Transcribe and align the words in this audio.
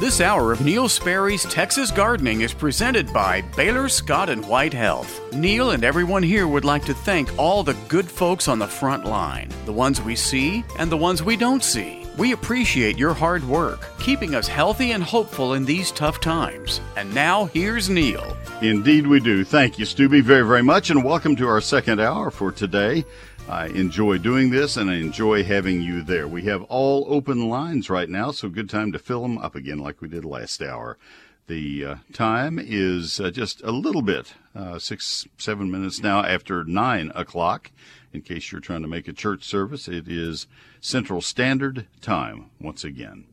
This 0.00 0.22
hour 0.22 0.50
of 0.50 0.62
Neil 0.62 0.88
Sperry's 0.88 1.42
Texas 1.44 1.90
Gardening 1.90 2.40
is 2.40 2.54
presented 2.54 3.12
by 3.12 3.42
Baylor 3.54 3.86
Scott 3.90 4.30
and 4.30 4.42
White 4.48 4.72
Health. 4.72 5.20
Neil 5.34 5.72
and 5.72 5.84
everyone 5.84 6.22
here 6.22 6.48
would 6.48 6.64
like 6.64 6.86
to 6.86 6.94
thank 6.94 7.38
all 7.38 7.62
the 7.62 7.76
good 7.86 8.10
folks 8.10 8.48
on 8.48 8.58
the 8.58 8.66
front 8.66 9.04
line, 9.04 9.50
the 9.66 9.72
ones 9.74 10.00
we 10.00 10.16
see 10.16 10.64
and 10.78 10.90
the 10.90 10.96
ones 10.96 11.22
we 11.22 11.36
don't 11.36 11.62
see. 11.62 12.06
We 12.16 12.32
appreciate 12.32 12.96
your 12.96 13.12
hard 13.12 13.44
work, 13.44 13.86
keeping 13.98 14.34
us 14.34 14.48
healthy 14.48 14.92
and 14.92 15.02
hopeful 15.02 15.52
in 15.52 15.66
these 15.66 15.90
tough 15.90 16.18
times. 16.18 16.80
And 16.96 17.14
now 17.14 17.44
here's 17.46 17.90
Neil. 17.90 18.38
Indeed, 18.62 19.06
we 19.06 19.20
do. 19.20 19.44
Thank 19.44 19.78
you, 19.78 19.84
Stubby, 19.84 20.22
very, 20.22 20.46
very 20.46 20.62
much, 20.62 20.88
and 20.88 21.04
welcome 21.04 21.36
to 21.36 21.46
our 21.46 21.60
second 21.60 22.00
hour 22.00 22.30
for 22.30 22.52
today. 22.52 23.04
I 23.50 23.66
enjoy 23.66 24.18
doing 24.18 24.50
this 24.50 24.76
and 24.76 24.88
I 24.88 24.94
enjoy 24.94 25.42
having 25.42 25.82
you 25.82 26.02
there. 26.02 26.28
We 26.28 26.42
have 26.44 26.62
all 26.64 27.04
open 27.08 27.48
lines 27.48 27.90
right 27.90 28.08
now, 28.08 28.30
so 28.30 28.48
good 28.48 28.70
time 28.70 28.92
to 28.92 28.98
fill 29.00 29.22
them 29.22 29.38
up 29.38 29.56
again 29.56 29.80
like 29.80 30.00
we 30.00 30.06
did 30.06 30.24
last 30.24 30.62
hour. 30.62 30.98
The 31.48 31.84
uh, 31.84 31.94
time 32.12 32.60
is 32.62 33.18
uh, 33.18 33.32
just 33.32 33.60
a 33.62 33.72
little 33.72 34.02
bit, 34.02 34.34
uh, 34.54 34.78
six, 34.78 35.26
seven 35.36 35.68
minutes 35.68 36.00
now 36.00 36.24
after 36.24 36.62
nine 36.62 37.10
o'clock. 37.16 37.72
In 38.12 38.22
case 38.22 38.52
you're 38.52 38.60
trying 38.60 38.82
to 38.82 38.88
make 38.88 39.08
a 39.08 39.12
church 39.12 39.42
service, 39.42 39.88
it 39.88 40.06
is 40.06 40.46
Central 40.80 41.20
Standard 41.20 41.86
Time 42.00 42.50
once 42.60 42.84
again. 42.84 43.24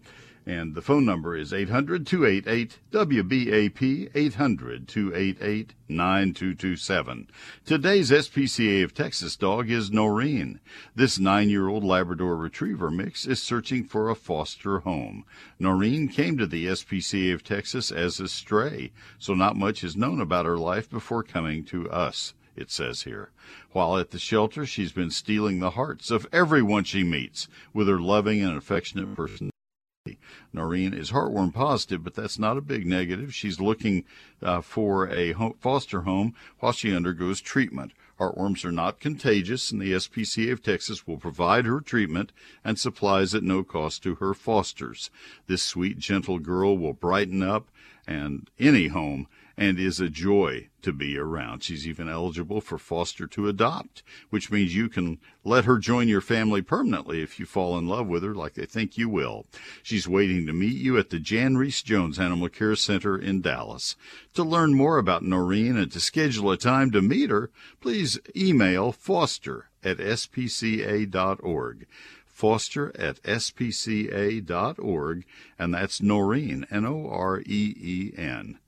And 0.47 0.75
the 0.75 0.81
phone 0.81 1.03
number 1.03 1.35
is 1.35 1.51
800 1.51 2.07
288 2.07 2.79
WBAP 2.89 4.11
800 4.15 4.87
288 4.87 5.73
9227. 5.89 7.27
Today's 7.65 8.11
SPCA 8.11 8.81
of 8.81 8.93
Texas 8.93 9.35
dog 9.35 9.70
is 9.70 9.91
Noreen. 9.91 10.61
This 10.95 11.20
nine 11.20 11.49
year 11.49 11.67
old 11.67 11.83
Labrador 11.83 12.37
Retriever 12.37 12.89
mix 12.89 13.25
is 13.27 13.43
searching 13.43 13.83
for 13.83 14.09
a 14.09 14.15
foster 14.15 14.79
home. 14.79 15.25
Noreen 15.59 16.07
came 16.07 16.37
to 16.37 16.48
the 16.48 16.67
SPCA 16.67 17.34
of 17.34 17.43
Texas 17.43 17.91
as 17.91 18.21
a 18.21 18.29
stray, 18.29 18.93
so 19.20 19.34
not 19.34 19.57
much 19.57 19.84
is 19.84 19.98
known 19.98 20.21
about 20.21 20.45
her 20.45 20.57
life 20.57 20.89
before 20.89 21.23
coming 21.23 21.65
to 21.65 21.91
us 21.91 22.34
it 22.55 22.71
says 22.71 23.01
here. 23.01 23.32
While 23.73 23.98
at 23.98 24.11
the 24.11 24.17
shelter, 24.17 24.65
she's 24.65 24.93
been 24.93 25.11
stealing 25.11 25.59
the 25.59 25.71
hearts 25.71 26.09
of 26.09 26.26
everyone 26.32 26.85
she 26.85 27.04
meets 27.04 27.49
with 27.73 27.89
her 27.89 27.99
loving 27.99 28.41
and 28.41 28.57
affectionate 28.57 29.13
personality. 29.13 29.51
Noreen 30.54 30.94
is 30.94 31.12
heartworm 31.12 31.54
positive, 31.54 32.04
but 32.04 32.13
that's 32.13 32.40
not 32.40 32.58
a 32.58 32.62
big 32.62 32.86
negative. 32.86 33.34
She's 33.34 33.60
looking 33.60 34.05
uh, 34.41 34.62
for 34.62 35.10
a 35.10 35.34
foster 35.60 36.02
home 36.02 36.34
while 36.60 36.72
she 36.72 36.96
undergoes 36.96 37.41
treatment. 37.41 37.91
Heartworms 38.20 38.66
are 38.66 38.72
not 38.72 39.00
contagious, 39.00 39.72
and 39.72 39.80
the 39.80 39.94
SPCA 39.94 40.52
of 40.52 40.63
Texas 40.63 41.05
will 41.05 41.18
provide 41.18 41.66
her 41.66 41.80
treatment 41.80 42.32
and 42.63 42.80
supplies 42.80 43.35
at 43.35 43.44
no 43.44 43.63
cost 43.63 44.02
to 44.04 44.16
her 44.16 44.34
fosters. 44.34 45.12
This 45.46 45.62
sweet, 45.62 46.00
gentle 46.00 46.40
girl 46.40 46.78
will 46.78 46.94
brighten 46.94 47.44
up 47.44 47.68
and 48.08 48.50
any 48.60 48.88
home 48.88 49.28
and 49.58 49.80
is 49.80 50.00
a 50.00 50.08
joy 50.10 50.70
to 50.84 50.94
be 50.94 51.18
around. 51.18 51.63
She's 51.63 51.88
even 51.88 52.08
eligible 52.08 52.62
for 52.62 52.77
foster 52.77 53.26
to 53.27 53.48
adopt, 53.48 54.04
which 54.30 54.52
means 54.52 54.76
you 54.76 54.88
can 54.88 55.18
let 55.44 55.66
her 55.66 55.80
join 55.80 56.08
your 56.08 56.22
family 56.22 56.62
permanently 56.62 57.24
if 57.24 57.40
you 57.40 57.48
fall 57.48 57.78
in 57.78 57.88
love 57.88 58.08
with 58.08 58.22
her 58.22 58.35
like 58.35 58.54
they 58.54 58.68
think 58.68 58.98
you 58.98 59.10
will. 59.10 59.48
She's 59.82 60.08
waiting 60.08 60.46
to 60.46 60.54
meet 60.54 60.78
you 60.78 60.98
at 60.98 61.10
the 61.10 61.20
Jan 61.20 61.58
Rees-Jones 61.58 62.20
Animal 62.20 62.50
Care 62.50 62.76
Center 62.76 63.18
in 63.18 63.41
Dallas. 63.41 63.96
To 64.35 64.44
learn 64.44 64.75
more 64.75 65.00
about 65.00 65.24
Noreen 65.24 65.75
and 65.75 65.91
to 65.91 66.00
schedule 66.00 66.52
a 66.52 66.58
time 66.58 66.91
to 66.91 67.02
meet 67.02 67.31
her, 67.31 67.50
please 67.81 68.19
email 68.35 68.91
foster 68.91 69.69
at 69.84 69.97
spca.org 69.97 71.88
foster 72.25 72.96
at 72.96 73.19
spca.org, 73.24 73.66
and 75.58 75.74
that's 75.74 76.02
Noreen, 76.03 76.68
N 76.69 76.85
O 76.85 77.09
R 77.09 77.40
E 77.40 77.44
E 77.47 78.13
N. 78.16 78.59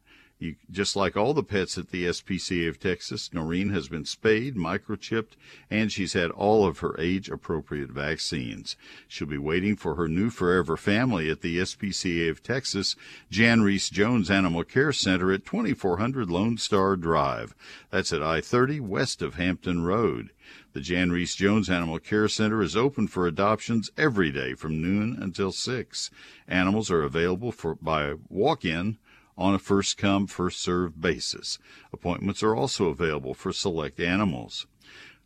You, 0.42 0.56
just 0.72 0.96
like 0.96 1.18
all 1.18 1.34
the 1.34 1.44
pets 1.44 1.78
at 1.78 1.90
the 1.90 2.06
SPCA 2.06 2.70
of 2.70 2.80
Texas, 2.80 3.34
Noreen 3.34 3.72
has 3.72 3.90
been 3.90 4.06
spayed, 4.06 4.56
microchipped, 4.56 5.34
and 5.70 5.92
she's 5.92 6.14
had 6.14 6.32
all 6.32 6.66
of 6.66 6.80
her 6.80 6.96
age 6.98 7.28
appropriate 7.28 7.90
vaccines. 7.90 8.78
She'll 9.10 9.28
be 9.28 9.38
waiting 9.38 9.76
for 9.76 9.96
her 9.96 10.08
new 10.08 10.30
forever 10.30 10.78
family 10.78 11.30
at 11.30 11.42
the 11.42 11.58
SPCA 11.58 12.30
of 12.30 12.42
Texas, 12.42 12.96
Jan 13.30 13.64
Rees-Jones 13.64 14.32
Animal 14.32 14.64
Care 14.64 14.94
Center 14.94 15.34
at 15.34 15.46
2400 15.46 16.32
Lone 16.32 16.58
Star 16.58 16.96
Drive. 16.96 17.54
That's 17.90 18.14
at 18.14 18.24
I 18.24 18.40
30 18.40 18.80
west 18.80 19.22
of 19.22 19.36
Hampton 19.36 19.84
Road. 19.84 20.30
The 20.72 20.80
Jan 20.80 21.12
Rees-Jones 21.12 21.70
Animal 21.70 22.00
Care 22.00 22.30
Center 22.30 22.62
is 22.62 22.78
open 22.78 23.10
for 23.10 23.28
adoptions 23.28 23.92
every 23.98 24.32
day 24.32 24.54
from 24.54 24.82
noon 24.82 25.22
until 25.22 25.52
6. 25.52 26.12
Animals 26.48 26.90
are 26.90 27.04
available 27.04 27.52
for 27.52 27.76
by 27.76 28.14
walk-in 28.30 29.00
on 29.40 29.56
a 29.56 29.60
first 29.60 29.98
come, 29.98 30.28
first 30.28 30.60
served 30.60 31.02
basis. 31.02 31.58
Appointments 31.94 32.44
are 32.44 32.56
also 32.56 32.90
available 32.90 33.34
for 33.34 33.54
select 33.54 34.00
animals. 34.00 34.68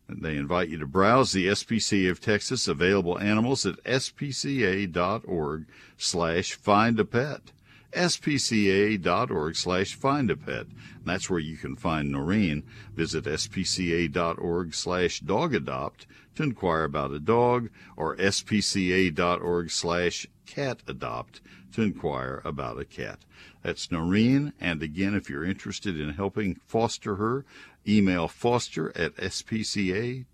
They 0.08 0.38
invite 0.38 0.70
you 0.70 0.78
to 0.78 0.88
browse 0.88 1.32
the 1.32 1.48
SPCA 1.48 2.12
of 2.12 2.22
Texas 2.22 2.68
available 2.68 3.18
animals 3.18 3.66
at 3.66 3.84
spca.org 3.84 5.66
slash 5.98 6.54
find 6.54 7.00
a 7.00 7.06
pet. 7.06 7.52
spca.org 7.94 9.56
slash 9.56 9.96
find 9.96 10.30
a 10.30 10.38
pet. 10.38 10.68
That's 11.04 11.30
where 11.30 11.40
you 11.40 11.58
can 11.58 11.76
find 11.76 12.12
Noreen. 12.12 12.64
Visit 12.94 13.24
spca.org 13.24 14.76
slash 14.76 15.22
dog 15.22 15.56
adopt 15.56 16.06
to 16.36 16.44
inquire 16.44 16.84
about 16.84 17.12
a 17.12 17.20
dog 17.20 17.70
or 17.96 18.16
spca.org 18.18 19.72
slash 19.72 20.28
cat 20.46 20.84
adopt 20.88 21.42
to 21.74 21.82
inquire 21.82 22.42
about 22.46 22.80
a 22.80 22.86
cat. 22.86 23.20
That's 23.62 23.92
Noreen. 23.92 24.54
And 24.60 24.82
again, 24.82 25.14
if 25.14 25.30
you're 25.30 25.46
interested 25.46 26.00
in 26.00 26.10
helping 26.14 26.56
foster 26.66 27.16
her, 27.16 27.46
email 27.88 28.28
foster 28.28 28.96
at 28.98 29.16
spca.org. 29.18 30.26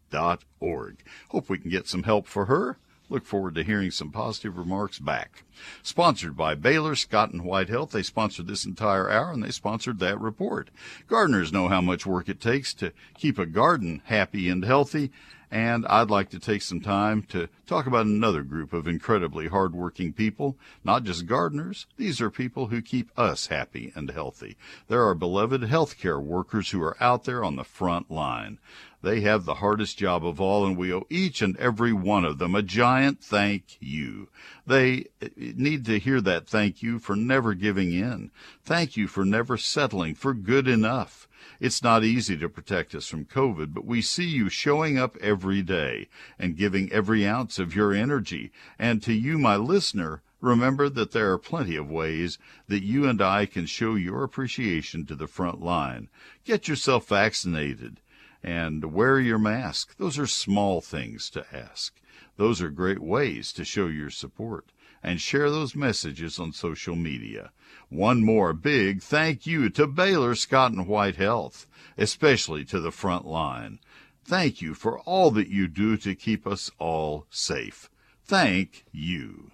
Hope 1.30 1.50
we 1.50 1.58
can 1.58 1.72
get 1.72 1.88
some 1.88 2.04
help 2.04 2.28
for 2.28 2.46
her. 2.46 2.78
Look 3.10 3.26
forward 3.26 3.56
to 3.56 3.64
hearing 3.64 3.92
some 3.92 4.12
positive 4.12 4.58
remarks 4.58 5.00
back. 5.00 5.44
Sponsored 5.82 6.38
by 6.38 6.56
Baylor, 6.56 6.96
Scott 6.96 7.32
and 7.32 7.44
White 7.44 7.70
Health. 7.70 7.92
They 7.92 8.04
sponsored 8.04 8.48
this 8.48 8.66
entire 8.66 9.10
hour 9.10 9.32
and 9.32 9.44
they 9.44 9.52
sponsored 9.52 10.00
that 10.00 10.20
report. 10.20 10.70
Gardeners 11.08 11.52
know 11.52 11.68
how 11.68 11.82
much 11.82 12.06
work 12.06 12.30
it 12.30 12.40
takes 12.40 12.74
to 12.76 12.94
keep 13.18 13.40
a 13.40 13.46
garden 13.46 14.02
happy 14.06 14.48
and 14.48 14.64
healthy 14.64 15.12
and 15.52 15.86
I'd 15.88 16.12
like 16.12 16.30
to 16.30 16.40
take 16.40 16.62
some 16.62 16.80
time 16.80 17.24
to 17.30 17.50
talk 17.66 17.88
about 17.88 18.06
another 18.06 18.44
group 18.44 18.72
of 18.72 18.88
incredibly 18.88 19.48
hardworking 19.48 20.14
people, 20.14 20.58
not 20.84 21.04
just 21.04 21.26
gardeners. 21.26 21.88
These 21.98 22.22
are 22.22 22.30
people 22.30 22.68
who 22.68 22.82
keep 22.82 23.10
us 23.18 23.48
happy 23.48 23.92
and 23.96 24.12
healthy. 24.12 24.58
There 24.88 25.08
are 25.08 25.16
beloved 25.16 25.62
healthcare 25.62 26.22
workers 26.22 26.70
who 26.70 26.82
are 26.84 27.02
out 27.02 27.24
there 27.24 27.44
on 27.44 27.56
the 27.56 27.64
front 27.64 28.12
line. 28.12 28.60
They 29.02 29.22
have 29.22 29.46
the 29.46 29.56
hardest 29.56 29.98
job 29.98 30.26
of 30.26 30.42
all, 30.42 30.66
and 30.66 30.76
we 30.76 30.94
owe 30.94 31.08
each 31.10 31.42
and 31.42 31.56
every 31.56 31.94
one 31.94 32.26
of 32.26 32.38
them 32.38 32.54
a 32.54 32.62
giant 32.62 33.24
thank 33.24 33.78
you. 33.80 34.28
They 34.68 35.06
eh, 35.22 35.30
need 35.38 35.86
to 35.86 36.00
hear 36.00 36.20
that 36.20 36.50
thank 36.50 36.84
you 36.84 37.00
for 37.00 37.16
never 37.16 37.54
giving 37.54 37.94
in. 37.94 38.30
Thank 38.66 38.98
you 38.98 39.08
for 39.08 39.24
never 39.24 39.56
settling 39.56 40.16
for 40.16 40.34
good 40.34 40.68
enough. 40.68 41.30
It's 41.62 41.82
not 41.82 42.04
easy 42.04 42.36
to 42.40 42.50
protect 42.50 42.94
us 42.94 43.08
from 43.08 43.24
COVID, 43.24 43.74
but 43.74 43.86
we 43.86 44.02
see 44.02 44.28
you 44.28 44.50
showing 44.50 44.98
up 44.98 45.16
every 45.22 45.62
day 45.62 46.10
and 46.38 46.58
giving 46.58 46.92
every 46.92 47.26
ounce 47.26 47.58
of 47.58 47.74
your 47.74 47.94
energy. 47.94 48.52
And 48.78 49.02
to 49.04 49.14
you, 49.14 49.38
my 49.38 49.56
listener, 49.56 50.24
remember 50.42 50.90
that 50.90 51.12
there 51.12 51.32
are 51.32 51.38
plenty 51.38 51.78
of 51.78 51.90
ways 51.90 52.38
that 52.68 52.84
you 52.84 53.06
and 53.08 53.22
I 53.22 53.46
can 53.46 53.66
show 53.66 53.96
your 53.96 54.26
appreciation 54.26 55.06
to 55.06 55.16
the 55.16 55.28
front 55.28 55.62
line. 55.62 56.10
Get 56.44 56.68
yourself 56.68 57.08
vaccinated 57.08 58.02
and 58.44 58.94
wear 58.94 59.20
your 59.20 59.40
mask. 59.40 59.98
Those 59.98 60.18
are 60.18 60.28
small 60.28 60.82
things 60.82 61.30
to 61.32 61.46
ask. 61.54 62.00
Those 62.38 62.62
are 62.62 62.70
great 62.70 63.00
ways 63.00 63.52
to 63.54 63.66
show 63.66 63.88
your 63.88 64.10
support 64.10 64.72
and 65.04 65.20
share 65.22 65.50
those 65.50 65.76
messages 65.76 66.40
on 66.40 66.52
social 66.54 66.96
media. 66.96 67.52
One 67.90 68.24
more 68.24 68.54
big 68.54 69.02
thank 69.02 69.46
you 69.46 69.70
to 69.72 69.88
Baylor 69.88 70.36
Scott 70.36 70.72
and 70.72 70.88
White 70.88 71.16
Health, 71.16 71.68
especially 71.98 72.66
to 72.66 72.80
the 72.80 72.92
front 72.92 73.26
line. 73.26 73.80
Thank 74.26 74.62
you 74.62 74.74
for 74.74 75.00
all 75.00 75.32
that 75.32 75.48
you 75.48 75.68
do 75.68 75.98
to 75.98 76.16
keep 76.16 76.46
us 76.46 76.70
all 76.78 77.26
safe. 77.30 77.90
Thank 78.26 78.86
you. 78.92 79.52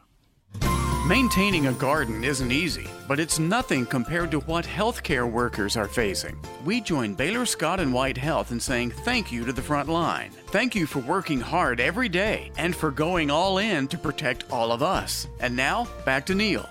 Maintaining 1.06 1.68
a 1.68 1.74
garden 1.74 2.24
isn't 2.24 2.52
easy, 2.52 2.88
but 3.07 3.19
it's 3.19 3.38
nothing 3.38 3.86
compared 3.86 4.31
to 4.31 4.40
what 4.40 4.66
healthcare 4.66 5.31
workers 5.31 5.78
are 5.78 5.88
facing. 5.88 6.36
We 6.66 6.81
join 6.81 7.13
Baylor 7.13 7.46
Scott 7.46 7.80
and 7.80 7.94
White 7.94 8.18
Health 8.18 8.52
in 8.52 8.60
saying 8.60 8.90
thank 8.90 9.31
you 9.31 9.46
to 9.46 9.54
the 9.54 9.62
front 9.62 9.88
line. 9.88 10.31
Thank 10.48 10.74
you 10.74 10.88
for 10.88 10.98
working 10.98 11.40
hard 11.40 11.80
every 11.80 12.10
day 12.10 12.52
and 12.57 12.75
for 12.75 12.90
going 12.90 13.30
all 13.30 13.60
in 13.60 13.88
to 13.90 14.00
protect 14.00 14.52
all 14.52 14.72
of 14.72 14.81
us. 14.81 15.28
And 15.40 15.56
now, 15.56 15.88
back 16.06 16.25
to 16.25 16.34
Neil. 16.34 16.68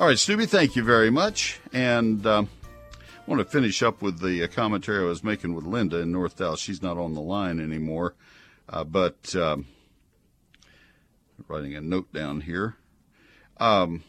All 0.00 0.06
right, 0.06 0.18
Stubby, 0.18 0.46
thank 0.46 0.74
you 0.74 0.82
very 0.82 1.10
much. 1.10 1.60
And 1.74 2.26
uh, 2.26 2.42
I 2.42 3.30
want 3.30 3.40
to 3.40 3.44
finish 3.44 3.82
up 3.82 4.00
with 4.00 4.18
the 4.18 4.44
uh, 4.44 4.46
commentary 4.46 5.04
I 5.04 5.08
was 5.08 5.22
making 5.22 5.52
with 5.52 5.66
Linda 5.66 5.98
in 5.98 6.10
North 6.10 6.36
Dallas. 6.36 6.60
She's 6.60 6.80
not 6.80 6.96
on 6.96 7.12
the 7.12 7.20
line 7.20 7.60
anymore, 7.60 8.14
uh, 8.70 8.84
but 8.84 9.36
um, 9.36 9.66
writing 11.48 11.74
a 11.74 11.82
note 11.82 12.10
down 12.14 12.40
here. 12.40 12.76
Um, 13.58 14.04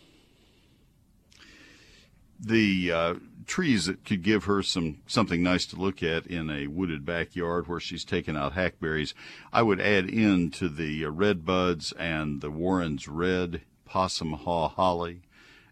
the 2.39 2.91
uh, 2.91 3.13
trees 3.45 3.85
that 3.85 4.05
could 4.05 4.21
give 4.21 4.43
her 4.43 4.61
some 4.61 4.99
something 5.07 5.41
nice 5.41 5.65
to 5.67 5.75
look 5.75 6.03
at 6.03 6.27
in 6.27 6.49
a 6.49 6.67
wooded 6.67 7.05
backyard 7.05 7.67
where 7.67 7.79
she's 7.79 8.05
taken 8.05 8.35
out 8.35 8.53
hackberries, 8.53 9.13
I 9.51 9.61
would 9.63 9.79
add 9.79 10.09
in 10.09 10.51
to 10.51 10.69
the 10.69 11.05
uh, 11.05 11.09
red 11.09 11.45
buds 11.45 11.93
and 11.93 12.41
the 12.41 12.51
Warren's 12.51 13.07
red 13.07 13.61
possum 13.85 14.33
haw 14.33 14.67
holly 14.67 15.21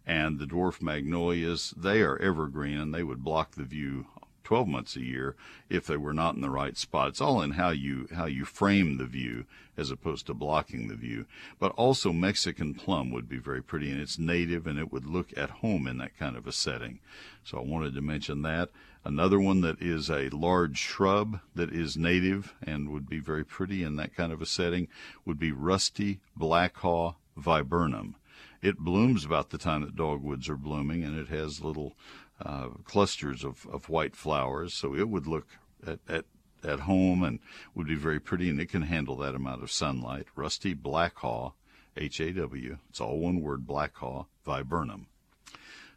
and 0.06 0.40
the 0.40 0.46
dwarf 0.46 0.82
magnolias. 0.82 1.74
They 1.76 2.02
are 2.02 2.18
evergreen 2.18 2.80
and 2.80 2.94
they 2.94 3.04
would 3.04 3.24
block 3.24 3.52
the 3.52 3.64
view 3.64 4.08
12 4.46 4.68
months 4.68 4.96
a 4.96 5.02
year 5.02 5.36
if 5.70 5.86
they 5.86 5.98
were 5.98 6.14
not 6.14 6.36
in 6.36 6.42
the 6.42 6.50
right 6.50 6.78
spot. 6.78 7.10
It's 7.10 7.20
all 7.20 7.42
in 7.42 7.52
how 7.52 7.72
you 7.72 8.08
how 8.16 8.26
you 8.26 8.46
frame 8.46 8.98
the 8.98 9.06
view 9.06 9.46
as 9.76 9.92
opposed 9.92 10.28
to 10.28 10.34
blocking 10.34 10.88
the 10.88 10.96
view. 10.96 11.26
But 11.60 11.74
also 11.74 12.14
Mexican 12.14 12.74
plum 12.74 13.12
would 13.12 13.28
be 13.28 13.38
very 13.38 13.62
pretty 13.62 13.92
and 13.92 14.00
it's 14.00 14.18
native 14.18 14.66
and 14.68 14.80
it 14.80 14.92
would 14.92 15.06
look 15.06 15.38
at 15.38 15.50
home 15.50 15.88
in 15.88 15.98
that 15.98 16.18
kind 16.18 16.38
of 16.38 16.48
a 16.48 16.52
setting. 16.54 17.00
So 17.44 17.58
I 17.58 17.62
wanted 17.62 17.94
to 17.96 18.02
mention 18.02 18.44
that. 18.44 18.70
Another 19.04 19.40
one 19.40 19.62
that 19.62 19.82
is 19.82 20.10
a 20.10 20.30
large 20.30 20.78
shrub 20.78 21.40
that 21.54 21.72
is 21.72 21.98
native 21.98 22.56
and 22.64 22.90
would 22.90 23.08
be 23.08 23.20
very 23.20 23.44
pretty 23.44 23.84
in 23.84 23.98
that 23.98 24.16
kind 24.16 24.32
of 24.32 24.42
a 24.42 24.48
setting 24.48 24.88
would 25.26 25.38
be 25.38 25.52
rusty 25.52 26.20
blackhaw 26.36 27.14
viburnum. 27.36 28.16
It 28.62 28.80
blooms 28.80 29.24
about 29.24 29.52
the 29.52 29.60
time 29.60 29.82
that 29.82 29.96
dogwoods 29.96 30.50
are 30.50 30.58
blooming 30.58 31.04
and 31.04 31.20
it 31.20 31.28
has 31.28 31.64
little 31.64 31.96
uh, 32.44 32.70
clusters 32.84 33.44
of, 33.44 33.66
of 33.72 33.90
white 33.90 34.16
flowers. 34.16 34.74
So 34.74 34.96
it 34.96 35.10
would 35.10 35.28
look 35.28 35.48
at, 35.86 36.00
at, 36.08 36.26
at 36.64 36.82
home 36.82 37.24
and 37.24 37.40
would 37.74 37.88
be 37.88 37.96
very 37.96 38.20
pretty, 38.20 38.50
and 38.50 38.60
it 38.60 38.70
can 38.70 38.84
handle 38.84 39.16
that 39.18 39.36
amount 39.36 39.64
of 39.64 39.72
sunlight. 39.72 40.28
Rusty 40.36 40.74
black 40.74 41.18
haw, 41.18 41.52
H 41.96 42.20
A 42.20 42.32
W, 42.34 42.78
it's 42.90 43.00
all 43.00 43.20
one 43.20 43.42
word, 43.42 43.66
black 43.66 43.96
haw, 43.98 44.26
viburnum. 44.46 45.08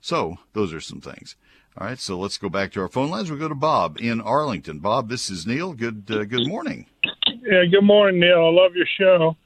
So 0.01 0.37
those 0.53 0.73
are 0.73 0.81
some 0.81 1.01
things. 1.01 1.37
All 1.77 1.87
right, 1.87 1.99
so 1.99 2.19
let's 2.19 2.39
go 2.39 2.49
back 2.49 2.73
to 2.73 2.81
our 2.81 2.89
phone 2.89 3.11
lines. 3.11 3.31
We 3.31 3.39
go 3.39 3.49
to 3.49 3.55
Bob 3.55 3.99
in 4.01 4.21
Arlington. 4.21 4.81
Bob, 4.81 5.09
this 5.09 5.31
is 5.31 5.47
Neil. 5.47 5.73
Good 5.75 6.05
uh, 6.11 6.25
good 6.25 6.47
morning. 6.47 6.87
Yeah, 7.27 7.65
good 7.71 7.85
morning, 7.85 8.21
Neil. 8.21 8.47
I 8.47 8.51
love 8.51 8.75
your 8.75 8.87
show. 8.99 9.37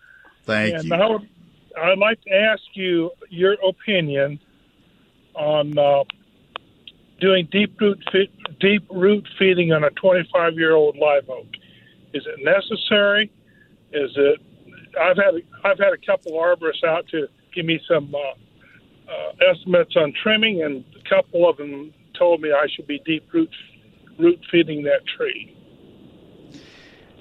Thank 0.44 0.75
and 0.75 0.85
you. 0.85 0.94
I 0.94 1.09
would, 1.09 1.29
I'd 1.79 1.99
like 1.99 2.21
to 2.23 2.33
ask 2.33 2.62
you 2.75 3.11
your 3.29 3.56
opinion 3.67 4.41
on 5.35 5.77
uh, 5.79 6.05
doing 7.23 7.49
deep 7.53 7.81
root 7.81 8.05
deep 8.61 8.85
root 8.91 9.27
feeding 9.39 9.73
on 9.73 9.85
a 9.85 9.91
25 9.91 10.55
year 10.55 10.75
old 10.75 10.97
live 10.97 11.31
oak. 11.31 11.47
Is 12.13 12.27
it 12.27 12.45
necessary? 12.45 13.31
Is 13.93 14.11
it? 14.17 14.41
I've 15.01 15.17
had 15.17 15.35
I've 15.65 15.79
had 15.79 15.93
a 15.95 16.05
couple 16.05 16.33
arborists 16.33 16.85
out 16.85 17.07
to 17.09 17.29
give 17.55 17.65
me 17.65 17.81
some 17.89 18.13
uh, 18.15 19.11
uh, 19.11 19.51
estimates 19.51 19.95
on 19.97 20.13
trimming, 20.23 20.63
and 20.63 20.85
a 20.97 21.09
couple 21.09 21.49
of 21.49 21.57
them 21.57 21.95
told 22.19 22.43
me 22.43 22.51
I 22.51 22.67
should 22.75 22.87
be 22.87 23.01
deep 23.07 23.33
root 23.33 23.51
root 24.19 24.41
feeding 24.51 24.83
that 24.83 25.07
tree. 25.17 25.57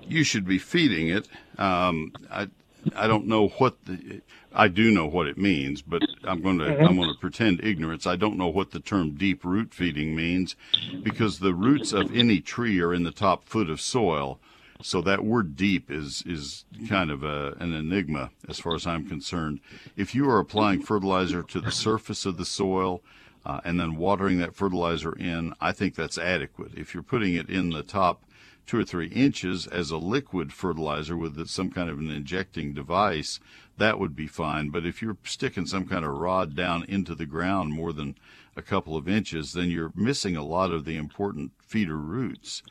You 0.08 0.24
should 0.24 0.46
be 0.46 0.58
feeding 0.58 1.10
it. 1.10 1.30
Um, 1.58 2.12
I 2.30 2.50
I 2.96 3.08
don't 3.08 3.28
know 3.28 3.50
what 3.50 3.86
the 3.86 4.22
I 4.54 4.68
do 4.68 4.92
know 4.92 5.06
what 5.06 5.28
it 5.28 5.38
means, 5.38 5.82
but 5.82 6.02
I'm 6.24 6.42
going 6.42 6.60
to 6.60 6.66
mm-hmm. 6.66 6.86
I'm 6.86 6.96
going 6.96 7.14
to 7.14 7.20
pretend 7.20 7.64
ignorance. 7.64 8.06
I 8.06 8.16
don't 8.16 8.38
know 8.38 8.48
what 8.48 8.72
the 8.72 8.80
term 8.80 9.12
deep 9.12 9.46
root 9.46 9.74
feeding 9.74 10.16
means 10.16 10.56
because 11.04 11.40
the 11.40 11.54
roots 11.54 11.94
of 11.94 12.16
any 12.16 12.40
tree 12.40 12.80
are 12.82 12.94
in 12.94 13.04
the 13.04 13.12
top 13.12 13.46
foot 13.46 13.70
of 13.70 13.80
soil. 13.80 14.40
So 14.84 15.02
that 15.02 15.24
word 15.24 15.56
deep 15.56 15.92
is 15.92 16.24
is 16.26 16.66
kind 16.90 17.12
of 17.12 17.24
a, 17.24 17.56
an 17.60 17.74
enigma 17.74 18.32
as 18.50 18.60
far 18.60 18.76
as 18.76 18.88
I'm 18.88 19.08
concerned. 19.08 19.60
If 19.96 20.16
you 20.16 20.30
are 20.30 20.40
applying 20.40 20.82
fertilizer 20.82 21.44
to 21.44 21.62
the 21.62 21.72
surface 21.72 22.26
of 22.26 22.38
the 22.38 22.46
soil 22.46 23.02
uh, 23.46 23.62
and 23.64 23.80
then 23.80 23.96
watering 23.96 24.40
that 24.40 24.56
fertilizer 24.56 25.14
in, 25.14 25.54
I 25.62 25.72
think 25.72 25.96
that's 25.96 26.18
adequate. 26.18 26.74
If 26.76 26.94
you're 26.94 27.04
putting 27.04 27.36
it 27.36 27.50
in 27.50 27.70
the 27.70 27.84
top 27.84 28.24
two 28.66 28.80
or 28.80 28.86
three 28.86 29.08
inches 29.08 29.68
as 29.68 29.92
a 29.92 29.98
liquid 29.98 30.54
fertilizer 30.54 31.18
with 31.18 31.48
some 31.48 31.72
kind 31.72 31.90
of 31.90 32.00
an 32.00 32.10
injecting 32.10 32.74
device, 32.74 33.40
that 33.78 34.00
would 34.00 34.16
be 34.16 34.28
fine. 34.28 34.70
But 34.70 34.86
if 34.86 35.02
you're 35.02 35.18
sticking 35.24 35.66
some 35.66 35.88
kind 35.88 36.06
of 36.06 36.12
rod 36.12 36.56
down 36.56 36.84
into 36.86 37.16
the 37.16 37.26
ground 37.26 37.74
more 37.74 37.92
than 37.92 38.16
a 38.56 38.62
couple 38.62 38.96
of 38.96 39.08
inches, 39.08 39.54
then 39.54 39.70
you're 39.70 39.94
missing 39.96 40.36
a 40.36 40.44
lot 40.44 40.72
of 40.72 40.86
the 40.86 40.98
important 40.98 41.52
feeder 41.60 41.98
roots. 41.98 42.64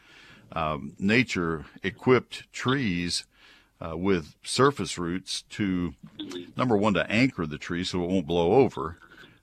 Um, 0.52 0.94
nature 0.98 1.66
equipped 1.82 2.52
trees 2.52 3.24
uh, 3.80 3.96
with 3.96 4.34
surface 4.42 4.98
roots 4.98 5.42
to, 5.50 5.94
number 6.56 6.76
one, 6.76 6.94
to 6.94 7.10
anchor 7.10 7.46
the 7.46 7.58
tree 7.58 7.84
so 7.84 8.02
it 8.02 8.10
won't 8.10 8.26
blow 8.26 8.52
over. 8.52 8.98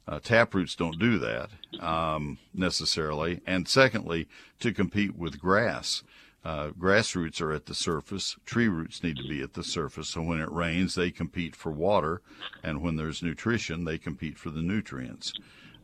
Uh, 0.07 0.19
tap 0.19 0.53
roots 0.53 0.75
don't 0.75 0.99
do 0.99 1.17
that 1.19 1.49
um, 1.81 2.37
necessarily. 2.53 3.41
And 3.45 3.67
secondly, 3.67 4.27
to 4.59 4.71
compete 4.71 5.17
with 5.17 5.39
grass. 5.39 6.03
Uh, 6.47 6.69
grass 6.79 7.13
roots 7.13 7.41
are 7.41 7.51
at 7.51 7.65
the 7.65 7.75
surface. 7.75 8.37
Tree 8.45 8.69
roots 8.69 9.03
need 9.03 9.17
to 9.17 9.27
be 9.27 9.41
at 9.41 9.53
the 9.53 9.65
surface. 9.65 10.07
So 10.07 10.21
when 10.21 10.39
it 10.39 10.49
rains, 10.49 10.95
they 10.95 11.11
compete 11.11 11.57
for 11.57 11.73
water. 11.73 12.21
And 12.63 12.81
when 12.81 12.95
there's 12.95 13.21
nutrition, 13.21 13.83
they 13.83 13.97
compete 13.97 14.37
for 14.37 14.49
the 14.49 14.61
nutrients. 14.61 15.33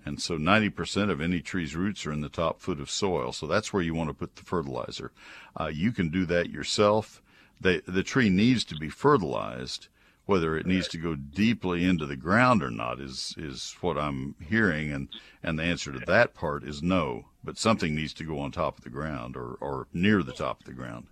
And 0.06 0.22
so 0.22 0.38
90% 0.38 1.12
of 1.12 1.20
any 1.20 1.42
tree's 1.42 1.76
roots 1.76 2.06
are 2.06 2.14
in 2.14 2.22
the 2.22 2.30
top 2.30 2.62
foot 2.62 2.80
of 2.80 2.90
soil. 2.90 3.34
So 3.34 3.46
that's 3.46 3.74
where 3.74 3.84
you 3.84 3.94
want 3.94 4.10
to 4.10 4.14
put 4.14 4.38
the 4.38 4.44
fertilizer. 4.44 5.12
Uh, 5.60 5.68
you 5.68 5.92
can 5.92 6.08
do 6.08 6.26
that 6.28 6.50
yourself. 6.50 7.22
They, 7.60 7.82
the 7.86 8.04
tree 8.04 8.30
needs 8.30 8.64
to 8.66 8.76
be 8.78 8.88
fertilized 8.88 9.90
whether 10.26 10.56
it 10.56 10.66
needs 10.66 10.88
to 10.88 10.98
go 10.98 11.16
deeply 11.16 11.84
into 11.84 12.06
the 12.06 12.16
ground 12.16 12.64
or 12.64 12.72
not 12.72 13.02
is 13.02 13.36
is 13.38 13.76
what 13.82 13.98
I'm 13.98 14.36
hearing, 14.40 14.90
and 14.90 15.10
and 15.44 15.60
the 15.60 15.64
answer 15.64 15.92
to 15.92 16.00
that 16.06 16.34
part 16.34 16.64
is 16.64 16.82
no. 16.82 17.26
But 17.44 17.58
something 17.58 17.94
needs 17.94 18.14
to 18.16 18.24
go 18.24 18.40
on 18.40 18.52
top 18.52 18.78
of 18.78 18.84
the 18.84 18.90
ground 18.90 19.36
or 19.36 19.58
or 19.60 19.88
near 19.94 20.24
the 20.24 20.32
top 20.32 20.62
of 20.62 20.66
the 20.66 20.74
ground. 20.74 21.08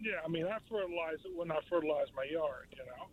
Yeah, 0.00 0.12
I 0.24 0.28
mean, 0.28 0.46
I 0.46 0.58
fertilize 0.68 1.18
it 1.24 1.36
when 1.36 1.50
I 1.50 1.58
fertilize 1.68 2.06
my 2.16 2.24
yard, 2.24 2.68
you 2.72 2.84
know. 2.84 3.06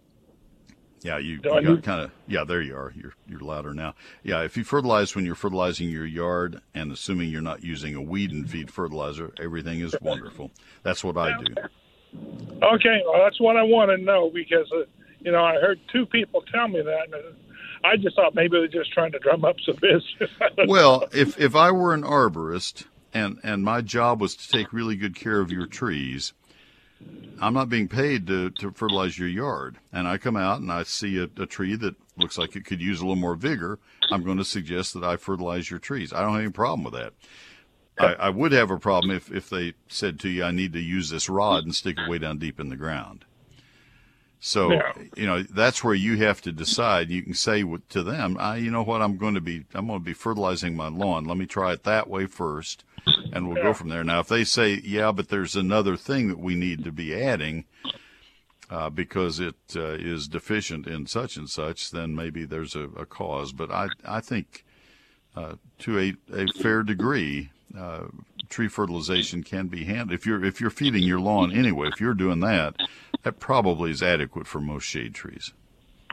Yeah, 1.04 1.20
you, 1.20 1.40
you 1.44 1.76
got 1.76 1.84
kind 1.84 2.02
of 2.02 2.12
yeah. 2.28 2.44
There 2.44 2.62
you 2.62 2.76
are. 2.76 2.92
You're 2.96 3.14
you're 3.28 3.40
louder 3.40 3.74
now. 3.74 3.94
Yeah, 4.24 4.42
if 4.42 4.58
you 4.58 4.64
fertilize 4.64 5.16
when 5.16 5.26
you're 5.26 5.36
fertilizing 5.36 5.90
your 5.90 6.06
yard, 6.06 6.62
and 6.74 6.92
assuming 6.92 7.30
you're 7.30 7.42
not 7.42 7.64
using 7.64 7.94
a 7.96 8.02
weed 8.02 8.32
and 8.32 8.50
feed 8.50 8.72
fertilizer, 8.72 9.32
everything 9.40 9.80
is 9.80 9.96
wonderful. 10.02 10.52
That's 10.84 11.04
what 11.04 11.18
I 11.18 11.38
do. 11.38 11.54
Okay, 12.64 13.02
well, 13.06 13.22
that's 13.24 13.40
what 13.40 13.58
I 13.58 13.64
want 13.64 13.92
to 13.92 13.98
know 13.98 14.32
because 14.34 14.72
uh, 14.74 14.86
you 15.20 15.32
know 15.32 15.44
I 15.44 15.56
heard 15.56 15.80
two 15.94 16.08
people 16.08 16.42
tell 16.52 16.68
me 16.68 16.82
that, 16.82 17.14
and 17.14 17.36
I 17.84 17.98
just 17.98 18.16
thought 18.16 18.36
maybe 18.36 18.58
they're 18.58 18.68
just 18.68 18.92
trying 18.92 19.12
to 19.12 19.20
drum 19.20 19.46
up 19.46 19.58
some 19.66 19.76
business. 19.76 20.32
well, 20.68 21.08
if 21.14 21.40
if 21.40 21.56
I 21.56 21.72
were 21.72 21.94
an 21.94 22.04
arborist 22.04 22.86
and 23.14 23.40
and 23.44 23.64
my 23.64 23.82
job 23.82 24.22
was 24.22 24.36
to 24.36 24.50
take 24.50 24.74
really 24.74 24.96
good 24.96 25.16
care 25.16 25.40
of 25.40 25.52
your 25.52 25.68
trees, 25.68 26.34
I'm 27.42 27.54
not 27.54 27.70
being 27.70 27.88
paid 27.88 28.28
to 28.28 28.50
to 28.52 28.72
fertilize 28.72 29.18
your 29.18 29.30
yard, 29.30 29.78
and 29.92 30.08
I 30.08 30.18
come 30.18 30.36
out 30.36 30.62
and 30.62 30.72
I 30.72 30.84
see 30.84 31.18
a, 31.18 31.30
a 31.42 31.46
tree 31.46 31.76
that 31.76 31.96
looks 32.18 32.38
like 32.38 32.56
it 32.56 32.66
could 32.66 32.82
use 32.82 33.00
a 33.00 33.04
little 33.04 33.16
more 33.16 33.36
vigor. 33.36 33.80
I'm 34.12 34.24
going 34.24 34.38
to 34.38 34.46
suggest 34.46 34.94
that 34.94 35.04
I 35.04 35.18
fertilize 35.18 35.70
your 35.70 35.80
trees. 35.80 36.14
I 36.14 36.22
don't 36.22 36.34
have 36.34 36.42
any 36.42 36.52
problem 36.52 36.84
with 36.84 36.94
that. 36.94 37.14
I, 38.00 38.28
I, 38.28 38.30
would 38.30 38.52
have 38.52 38.70
a 38.70 38.78
problem 38.78 39.16
if, 39.16 39.32
if 39.32 39.50
they 39.50 39.74
said 39.88 40.20
to 40.20 40.30
you, 40.30 40.44
I 40.44 40.52
need 40.52 40.74
to 40.74 40.80
use 40.80 41.10
this 41.10 41.30
rod 41.30 41.64
and 41.64 41.76
stick 41.76 41.98
it 41.98 42.08
way 42.08 42.20
down 42.20 42.38
deep 42.38 42.60
in 42.60 42.70
the 42.70 42.76
ground. 42.76 43.26
So, 44.40 44.72
yeah. 44.72 44.94
you 45.16 45.26
know, 45.26 45.42
that's 45.42 45.84
where 45.84 45.96
you 45.96 46.18
have 46.18 46.42
to 46.42 46.52
decide. 46.52 47.10
You 47.10 47.24
can 47.24 47.34
say 47.34 47.64
to 47.90 48.04
them, 48.04 48.38
I, 48.40 48.58
you 48.58 48.70
know 48.70 48.84
what, 48.84 49.02
I'm 49.02 49.18
going 49.18 49.34
to 49.34 49.42
be, 49.42 49.66
I'm 49.74 49.88
going 49.88 50.00
to 50.00 50.06
be 50.06 50.14
fertilizing 50.14 50.76
my 50.76 50.90
lawn. 50.90 51.26
Let 51.26 51.38
me 51.38 51.48
try 51.48 51.74
it 51.74 51.84
that 51.84 52.08
way 52.08 52.28
first 52.28 52.84
and 53.32 53.48
we'll 53.48 53.58
yeah. 53.58 53.64
go 53.64 53.74
from 53.74 53.90
there. 53.90 54.04
Now, 54.04 54.20
if 54.20 54.28
they 54.28 54.44
say, 54.44 54.82
yeah, 54.84 55.12
but 55.12 55.30
there's 55.30 55.56
another 55.56 55.96
thing 55.96 56.28
that 56.28 56.40
we 56.40 56.56
need 56.56 56.84
to 56.84 56.92
be 56.92 57.16
adding, 57.16 57.66
uh, 58.70 58.90
because 58.90 59.40
it 59.40 59.56
uh, 59.76 59.94
is 59.94 60.28
deficient 60.28 60.88
in 60.88 61.08
such 61.08 61.38
and 61.38 61.50
such, 61.50 61.92
then 61.92 62.16
maybe 62.16 62.46
there's 62.46 62.76
a, 62.76 62.84
a 62.98 63.06
cause. 63.06 63.54
But 63.54 63.72
I, 63.72 63.88
I 64.06 64.20
think 64.20 64.66
uh, 65.36 65.54
to 65.80 66.00
a, 66.00 66.14
a 66.34 66.48
fair 66.62 66.84
degree, 66.84 67.52
uh, 67.78 68.08
tree 68.50 68.68
fertilization 68.68 69.44
can 69.44 69.68
be 69.68 69.86
handled. 69.86 70.14
If 70.14 70.26
you're 70.26 70.44
if 70.44 70.60
you're 70.62 70.70
feeding 70.70 71.04
your 71.04 71.20
lawn 71.20 71.52
anyway, 71.52 71.90
if 71.92 72.00
you're 72.00 72.14
doing 72.14 72.40
that, 72.42 72.76
that 73.24 73.40
probably 73.40 73.92
is 73.92 74.04
adequate 74.04 74.48
for 74.48 74.60
most 74.60 74.84
shade 74.84 75.14
trees. 75.14 75.54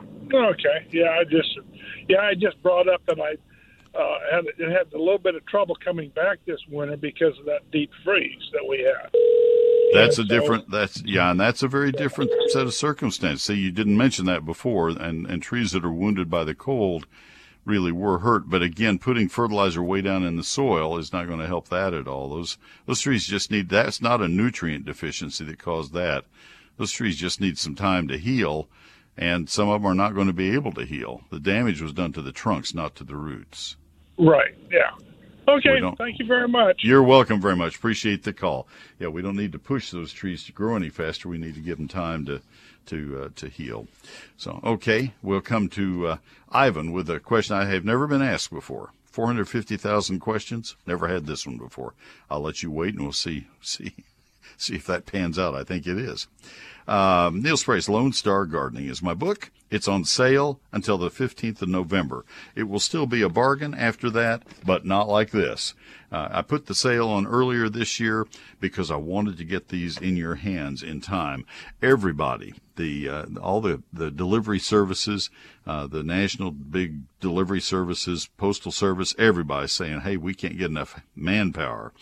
Okay, 0.01 0.87
yeah, 0.91 1.11
I 1.19 1.23
just 1.23 1.57
yeah 2.07 2.21
I 2.21 2.33
just 2.33 2.61
brought 2.61 2.89
up 2.89 3.05
that 3.05 3.19
I 3.19 3.37
uh, 3.97 4.19
had 4.31 4.45
it 4.45 4.71
had 4.71 4.93
a 4.93 4.97
little 4.97 5.17
bit 5.17 5.35
of 5.35 5.45
trouble 5.45 5.75
coming 5.83 6.09
back 6.09 6.39
this 6.45 6.59
winter 6.69 6.97
because 6.97 7.37
of 7.39 7.45
that 7.45 7.69
deep 7.71 7.91
freeze 8.03 8.49
that 8.53 8.65
we 8.67 8.79
had. 8.79 9.11
That's 9.93 10.19
a 10.19 10.23
different. 10.25 10.69
That's 10.69 11.01
yeah, 11.05 11.31
and 11.31 11.39
that's 11.39 11.63
a 11.63 11.67
very 11.67 11.91
different 11.91 12.31
set 12.49 12.63
of 12.63 12.73
circumstances. 12.73 13.43
See, 13.43 13.55
you 13.55 13.71
didn't 13.71 13.97
mention 13.97 14.25
that 14.25 14.45
before, 14.45 14.89
and 14.89 15.25
and 15.25 15.41
trees 15.41 15.71
that 15.71 15.85
are 15.85 15.93
wounded 15.93 16.29
by 16.29 16.43
the 16.43 16.55
cold 16.55 17.07
really 17.65 17.91
were 17.91 18.19
hurt. 18.19 18.49
But 18.49 18.61
again, 18.61 18.99
putting 18.99 19.27
fertilizer 19.27 19.83
way 19.83 20.01
down 20.01 20.23
in 20.23 20.37
the 20.37 20.43
soil 20.43 20.97
is 20.97 21.11
not 21.11 21.27
going 21.27 21.39
to 21.39 21.47
help 21.47 21.69
that 21.69 21.93
at 21.93 22.07
all. 22.07 22.29
Those 22.29 22.57
those 22.85 23.01
trees 23.01 23.25
just 23.25 23.51
need 23.51 23.69
that's 23.69 24.01
not 24.01 24.21
a 24.21 24.27
nutrient 24.27 24.85
deficiency 24.85 25.43
that 25.45 25.59
caused 25.59 25.93
that. 25.93 26.25
Those 26.77 26.91
trees 26.91 27.17
just 27.17 27.41
need 27.41 27.57
some 27.57 27.75
time 27.75 28.07
to 28.09 28.17
heal, 28.17 28.67
and 29.17 29.49
some 29.49 29.69
of 29.69 29.81
them 29.81 29.91
are 29.91 29.95
not 29.95 30.13
going 30.13 30.27
to 30.27 30.33
be 30.33 30.53
able 30.53 30.73
to 30.73 30.85
heal. 30.85 31.21
The 31.31 31.39
damage 31.39 31.81
was 31.81 31.93
done 31.93 32.13
to 32.13 32.21
the 32.21 32.31
trunks, 32.31 32.73
not 32.73 32.95
to 32.95 33.03
the 33.03 33.15
roots. 33.15 33.77
Right. 34.17 34.55
Yeah. 34.71 34.91
Okay. 35.47 35.79
Thank 35.97 36.19
you 36.19 36.25
very 36.25 36.47
much. 36.47 36.81
You're 36.83 37.03
welcome 37.03 37.39
very 37.39 37.55
much. 37.55 37.75
Appreciate 37.75 38.23
the 38.23 38.33
call. 38.33 38.67
Yeah, 38.99 39.09
we 39.09 39.21
don't 39.21 39.37
need 39.37 39.51
to 39.51 39.59
push 39.59 39.91
those 39.91 40.11
trees 40.11 40.43
to 40.45 40.51
grow 40.51 40.75
any 40.75 40.89
faster. 40.89 41.29
We 41.29 41.37
need 41.37 41.55
to 41.55 41.61
give 41.61 41.77
them 41.77 41.87
time 41.87 42.25
to 42.25 42.41
to 42.87 43.23
uh, 43.23 43.29
to 43.35 43.49
heal. 43.49 43.87
So, 44.37 44.59
okay, 44.63 45.13
we'll 45.21 45.41
come 45.41 45.69
to 45.69 46.07
uh, 46.07 46.17
Ivan 46.49 46.91
with 46.91 47.09
a 47.09 47.19
question 47.19 47.55
I 47.55 47.65
have 47.65 47.85
never 47.85 48.07
been 48.07 48.21
asked 48.21 48.51
before. 48.51 48.91
450,000 49.05 50.19
questions. 50.19 50.75
Never 50.85 51.07
had 51.07 51.25
this 51.25 51.47
one 51.47 51.57
before. 51.57 51.93
I'll 52.29 52.41
let 52.41 52.61
you 52.61 52.69
wait 52.69 52.95
and 52.95 53.03
we'll 53.03 53.13
see 53.13 53.47
see 53.61 53.95
see 54.57 54.75
if 54.75 54.85
that 54.87 55.05
pans 55.05 55.39
out. 55.39 55.55
I 55.55 55.63
think 55.63 55.87
it 55.87 55.97
is. 55.97 56.27
Um, 56.87 57.41
Neil 57.41 57.57
Sperry's 57.57 57.89
Lone 57.89 58.13
Star 58.13 58.45
Gardening 58.45 58.87
is 58.87 59.01
my 59.01 59.13
book. 59.13 59.51
It's 59.71 59.87
on 59.87 60.05
sale 60.05 60.59
until 60.71 60.97
the 60.97 61.09
15th 61.09 61.61
of 61.61 61.69
November. 61.69 62.23
It 62.55 62.63
will 62.63 62.79
still 62.79 63.07
be 63.07 63.23
a 63.23 63.29
bargain 63.29 63.73
after 63.73 64.09
that, 64.11 64.43
but 64.63 64.85
not 64.85 65.09
like 65.09 65.31
this. 65.31 65.73
Uh, 66.11 66.29
I 66.31 66.41
put 66.43 66.67
the 66.67 66.75
sale 66.75 67.07
on 67.09 67.25
earlier 67.25 67.69
this 67.69 67.99
year 67.99 68.27
because 68.59 68.91
I 68.91 68.97
wanted 68.97 69.37
to 69.37 69.43
get 69.43 69.69
these 69.69 69.97
in 69.97 70.15
your 70.15 70.35
hands 70.35 70.83
in 70.83 71.01
time. 71.01 71.45
Everybody, 71.81 72.53
the 72.75 73.09
uh, 73.09 73.25
all 73.41 73.61
the, 73.61 73.83
the 73.91 74.11
delivery 74.11 74.59
services, 74.59 75.29
uh, 75.65 75.87
the 75.87 76.03
national 76.03 76.51
big 76.51 77.01
delivery 77.19 77.61
services, 77.61 78.29
postal 78.37 78.71
service, 78.71 79.15
everybody's 79.17 79.71
saying, 79.71 80.01
"Hey, 80.01 80.17
we 80.17 80.33
can't 80.33 80.57
get 80.57 80.69
enough 80.69 81.01
manpower. 81.15 81.93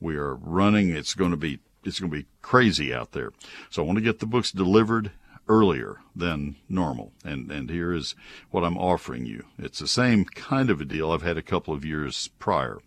We 0.00 0.16
are 0.16 0.34
running. 0.34 0.90
It's 0.90 1.14
going 1.14 1.32
to 1.32 1.36
be 1.36 1.60
it's 1.84 2.00
going 2.00 2.10
to 2.10 2.18
be 2.18 2.26
crazy 2.42 2.92
out 2.92 3.12
there. 3.12 3.32
So 3.70 3.82
I 3.82 3.86
want 3.86 3.98
to 3.98 4.04
get 4.04 4.18
the 4.18 4.26
books 4.26 4.50
delivered 4.50 5.12
earlier 5.48 5.96
than 6.14 6.56
normal. 6.68 7.12
And, 7.24 7.50
and 7.50 7.68
here 7.68 7.92
is 7.92 8.14
what 8.50 8.64
I'm 8.64 8.78
offering 8.78 9.26
you. 9.26 9.44
It's 9.58 9.80
the 9.80 9.88
same 9.88 10.24
kind 10.24 10.70
of 10.70 10.80
a 10.80 10.84
deal 10.84 11.10
I've 11.10 11.22
had 11.22 11.36
a 11.36 11.42
couple 11.42 11.74
of 11.74 11.84
years 11.84 12.28
prior. 12.38 12.78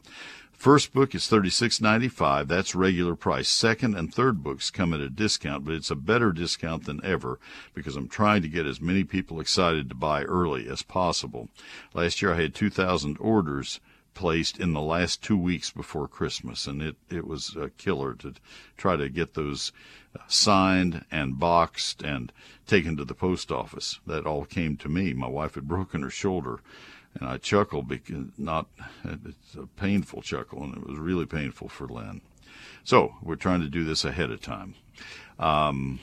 First 0.64 0.94
book 0.94 1.14
is 1.14 1.24
$36.95. 1.24 2.48
That's 2.48 2.74
regular 2.74 3.18
price. 3.18 3.50
Second 3.50 3.96
and 3.96 4.14
third 4.14 4.42
books 4.42 4.72
come 4.72 4.94
at 4.94 5.02
a 5.02 5.10
discount, 5.10 5.66
but 5.66 5.74
it's 5.74 5.92
a 5.92 5.96
better 5.98 6.32
discount 6.32 6.86
than 6.86 7.04
ever 7.04 7.38
because 7.74 7.98
I'm 7.98 8.08
trying 8.08 8.44
to 8.44 8.48
get 8.48 8.66
as 8.66 8.80
many 8.80 9.04
people 9.04 9.42
excited 9.42 9.90
to 9.90 9.96
buy 9.96 10.24
early 10.24 10.70
as 10.70 10.82
possible. 10.82 11.50
Last 11.94 12.22
year 12.22 12.34
I 12.34 12.42
had 12.42 12.56
2,000 12.56 13.18
orders 13.20 13.82
placed 14.14 14.58
in 14.58 14.72
the 14.72 14.80
last 14.80 15.22
two 15.22 15.38
weeks 15.38 15.70
before 15.70 16.08
Christmas, 16.08 16.66
and 16.66 16.82
it, 16.82 16.96
it 17.10 17.28
was 17.28 17.58
a 17.58 17.70
killer 17.72 18.14
to 18.14 18.34
try 18.78 18.96
to 18.96 19.10
get 19.10 19.34
those 19.34 19.74
uh, 20.18 20.22
signed 20.28 21.04
and 21.12 21.38
boxed 21.38 22.02
and 22.04 22.32
taken 22.66 22.96
to 22.96 23.04
the 23.04 23.14
post 23.14 23.52
office. 23.52 24.00
That 24.08 24.26
all 24.26 24.46
came 24.46 24.78
to 24.78 24.88
me. 24.88 25.12
My 25.12 25.28
wife 25.28 25.56
had 25.56 25.68
broken 25.68 26.04
her 26.04 26.10
shoulder, 26.10 26.62
and 27.20 27.30
I 27.30 27.38
chuckled 27.38 27.88
because 27.88 28.26
not 28.38 28.68
it's 29.04 29.56
a 29.56 29.68
painful 29.68 30.22
chuckle, 30.22 30.64
and 30.64 30.76
it 30.76 30.88
was 30.88 30.98
really 30.98 31.26
painful 31.26 31.70
for 31.70 31.88
Lynn. 31.88 32.22
So 32.84 33.16
we're 33.22 33.36
trying 33.36 33.62
to 33.62 33.70
do 33.70 33.84
this 33.84 34.04
ahead 34.04 34.32
of 34.32 34.42
time. 34.42 34.76
Um, 35.40 36.00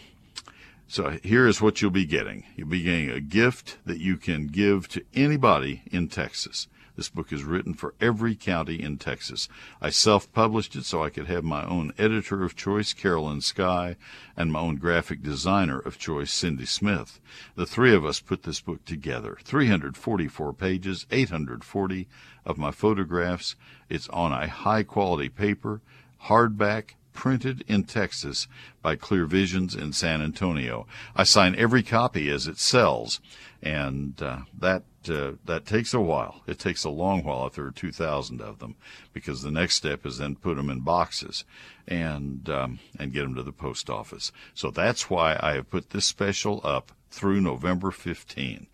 so 0.89 1.11
here 1.23 1.47
is 1.47 1.61
what 1.61 1.81
you'll 1.81 1.91
be 1.91 2.05
getting. 2.05 2.45
You'll 2.57 2.69
be 2.69 2.83
getting 2.83 3.11
a 3.11 3.21
gift 3.21 3.79
that 3.85 3.99
you 3.99 4.17
can 4.17 4.49
give 4.49 4.89
to 4.89 5.05
anybody 5.15 5.83
in 5.93 6.09
Texas. 6.09 6.67
This 7.01 7.09
book 7.09 7.33
is 7.33 7.45
written 7.45 7.73
for 7.73 7.95
every 7.99 8.35
county 8.35 8.83
in 8.83 8.99
Texas. 8.99 9.49
I 9.81 9.89
self 9.89 10.31
published 10.35 10.77
it 10.77 10.85
so 10.85 11.03
I 11.03 11.09
could 11.09 11.29
have 11.29 11.43
my 11.43 11.65
own 11.65 11.95
editor 11.97 12.45
of 12.45 12.55
choice, 12.55 12.93
Carolyn 12.93 13.41
Sky, 13.41 13.97
and 14.37 14.53
my 14.53 14.61
own 14.61 14.77
graphic 14.77 15.23
designer 15.23 15.79
of 15.79 15.97
choice, 15.97 16.31
Cindy 16.31 16.67
Smith. 16.67 17.19
The 17.55 17.65
three 17.65 17.95
of 17.95 18.05
us 18.05 18.21
put 18.21 18.43
this 18.43 18.61
book 18.61 18.85
together 18.85 19.39
344 19.43 20.53
pages, 20.53 21.07
840 21.11 22.07
of 22.45 22.59
my 22.59 22.71
photographs. 22.71 23.57
It's 23.89 24.11
on 24.11 24.33
a 24.33 24.47
high 24.47 24.83
quality 24.83 25.31
paper, 25.31 25.81
hardback, 26.25 26.97
printed 27.13 27.65
in 27.67 27.85
Texas 27.85 28.47
by 28.83 28.97
Clear 28.97 29.27
Visions 29.27 29.75
in 29.75 29.93
San 29.93 30.23
Antonio. 30.23 30.87
I 31.15 31.25
sign 31.25 31.55
every 31.57 31.83
copy 31.83 32.31
as 32.31 32.47
it 32.47 32.59
sells, 32.59 33.21
and 33.63 34.21
uh, 34.23 34.41
that 34.59 34.85
uh, 35.09 35.33
that 35.45 35.65
takes 35.65 35.95
a 35.95 36.01
while. 36.01 36.43
It 36.47 36.59
takes 36.59 36.85
a 36.85 36.91
long 36.91 37.25
while 37.25 37.47
if 37.47 37.55
there 37.55 37.65
are 37.65 37.71
2,000 37.71 38.41
of 38.43 38.59
them, 38.59 38.77
because 39.13 39.43
the 39.43 39.51
next 39.51 39.77
step 39.77 40.05
is 40.05 40.19
then 40.19 40.37
put 40.37 40.57
them 40.57 40.69
in 40.69 40.81
boxes 40.81 41.45
and 41.89 42.49
um, 42.51 42.79
and 42.99 43.13
get 43.13 43.23
them 43.23 43.35
to 43.35 43.43
the 43.43 43.53
post 43.53 43.89
office. 43.89 44.33
So 44.55 44.71
that's 44.71 45.09
why 45.09 45.39
I 45.41 45.55
have 45.55 45.71
put 45.71 45.91
this 45.91 46.05
special 46.05 46.61
up 46.65 46.93
through 47.11 47.41
November 47.41 47.91
15. 47.91 48.67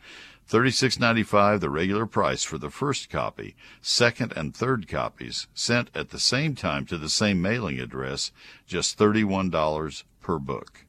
$36.95 0.51 1.61
the 1.61 1.71
regular 1.71 2.07
price 2.07 2.45
for 2.45 2.57
the 2.57 2.71
first 2.71 3.11
copy, 3.11 3.57
second 3.81 4.33
and 4.37 4.55
third 4.55 4.87
copies 4.87 5.49
sent 5.55 5.91
at 5.95 6.11
the 6.11 6.21
same 6.21 6.55
time 6.55 6.87
to 6.87 6.97
the 6.97 7.09
same 7.09 7.43
mailing 7.43 7.81
address, 7.81 8.31
just 8.67 8.99
$31 8.99 10.05
per 10.21 10.39
book. 10.39 10.85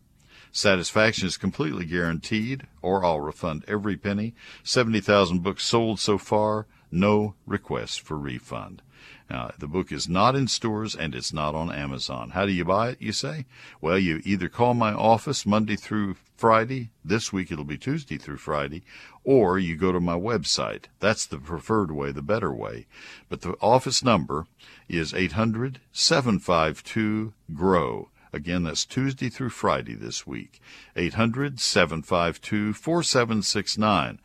Satisfaction 0.51 1.27
is 1.27 1.37
completely 1.37 1.85
guaranteed, 1.85 2.67
or 2.81 3.03
I'll 3.03 3.19
refund 3.19 3.63
every 3.67 3.97
penny. 3.97 4.33
70,000 4.63 5.43
books 5.43 5.65
sold 5.65 5.99
so 5.99 6.17
far, 6.17 6.67
no 6.91 7.35
request 7.45 8.01
for 8.01 8.17
refund. 8.17 8.81
Now, 9.29 9.51
the 9.57 9.67
book 9.67 9.91
is 9.91 10.07
not 10.07 10.35
in 10.35 10.47
stores 10.47 10.95
and 10.95 11.13
it's 11.13 11.33
not 11.33 11.53
on 11.53 11.71
Amazon. 11.71 12.29
How 12.29 12.45
do 12.45 12.51
you 12.51 12.63
buy 12.63 12.89
it, 12.89 13.01
you 13.01 13.11
say? 13.11 13.45
Well, 13.81 13.99
you 13.99 14.21
either 14.23 14.47
call 14.47 14.73
my 14.73 14.93
office 14.93 15.45
Monday 15.45 15.75
through 15.75 16.15
Friday, 16.37 16.91
this 17.03 17.33
week 17.33 17.51
it'll 17.51 17.65
be 17.65 17.79
Tuesday 17.79 18.17
through 18.17 18.37
Friday, 18.37 18.83
or 19.23 19.57
you 19.57 19.75
go 19.75 19.91
to 19.91 19.99
my 19.99 20.13
website. 20.13 20.85
That's 20.99 21.25
the 21.25 21.39
preferred 21.39 21.91
way, 21.91 22.11
the 22.11 22.21
better 22.21 22.53
way. 22.53 22.85
But 23.27 23.41
the 23.41 23.55
office 23.59 24.03
number 24.03 24.45
is 24.87 25.13
800 25.15 25.79
752 25.91 27.33
GROW. 27.53 28.09
Again, 28.33 28.63
that's 28.63 28.85
Tuesday 28.85 29.29
through 29.29 29.49
Friday 29.49 29.95
this 29.95 30.27
week. 30.27 30.61
800 30.95 31.59
752 31.59 32.73
4769. 32.73 34.19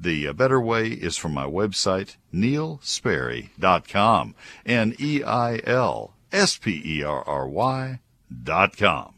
The 0.00 0.28
uh, 0.28 0.32
better 0.32 0.60
way 0.60 0.88
is 0.88 1.16
from 1.16 1.34
my 1.34 1.44
website, 1.44 2.16
neilsperry.com. 2.32 4.34
N 4.64 4.94
E 4.98 5.22
I 5.24 5.60
L 5.64 6.14
S 6.30 6.56
P 6.56 6.80
E 6.84 7.02
R 7.02 7.24
R 7.26 7.48
Y 7.48 7.98
dot 8.44 8.76
com. 8.76 9.17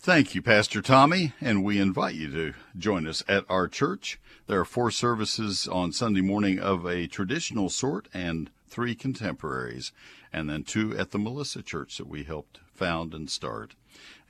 Thank 0.00 0.36
you, 0.36 0.42
Pastor 0.42 0.80
Tommy, 0.80 1.32
and 1.40 1.64
we 1.64 1.80
invite 1.80 2.14
you 2.14 2.30
to 2.30 2.54
join 2.78 3.04
us 3.04 3.24
at 3.28 3.44
our 3.48 3.66
church. 3.66 4.20
There 4.46 4.60
are 4.60 4.64
four 4.64 4.92
services 4.92 5.66
on 5.66 5.90
Sunday 5.92 6.20
morning 6.20 6.60
of 6.60 6.86
a 6.86 7.08
traditional 7.08 7.68
sort 7.68 8.08
and 8.14 8.48
three 8.68 8.94
contemporaries, 8.94 9.90
and 10.32 10.48
then 10.48 10.62
two 10.62 10.96
at 10.96 11.10
the 11.10 11.18
Melissa 11.18 11.62
Church 11.62 11.98
that 11.98 12.06
we 12.06 12.22
helped 12.22 12.60
found 12.72 13.12
and 13.12 13.28
start. 13.28 13.74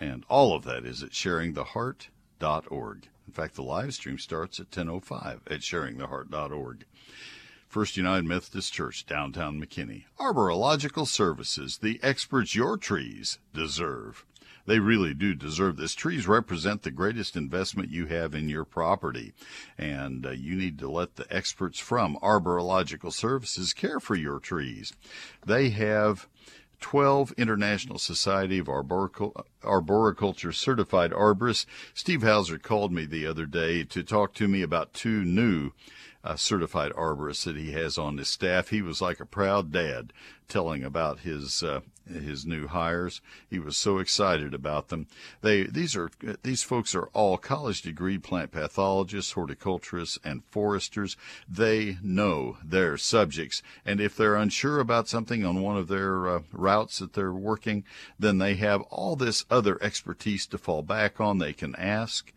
And 0.01 0.25
all 0.31 0.57
of 0.57 0.65
that 0.65 0.87
is 0.87 1.03
at 1.03 1.11
sharingtheheart.org. 1.11 3.09
In 3.27 3.33
fact, 3.35 3.55
the 3.55 3.63
live 3.63 3.93
stream 3.93 4.19
starts 4.19 4.59
at 4.59 4.71
10:05 4.71 5.41
at 5.49 5.61
sharingtheheart.org. 5.61 6.87
First 7.69 7.99
United 7.99 8.25
Methodist 8.25 8.73
Church, 8.73 9.05
downtown 9.05 9.61
McKinney. 9.61 10.05
Arborilogical 10.19 11.07
Services, 11.07 11.77
the 11.83 12.01
experts 12.03 12.55
your 12.55 12.79
trees 12.79 13.39
deserve. 13.53 14.25
They 14.69 14.81
really 14.81 15.15
do 15.15 15.35
deserve 15.35 15.79
this. 15.79 15.95
Trees 15.95 16.29
represent 16.29 16.83
the 16.83 16.91
greatest 16.91 17.37
investment 17.37 17.91
you 17.91 18.05
have 18.09 18.35
in 18.35 18.51
your 18.51 18.67
property, 18.67 19.33
and 19.79 20.27
uh, 20.27 20.33
you 20.33 20.57
need 20.57 20.79
to 20.81 20.91
let 20.91 21.17
the 21.17 21.27
experts 21.35 21.79
from 21.79 22.19
Arborilogical 22.23 23.11
Services 23.11 23.73
care 23.73 23.99
for 23.99 24.15
your 24.15 24.39
trees. 24.39 24.93
They 25.47 25.71
have 25.71 26.29
12 26.81 27.33
International 27.39 27.99
Society 27.99 28.59
of 28.59 28.69
Arboriculture 28.69 30.53
certified 30.53 31.13
arborists. 31.13 31.65
Steve 31.95 32.23
Houser 32.23 32.59
called 32.59 32.93
me 32.93 33.07
the 33.07 33.27
other 33.27 33.47
day 33.47 33.85
to 33.85 34.03
talk 34.03 34.35
to 34.35 34.49
me 34.49 34.61
about 34.61 34.93
two 34.93 35.25
new 35.25 35.73
uh, 36.25 36.37
certified 36.37 36.93
arborist 36.93 37.45
that 37.45 37.57
he 37.57 37.73
has 37.73 37.97
on 37.97 38.19
his 38.19 38.29
staff. 38.29 38.69
He 38.69 38.83
was 38.83 39.01
like 39.01 39.21
a 39.21 39.27
proud 39.27 39.73
dad 39.73 40.13
telling 40.49 40.83
about 40.83 41.21
his 41.21 41.63
uh, 41.63 41.81
his 42.07 42.47
new 42.47 42.67
hires. 42.67 43.21
He 43.49 43.59
was 43.59 43.77
so 43.77 43.99
excited 43.99 44.55
about 44.55 44.89
them. 44.89 45.07
They 45.43 45.65
these 45.65 45.95
are 45.95 46.11
these 46.43 46.63
folks 46.63 46.95
are 46.95 47.09
all 47.13 47.37
college 47.37 47.83
degree 47.83 48.19
plant 48.19 48.51
pathologists, 48.51 49.33
horticulturists, 49.33 50.19
and 50.25 50.45
foresters. 50.45 51.17
They 51.49 51.99
know 52.03 52.57
their 52.65 52.97
subjects, 52.97 53.63
and 53.85 54.01
if 54.01 54.17
they're 54.17 54.37
unsure 54.37 54.81
about 54.81 55.09
something 55.09 55.45
on 55.45 55.63
one 55.63 55.77
of 55.77 55.89
their 55.89 56.29
uh, 56.29 56.41
routes 56.53 56.99
that 56.99 57.13
they're 57.13 57.33
working, 57.33 57.85
then 58.19 58.39
they 58.39 58.55
have 58.57 58.83
all 58.83 59.17
this 59.17 59.45
other 59.51 59.83
expertise 59.83 60.47
to 60.47 60.59
fall 60.59 60.83
back 60.83 61.21
on. 61.21 61.39
They 61.39 61.53
can 61.53 61.77
ask. 61.77 62.33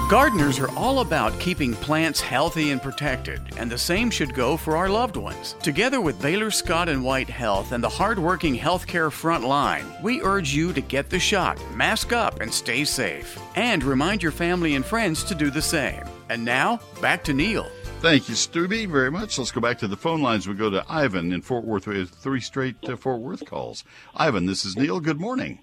Gardeners 0.09 0.57
are 0.57 0.75
all 0.75 1.01
about 1.01 1.39
keeping 1.39 1.75
plants 1.75 2.19
healthy 2.19 2.71
and 2.71 2.81
protected, 2.81 3.39
and 3.57 3.71
the 3.71 3.77
same 3.77 4.09
should 4.09 4.33
go 4.33 4.57
for 4.57 4.75
our 4.75 4.89
loved 4.89 5.15
ones. 5.15 5.55
Together 5.61 6.01
with 6.01 6.19
Baylor 6.19 6.50
Scott 6.50 6.89
and 6.89 7.03
White 7.03 7.29
Health 7.29 7.74
and 7.74 7.83
the 7.83 7.89
hardworking 7.89 8.57
healthcare 8.57 9.11
front 9.11 9.43
line, 9.43 9.85
we 10.01 10.19
urge 10.24 10.51
you 10.51 10.74
to 10.74 10.81
get 10.81 11.11
the 11.11 11.19
shot, 11.19 11.59
mask 11.75 12.11
up, 12.11 12.41
and 12.41 12.51
stay 12.51 12.83
safe. 12.85 13.37
And 13.55 13.83
remind 13.83 14.24
your 14.24 14.31
family 14.31 14.74
and 14.74 14.83
friends 14.83 15.24
to 15.25 15.35
do 15.35 15.51
the 15.51 15.61
same. 15.61 16.03
And 16.29 16.43
now, 16.43 16.79
back 17.03 17.24
to 17.25 17.33
Neil. 17.33 17.69
Thank 18.00 18.29
you, 18.29 18.33
Stubby, 18.33 18.87
very 18.87 19.11
much. 19.11 19.37
Let's 19.37 19.51
go 19.51 19.61
back 19.61 19.77
to 19.77 19.87
the 19.87 19.95
phone 19.95 20.24
lines. 20.24 20.48
We 20.48 20.55
go 20.55 20.72
to 20.72 20.83
Ivan 20.89 21.31
in 21.31 21.43
Fort 21.43 21.65
Worth. 21.65 21.85
We 21.85 22.00
have 22.00 22.09
three 22.09 22.41
straight 22.41 22.77
uh, 22.89 22.95
Fort 22.95 23.22
Worth 23.22 23.45
calls. 23.45 23.83
Ivan, 24.15 24.48
this 24.48 24.65
is 24.65 24.75
Neil. 24.75 25.01
Good 25.01 25.19
morning. 25.19 25.59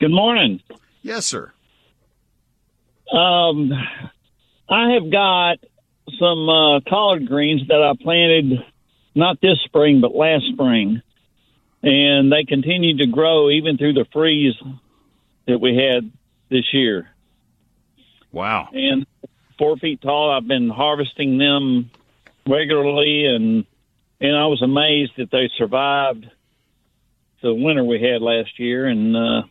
Good 0.00 0.10
morning. 0.10 0.60
Yes, 1.02 1.24
sir. 1.24 1.52
Um, 3.12 3.72
I 4.68 4.92
have 4.92 5.10
got 5.10 5.58
some 6.18 6.48
uh, 6.48 6.80
collard 6.88 7.26
greens 7.26 7.62
that 7.68 7.82
I 7.82 7.92
planted 8.00 8.64
not 9.14 9.40
this 9.40 9.58
spring, 9.64 10.00
but 10.00 10.14
last 10.14 10.44
spring, 10.52 11.02
and 11.82 12.32
they 12.32 12.44
continued 12.44 12.98
to 12.98 13.06
grow 13.06 13.50
even 13.50 13.76
through 13.76 13.94
the 13.94 14.06
freeze 14.12 14.54
that 15.46 15.60
we 15.60 15.76
had 15.76 16.10
this 16.48 16.72
year. 16.72 17.08
Wow! 18.30 18.68
And 18.72 19.06
four 19.58 19.76
feet 19.76 20.00
tall. 20.00 20.30
I've 20.30 20.46
been 20.46 20.68
harvesting 20.68 21.38
them 21.38 21.90
regularly, 22.46 23.26
and 23.26 23.64
and 24.20 24.36
I 24.36 24.46
was 24.46 24.62
amazed 24.62 25.12
that 25.16 25.30
they 25.30 25.50
survived 25.56 26.26
the 27.42 27.54
winter 27.54 27.82
we 27.82 28.00
had 28.00 28.22
last 28.22 28.58
year. 28.58 28.86
And 28.86 29.16
uh, 29.16 29.42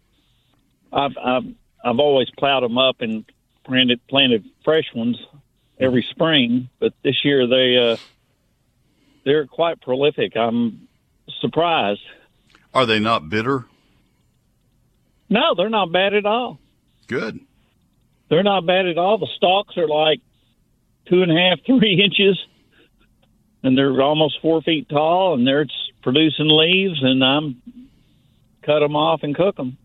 I've 0.93 1.17
I've 1.17 1.43
I've 1.83 1.99
always 1.99 2.29
plowed 2.37 2.63
them 2.63 2.77
up 2.77 3.01
and 3.01 3.25
planted 3.63 4.05
planted 4.07 4.45
fresh 4.63 4.85
ones 4.93 5.17
every 5.79 6.05
spring, 6.09 6.69
but 6.79 6.93
this 7.03 7.23
year 7.23 7.47
they 7.47 7.77
uh, 7.77 7.97
they're 9.25 9.47
quite 9.47 9.81
prolific. 9.81 10.35
I'm 10.35 10.87
surprised. 11.41 12.01
Are 12.73 12.85
they 12.85 12.99
not 12.99 13.29
bitter? 13.29 13.65
No, 15.29 15.53
they're 15.55 15.69
not 15.69 15.91
bad 15.91 16.13
at 16.13 16.25
all. 16.25 16.59
Good. 17.07 17.39
They're 18.29 18.43
not 18.43 18.65
bad 18.65 18.85
at 18.85 18.97
all. 18.97 19.17
The 19.17 19.27
stalks 19.35 19.77
are 19.77 19.87
like 19.87 20.19
two 21.07 21.21
and 21.23 21.31
a 21.31 21.35
half, 21.35 21.59
three 21.65 22.01
inches, 22.03 22.39
and 23.63 23.77
they're 23.77 24.01
almost 24.01 24.39
four 24.41 24.61
feet 24.61 24.89
tall, 24.89 25.33
and 25.33 25.45
they're 25.45 25.65
producing 26.01 26.47
leaves. 26.49 26.99
And 27.01 27.23
I'm 27.23 27.61
cut 28.63 28.79
them 28.79 28.95
off 28.95 29.23
and 29.23 29.35
cook 29.35 29.55
them. 29.55 29.77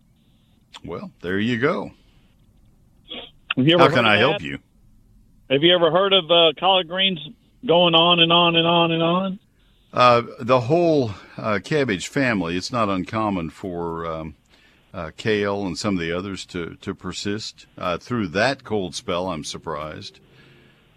Well, 0.83 1.11
there 1.21 1.39
you 1.39 1.57
go. 1.57 1.91
How 3.55 3.89
can 3.89 4.05
I 4.05 4.17
help 4.17 4.41
you? 4.41 4.59
Have 5.49 5.63
you 5.63 5.73
ever 5.75 5.91
heard 5.91 6.11
of 6.13 6.29
uh, 6.29 6.53
collard 6.59 6.87
greens 6.87 7.19
going 7.65 7.95
on 7.95 8.19
and 8.19 8.31
on 8.31 8.55
and 8.55 8.67
on 8.67 8.91
and 8.91 9.03
on? 9.03 9.39
Uh, 9.93 10.23
the 10.39 10.61
whole 10.61 11.11
uh, 11.37 11.59
cabbage 11.63 12.07
family. 12.07 12.57
It's 12.57 12.71
not 12.71 12.89
uncommon 12.89 13.51
for 13.51 14.05
um, 14.05 14.35
uh, 14.93 15.11
kale 15.15 15.65
and 15.65 15.77
some 15.77 15.95
of 15.95 16.01
the 16.01 16.11
others 16.11 16.45
to 16.47 16.75
to 16.81 16.93
persist 16.93 17.65
uh, 17.77 17.97
through 17.97 18.27
that 18.29 18.63
cold 18.63 18.93
spell. 18.93 19.29
I'm 19.29 19.45
surprised, 19.45 20.19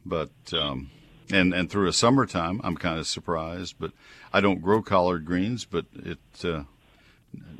but 0.05 0.31
um, 0.53 0.91
and 1.31 1.55
and 1.55 1.71
through 1.71 1.89
a 1.89 1.93
summertime, 1.93 2.61
I'm 2.65 2.77
kind 2.77 2.99
of 2.99 3.07
surprised. 3.07 3.77
But 3.79 3.93
I 4.33 4.41
don't 4.41 4.63
grow 4.63 4.83
collard 4.83 5.25
greens, 5.25 5.65
but 5.65 5.87
it 5.95 6.19
uh, 6.45 6.65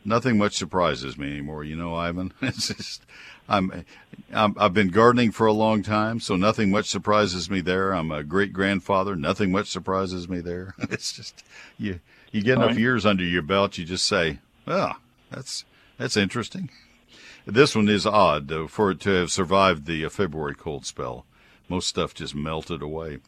nothing 0.05 0.39
much 0.39 0.57
surprises 0.57 1.17
me 1.17 1.31
anymore. 1.31 1.63
You 1.63 1.77
know, 1.77 1.95
Ivan. 1.95 2.33
It's 2.43 2.69
just 2.69 3.03
I'm, 3.49 3.85
i 4.33 4.51
have 4.59 4.75
been 4.75 4.89
gardening 4.89 5.33
for 5.33 5.47
a 5.47 5.53
long 5.53 5.83
time, 5.83 6.21
so 6.21 6.37
nothing 6.37 6.71
much 6.71 6.87
surprises 6.87 7.49
me 7.49 7.61
there. 7.61 7.93
I'm 7.93 8.11
a 8.11 8.23
great 8.23 8.53
grandfather. 8.53 9.17
Nothing 9.17 9.51
much 9.51 9.69
surprises 9.69 10.29
me 10.29 10.41
there. 10.41 10.75
it's 10.91 11.13
just 11.13 11.45
you 11.79 12.01
you 12.31 12.43
get 12.43 12.59
enough 12.59 12.71
right. 12.71 12.79
years 12.79 13.07
under 13.07 13.25
your 13.25 13.43
belt, 13.43 13.79
you 13.79 13.85
just 13.85 14.07
say, 14.07 14.39
"Oh, 14.67 14.93
that's 15.31 15.65
that's 15.97 16.17
interesting." 16.17 16.71
This 17.47 17.75
one 17.75 17.89
is 17.89 18.07
odd 18.07 18.49
though, 18.49 18.67
for 18.67 18.91
it 18.91 19.01
to 19.01 19.11
have 19.11 19.33
survived 19.33 19.87
the 19.87 20.05
uh, 20.05 20.11
February 20.11 20.55
cold 20.55 20.85
spell. 20.85 21.25
Most 21.69 21.89
stuff 21.89 22.15
just 22.15 22.35
melted 22.35 22.83
away. 22.83 23.19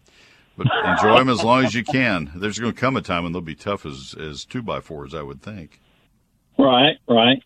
But 0.58 0.66
enjoy 0.84 1.18
them 1.18 1.30
as 1.30 1.42
long 1.42 1.64
as 1.64 1.74
you 1.74 1.82
can. 1.82 2.30
There's 2.34 2.58
going 2.58 2.74
to 2.74 2.78
come 2.78 2.96
a 2.96 3.02
time 3.02 3.22
when 3.22 3.32
they'll 3.32 3.40
be 3.40 3.54
tough 3.54 3.86
as 3.86 4.14
as 4.20 4.44
two 4.44 4.62
by 4.62 4.80
fours, 4.80 5.14
I 5.14 5.22
would 5.22 5.40
think. 5.40 5.80
Right, 6.58 6.98
right. 7.08 7.42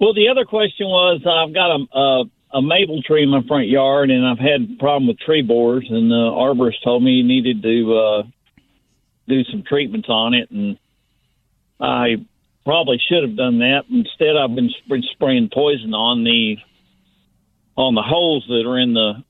Well, 0.00 0.14
the 0.14 0.28
other 0.28 0.44
question 0.44 0.86
was 0.86 1.22
I've 1.24 1.54
got 1.54 1.70
a, 1.70 1.98
a 1.98 2.24
a 2.54 2.62
maple 2.62 3.02
tree 3.02 3.24
in 3.24 3.30
my 3.30 3.42
front 3.48 3.66
yard, 3.66 4.10
and 4.10 4.24
I've 4.24 4.38
had 4.38 4.62
a 4.62 4.78
problem 4.78 5.08
with 5.08 5.18
tree 5.18 5.42
borers, 5.42 5.86
and 5.90 6.08
the 6.08 6.14
arborist 6.14 6.84
told 6.84 7.02
me 7.02 7.16
he 7.16 7.22
needed 7.22 7.62
to 7.62 7.96
uh, 7.96 8.22
do 9.26 9.42
some 9.50 9.64
treatments 9.66 10.08
on 10.08 10.34
it, 10.34 10.50
and 10.52 10.78
I 11.80 12.24
probably 12.64 13.00
should 13.08 13.24
have 13.24 13.36
done 13.36 13.58
that. 13.58 13.82
Instead, 13.90 14.36
I've 14.36 14.54
been 14.54 14.70
spraying 15.12 15.50
poison 15.52 15.94
on 15.94 16.22
the 16.22 16.56
on 17.76 17.96
the 17.96 18.02
holes 18.02 18.44
that 18.46 18.64
are 18.66 18.78
in 18.78 18.94
the 18.94 19.24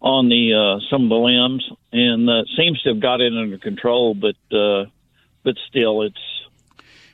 on 0.00 0.28
the 0.28 0.54
uh, 0.54 0.80
some 0.90 1.04
of 1.04 1.08
the 1.08 1.16
limbs, 1.16 1.68
and 1.92 2.30
uh, 2.30 2.44
seems 2.56 2.80
to 2.82 2.90
have 2.90 3.00
got 3.02 3.20
it 3.20 3.32
under 3.36 3.58
control. 3.58 4.14
But 4.14 4.56
uh, 4.56 4.84
but 5.42 5.56
still, 5.68 6.02
it's 6.02 6.16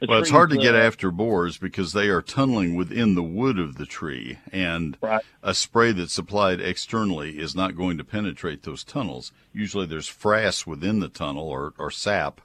well, 0.09 0.21
it's 0.21 0.31
hard 0.31 0.51
to 0.51 0.57
get 0.57 0.75
after 0.75 1.11
borers 1.11 1.59
because 1.59 1.93
they 1.93 2.09
are 2.09 2.23
tunneling 2.23 2.75
within 2.75 3.15
the 3.15 3.23
wood 3.23 3.59
of 3.59 3.77
the 3.77 3.87
tree, 3.87 4.39
and 4.53 4.97
Right. 5.01 5.23
a 5.43 5.55
spray 5.55 5.93
that's 5.93 6.19
applied 6.19 6.61
externally 6.61 7.39
is 7.39 7.55
not 7.55 7.77
going 7.77 7.99
to 7.99 8.05
penetrate 8.05 8.63
those 8.63 8.85
tunnels. 8.85 9.33
Usually, 9.53 9.87
there's 9.87 10.09
frass 10.11 10.67
within 10.67 11.01
the 11.01 11.09
tunnel 11.09 11.49
or, 11.49 11.75
or 11.79 11.91
sap 11.91 12.41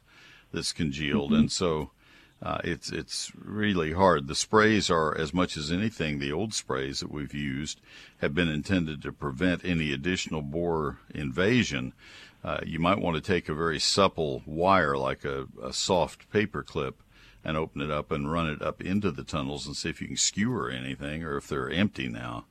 that's 0.52 0.74
congealed, 0.74 1.32
Mm-hmm. 1.32 1.40
and 1.42 1.52
so 1.52 1.92
uh, 2.44 2.60
it's 2.64 2.92
it's 2.92 3.32
really 3.36 3.94
hard. 3.94 4.28
The 4.28 4.36
sprays 4.36 4.90
are 4.90 5.18
as 5.18 5.34
much 5.34 5.56
as 5.58 5.72
anything. 5.72 6.20
The 6.20 6.34
old 6.34 6.54
sprays 6.54 7.00
that 7.00 7.12
we've 7.12 7.34
used 7.34 7.80
have 8.20 8.36
been 8.36 8.50
intended 8.50 9.02
to 9.04 9.12
prevent 9.12 9.64
any 9.66 9.92
additional 9.94 10.42
borer 10.42 11.00
invasion. 11.14 11.94
Uh, 12.44 12.60
you 12.64 12.78
might 12.78 13.00
want 13.00 13.16
to 13.16 13.22
take 13.22 13.50
a 13.50 13.54
very 13.56 13.80
supple 13.80 14.44
wire, 14.46 14.96
like 14.98 15.26
a, 15.26 15.48
a 15.64 15.74
soft 15.74 16.30
paper 16.30 16.62
clip, 16.62 17.02
and 17.46 17.56
open 17.56 17.82
it 17.82 17.92
up 17.92 18.12
and 18.12 18.32
run 18.32 18.50
it 18.50 18.62
up 18.62 18.82
into 18.82 19.12
the 19.12 19.24
tunnels 19.24 19.68
and 19.68 19.76
see 19.76 19.90
if 19.90 20.02
you 20.02 20.08
can 20.08 20.18
skewer 20.18 20.70
anything 20.70 21.24
or 21.24 21.38
if 21.38 21.48
they're 21.48 21.70
empty 21.70 22.10
now. 22.10 22.46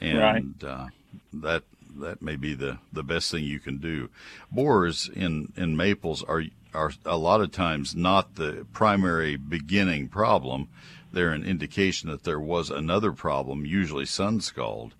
And 0.00 0.62
uh, 0.64 0.86
that 1.32 1.62
that 2.00 2.20
may 2.20 2.34
be 2.34 2.54
the, 2.54 2.78
the 2.92 3.04
best 3.04 3.30
thing 3.30 3.44
you 3.44 3.60
can 3.60 3.78
do. 3.78 4.10
Borers 4.50 5.08
in, 5.08 5.52
in 5.56 5.76
maples 5.76 6.24
are 6.24 6.42
are 6.74 6.92
a 7.04 7.16
lot 7.16 7.40
of 7.40 7.52
times 7.52 7.94
not 7.94 8.34
the 8.34 8.66
primary 8.72 9.36
beginning 9.36 10.08
problem. 10.08 10.68
They're 11.12 11.30
an 11.30 11.44
indication 11.44 12.10
that 12.10 12.24
there 12.24 12.40
was 12.40 12.68
another 12.68 13.12
problem, 13.12 13.64
usually 13.64 14.06
sun 14.06 14.40
scald. 14.40 14.94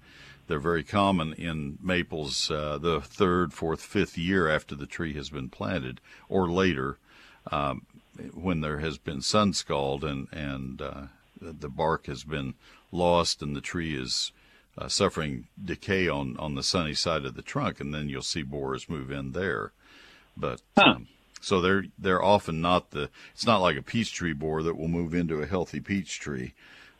They're 0.46 0.60
very 0.60 0.84
common 0.84 1.32
in 1.32 1.78
maples 1.82 2.48
uh, 2.48 2.78
the 2.78 3.00
third, 3.00 3.52
fourth, 3.52 3.80
fifth 3.80 4.16
year 4.16 4.48
after 4.48 4.76
the 4.76 4.86
tree 4.86 5.14
has 5.14 5.30
been 5.30 5.48
planted, 5.48 6.00
or 6.28 6.48
later, 6.48 6.98
um, 7.50 7.86
when 8.32 8.60
there 8.60 8.78
has 8.78 8.98
been 8.98 9.20
sun 9.20 9.52
scald 9.52 10.04
and 10.04 10.28
and 10.32 10.80
uh, 10.80 11.02
the 11.40 11.68
bark 11.68 12.06
has 12.06 12.24
been 12.24 12.54
lost 12.92 13.42
and 13.42 13.54
the 13.54 13.60
tree 13.60 13.94
is 13.94 14.32
uh, 14.76 14.88
suffering 14.88 15.46
decay 15.62 16.08
on 16.08 16.36
on 16.38 16.54
the 16.54 16.62
sunny 16.62 16.94
side 16.94 17.24
of 17.24 17.34
the 17.34 17.42
trunk, 17.42 17.80
and 17.80 17.94
then 17.94 18.08
you'll 18.08 18.22
see 18.22 18.42
borers 18.42 18.88
move 18.88 19.10
in 19.10 19.32
there. 19.32 19.72
But 20.36 20.62
um, 20.76 21.08
so 21.40 21.60
they're 21.60 21.84
they're 21.98 22.22
often 22.22 22.60
not 22.60 22.90
the. 22.90 23.10
It's 23.32 23.46
not 23.46 23.60
like 23.60 23.76
a 23.76 23.82
peach 23.82 24.12
tree 24.12 24.32
borer 24.32 24.62
that 24.62 24.76
will 24.76 24.88
move 24.88 25.14
into 25.14 25.42
a 25.42 25.46
healthy 25.46 25.80
peach 25.80 26.18
tree 26.18 26.54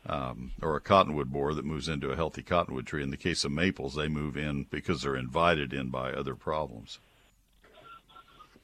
um, 0.06 0.52
or 0.62 0.76
a 0.76 0.80
cottonwood 0.80 1.32
borer 1.32 1.54
that 1.54 1.64
moves 1.64 1.88
into 1.88 2.10
a 2.10 2.16
healthy 2.16 2.42
cottonwood 2.42 2.86
tree. 2.86 3.02
In 3.02 3.10
the 3.10 3.16
case 3.16 3.44
of 3.44 3.52
maples, 3.52 3.94
they 3.94 4.08
move 4.08 4.36
in 4.36 4.66
because 4.70 5.02
they're 5.02 5.16
invited 5.16 5.72
in 5.72 5.88
by 5.88 6.12
other 6.12 6.34
problems. 6.34 6.98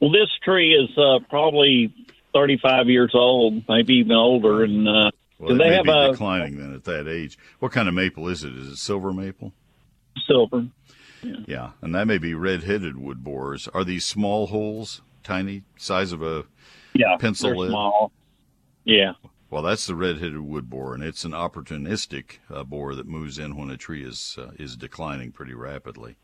Well, 0.00 0.10
this 0.10 0.30
tree 0.42 0.74
is 0.74 0.96
uh, 0.96 1.18
probably 1.28 1.92
35 2.32 2.88
years 2.88 3.10
old, 3.14 3.62
maybe 3.68 3.94
even 3.94 4.12
older, 4.12 4.64
and 4.64 4.88
uh, 4.88 5.10
Well, 5.38 5.50
do 5.50 5.58
they 5.58 5.70
may 5.70 5.76
have 5.76 5.84
be 5.84 5.90
a 5.90 6.10
declining 6.10 6.58
then 6.58 6.74
at 6.74 6.84
that 6.84 7.08
age. 7.08 7.38
What 7.58 7.72
kind 7.72 7.88
of 7.88 7.94
maple 7.94 8.28
is 8.28 8.44
it? 8.44 8.54
Is 8.56 8.68
it 8.68 8.76
silver 8.76 9.12
maple? 9.12 9.52
silver? 10.26 10.66
Yeah, 11.46 11.72
and 11.82 11.94
that 11.94 12.06
may 12.06 12.18
be 12.18 12.32
red-headed 12.34 12.96
wood 12.96 13.22
borers. 13.22 13.68
Are 13.68 13.84
these 13.84 14.04
small 14.06 14.46
holes, 14.46 15.02
tiny, 15.22 15.62
size 15.76 16.12
of 16.12 16.22
a? 16.22 16.44
Yeah, 16.94 17.16
Pencil 17.18 17.56
lid? 17.56 17.70
small. 17.70 18.10
Yeah, 18.84 19.12
Well, 19.50 19.62
that's 19.62 19.86
the 19.86 19.94
red-headed 19.94 20.40
wood 20.40 20.70
borer, 20.70 20.94
and 20.94 21.04
it's 21.04 21.24
an 21.24 21.32
opportunistic 21.32 22.38
uh, 22.52 22.64
borer 22.64 22.94
that 22.94 23.06
moves 23.06 23.38
in 23.38 23.56
when 23.56 23.70
a 23.70 23.76
tree 23.76 24.02
is 24.02 24.36
uh, 24.38 24.52
is 24.58 24.76
declining 24.76 25.30
pretty 25.32 25.52
rapidly. 25.54 26.16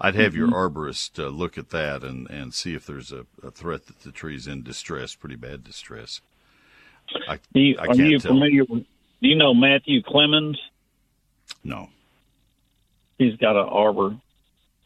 I'd 0.00 0.14
have 0.14 0.34
your 0.34 0.48
arborist 0.48 1.22
uh, 1.22 1.28
look 1.28 1.58
at 1.58 1.70
that 1.70 2.04
and, 2.04 2.30
and 2.30 2.54
see 2.54 2.74
if 2.74 2.86
there's 2.86 3.10
a, 3.10 3.26
a 3.42 3.50
threat 3.50 3.86
that 3.86 4.00
the 4.00 4.12
tree's 4.12 4.46
in 4.46 4.62
distress, 4.62 5.14
pretty 5.14 5.36
bad 5.36 5.64
distress. 5.64 6.20
I, 7.28 7.38
do 7.52 7.60
you, 7.60 7.76
I 7.78 7.86
are 7.86 7.94
you 7.94 8.18
tell. 8.18 8.32
familiar 8.32 8.64
with? 8.64 8.84
Do 9.20 9.28
you 9.28 9.34
know 9.34 9.54
Matthew 9.54 10.02
Clemens? 10.02 10.60
No. 11.64 11.88
He's 13.18 13.34
got 13.36 13.56
an 13.56 13.68
arbor 13.68 14.16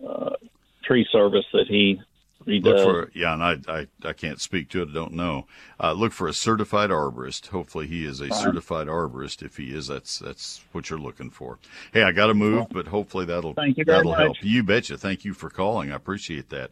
uh, 0.07 0.37
tree 0.85 1.07
service 1.12 1.44
that 1.53 1.66
he 1.68 2.01
he 2.46 2.61
Look 2.61 2.76
does. 2.76 2.85
for 2.85 3.11
yeah, 3.14 3.35
and 3.35 3.42
I, 3.42 3.59
I 3.68 3.87
I 4.09 4.12
can't 4.12 4.40
speak 4.40 4.68
to 4.70 4.83
it. 4.83 4.88
I 4.90 4.92
don't 4.92 5.12
know. 5.12 5.46
Uh, 5.81 5.92
look 5.92 6.12
for 6.12 6.28
a 6.28 6.33
certified 6.33 6.90
arborist. 6.90 7.48
Hopefully, 7.48 7.87
he 7.87 8.05
is 8.05 8.20
a 8.20 8.33
certified 8.33 8.87
arborist. 8.87 9.42
If 9.42 9.57
he 9.57 9.74
is, 9.74 9.87
that's 9.88 10.18
that's 10.18 10.64
what 10.72 10.90
you're 10.90 10.98
looking 10.98 11.31
for. 11.31 11.59
Hey, 11.92 12.02
I 12.02 12.12
got 12.12 12.26
to 12.26 12.35
move, 12.35 12.66
but 12.70 12.87
hopefully 12.88 13.24
that'll 13.26 13.55
that'll 13.55 14.05
much. 14.05 14.18
help. 14.18 14.37
You 14.42 14.62
betcha. 14.62 14.96
Thank 14.98 15.24
you 15.24 15.35
for 15.35 15.50
calling. 15.50 15.92
I 15.92 15.96
appreciate 15.96 16.50
that. 16.50 16.70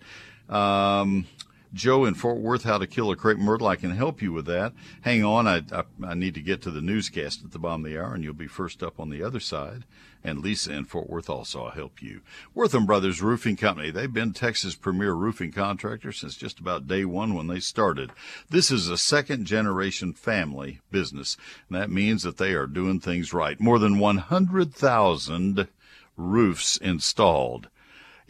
Um, 0.55 1.27
Joe 1.73 2.05
in 2.05 2.15
Fort 2.15 2.39
Worth, 2.39 2.65
how 2.65 2.79
to 2.79 2.87
kill 2.87 3.11
a 3.11 3.17
crepe 3.17 3.39
myrtle. 3.39 3.69
I 3.69 3.77
can 3.77 3.93
help 3.93 4.21
you 4.21 4.33
with 4.33 4.47
that. 4.47 4.73
Hang 5.03 5.25
on, 5.25 5.47
I, 5.47 5.63
I 5.73 5.85
I 6.05 6.15
need 6.15 6.35
to 6.35 6.41
get 6.41 6.63
to 6.63 6.71
the 6.71 6.81
newscast 6.81 7.45
at 7.45 7.53
the 7.53 7.59
bottom 7.59 7.85
of 7.85 7.91
the 7.91 7.99
hour, 7.99 8.15
and 8.15 8.25
you'll 8.25 8.35
be 8.35 8.49
first 8.49 8.83
up 8.83 8.99
on 8.99 9.11
the 9.11 9.23
other 9.23 9.41
side. 9.41 9.85
And 10.23 10.41
Lisa 10.41 10.73
in 10.73 10.85
Fort 10.85 11.09
Worth 11.09 11.31
also 11.31 11.65
I'll 11.65 11.71
help 11.71 12.03
you. 12.03 12.21
Wortham 12.55 12.87
Brothers 12.87 13.23
Roofing 13.23 13.57
Company. 13.57 13.91
They've 13.91 14.13
been 14.13 14.33
Texas' 14.33 14.75
premier 14.75 15.13
roofing 15.13 15.53
contractor 15.53 16.13
since 16.13 16.37
just 16.37 16.59
about 16.59 16.89
day 16.89 17.05
one 17.05 17.35
when 17.35 17.47
they 17.47 17.61
started. 17.61 18.11
This 18.51 18.71
is 18.71 18.89
a 18.89 18.99
second 18.99 19.47
generation 19.47 20.13
family 20.13 20.81
business, 20.91 21.37
and 21.69 21.79
that 21.79 21.91
means 21.91 22.23
that 22.25 22.37
they 22.37 22.53
are 22.53 22.67
doing 22.67 23.01
things 23.01 23.33
right. 23.33 23.59
More 23.61 23.79
than 23.79 23.99
100,000 23.99 25.69
roofs 26.17 26.77
installed. 26.77 27.69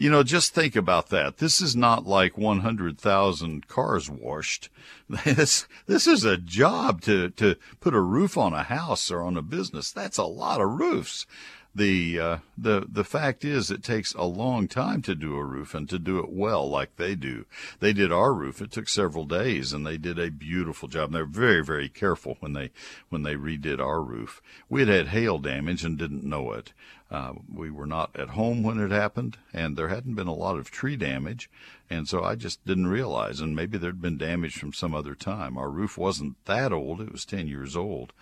You 0.01 0.09
know, 0.09 0.23
just 0.23 0.55
think 0.55 0.75
about 0.75 1.09
that. 1.09 1.37
This 1.37 1.61
is 1.61 1.75
not 1.75 2.07
like 2.07 2.35
100,000 2.35 3.67
cars 3.67 4.09
washed. 4.09 4.69
This, 5.23 5.67
this 5.85 6.07
is 6.07 6.23
a 6.23 6.37
job 6.37 7.01
to, 7.01 7.29
to 7.29 7.55
put 7.81 7.93
a 7.93 8.01
roof 8.01 8.35
on 8.35 8.51
a 8.51 8.63
house 8.63 9.11
or 9.11 9.21
on 9.21 9.37
a 9.37 9.43
business. 9.43 9.91
That's 9.91 10.17
a 10.17 10.23
lot 10.23 10.59
of 10.59 10.79
roofs. 10.79 11.27
The, 11.73 12.19
uh, 12.19 12.37
the, 12.57 12.85
the 12.89 13.05
fact 13.05 13.45
is 13.45 13.71
it 13.71 13.83
takes 13.83 14.13
a 14.13 14.25
long 14.25 14.67
time 14.67 15.01
to 15.03 15.15
do 15.15 15.35
a 15.35 15.43
roof 15.43 15.73
and 15.73 15.87
to 15.89 15.97
do 15.97 16.19
it 16.19 16.29
well 16.29 16.69
like 16.69 16.97
they 16.97 17.15
do. 17.15 17.45
They 17.79 17.93
did 17.93 18.11
our 18.11 18.33
roof. 18.33 18.61
It 18.61 18.71
took 18.71 18.89
several 18.89 19.25
days 19.25 19.71
and 19.71 19.85
they 19.85 19.97
did 19.97 20.19
a 20.19 20.29
beautiful 20.31 20.89
job. 20.89 21.05
And 21.05 21.15
they're 21.15 21.25
very, 21.25 21.63
very 21.63 21.87
careful 21.87 22.35
when 22.41 22.53
they, 22.53 22.71
when 23.09 23.23
they 23.23 23.35
redid 23.35 23.79
our 23.79 24.01
roof. 24.01 24.41
We 24.69 24.81
had 24.81 24.89
had 24.89 25.07
hail 25.07 25.39
damage 25.39 25.85
and 25.85 25.97
didn't 25.97 26.25
know 26.25 26.51
it. 26.51 26.73
Uh, 27.11 27.33
we 27.53 27.69
were 27.69 27.85
not 27.85 28.09
at 28.15 28.29
home 28.29 28.63
when 28.63 28.79
it 28.79 28.89
happened, 28.89 29.37
and 29.51 29.75
there 29.75 29.89
hadn't 29.89 30.15
been 30.15 30.27
a 30.27 30.33
lot 30.33 30.57
of 30.57 30.71
tree 30.71 30.95
damage, 30.95 31.49
and 31.91 32.07
so 32.07 32.23
I 32.23 32.35
just 32.35 32.65
didn't 32.65 32.87
realize. 32.87 33.41
And 33.41 33.53
maybe 33.53 33.77
there'd 33.77 34.01
been 34.01 34.17
damage 34.17 34.55
from 34.55 34.71
some 34.71 34.95
other 34.95 35.13
time. 35.13 35.57
Our 35.57 35.69
roof 35.69 35.97
wasn't 35.97 36.43
that 36.45 36.71
old; 36.71 37.01
it 37.01 37.11
was 37.11 37.25
ten 37.25 37.47
years 37.47 37.75
old. 37.75 38.13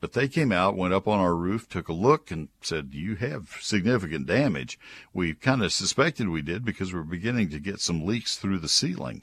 But 0.00 0.14
they 0.14 0.28
came 0.28 0.50
out, 0.50 0.76
went 0.76 0.94
up 0.94 1.06
on 1.06 1.18
our 1.18 1.34
roof, 1.34 1.68
took 1.68 1.88
a 1.88 1.92
look, 1.92 2.30
and 2.30 2.48
said, 2.62 2.88
"You 2.92 3.16
have 3.16 3.58
significant 3.60 4.26
damage." 4.26 4.78
We 5.12 5.34
kind 5.34 5.62
of 5.62 5.74
suspected 5.74 6.30
we 6.30 6.40
did 6.40 6.64
because 6.64 6.92
we 6.92 7.00
we're 7.00 7.04
beginning 7.04 7.50
to 7.50 7.60
get 7.60 7.80
some 7.80 8.06
leaks 8.06 8.36
through 8.36 8.60
the 8.60 8.68
ceiling, 8.68 9.22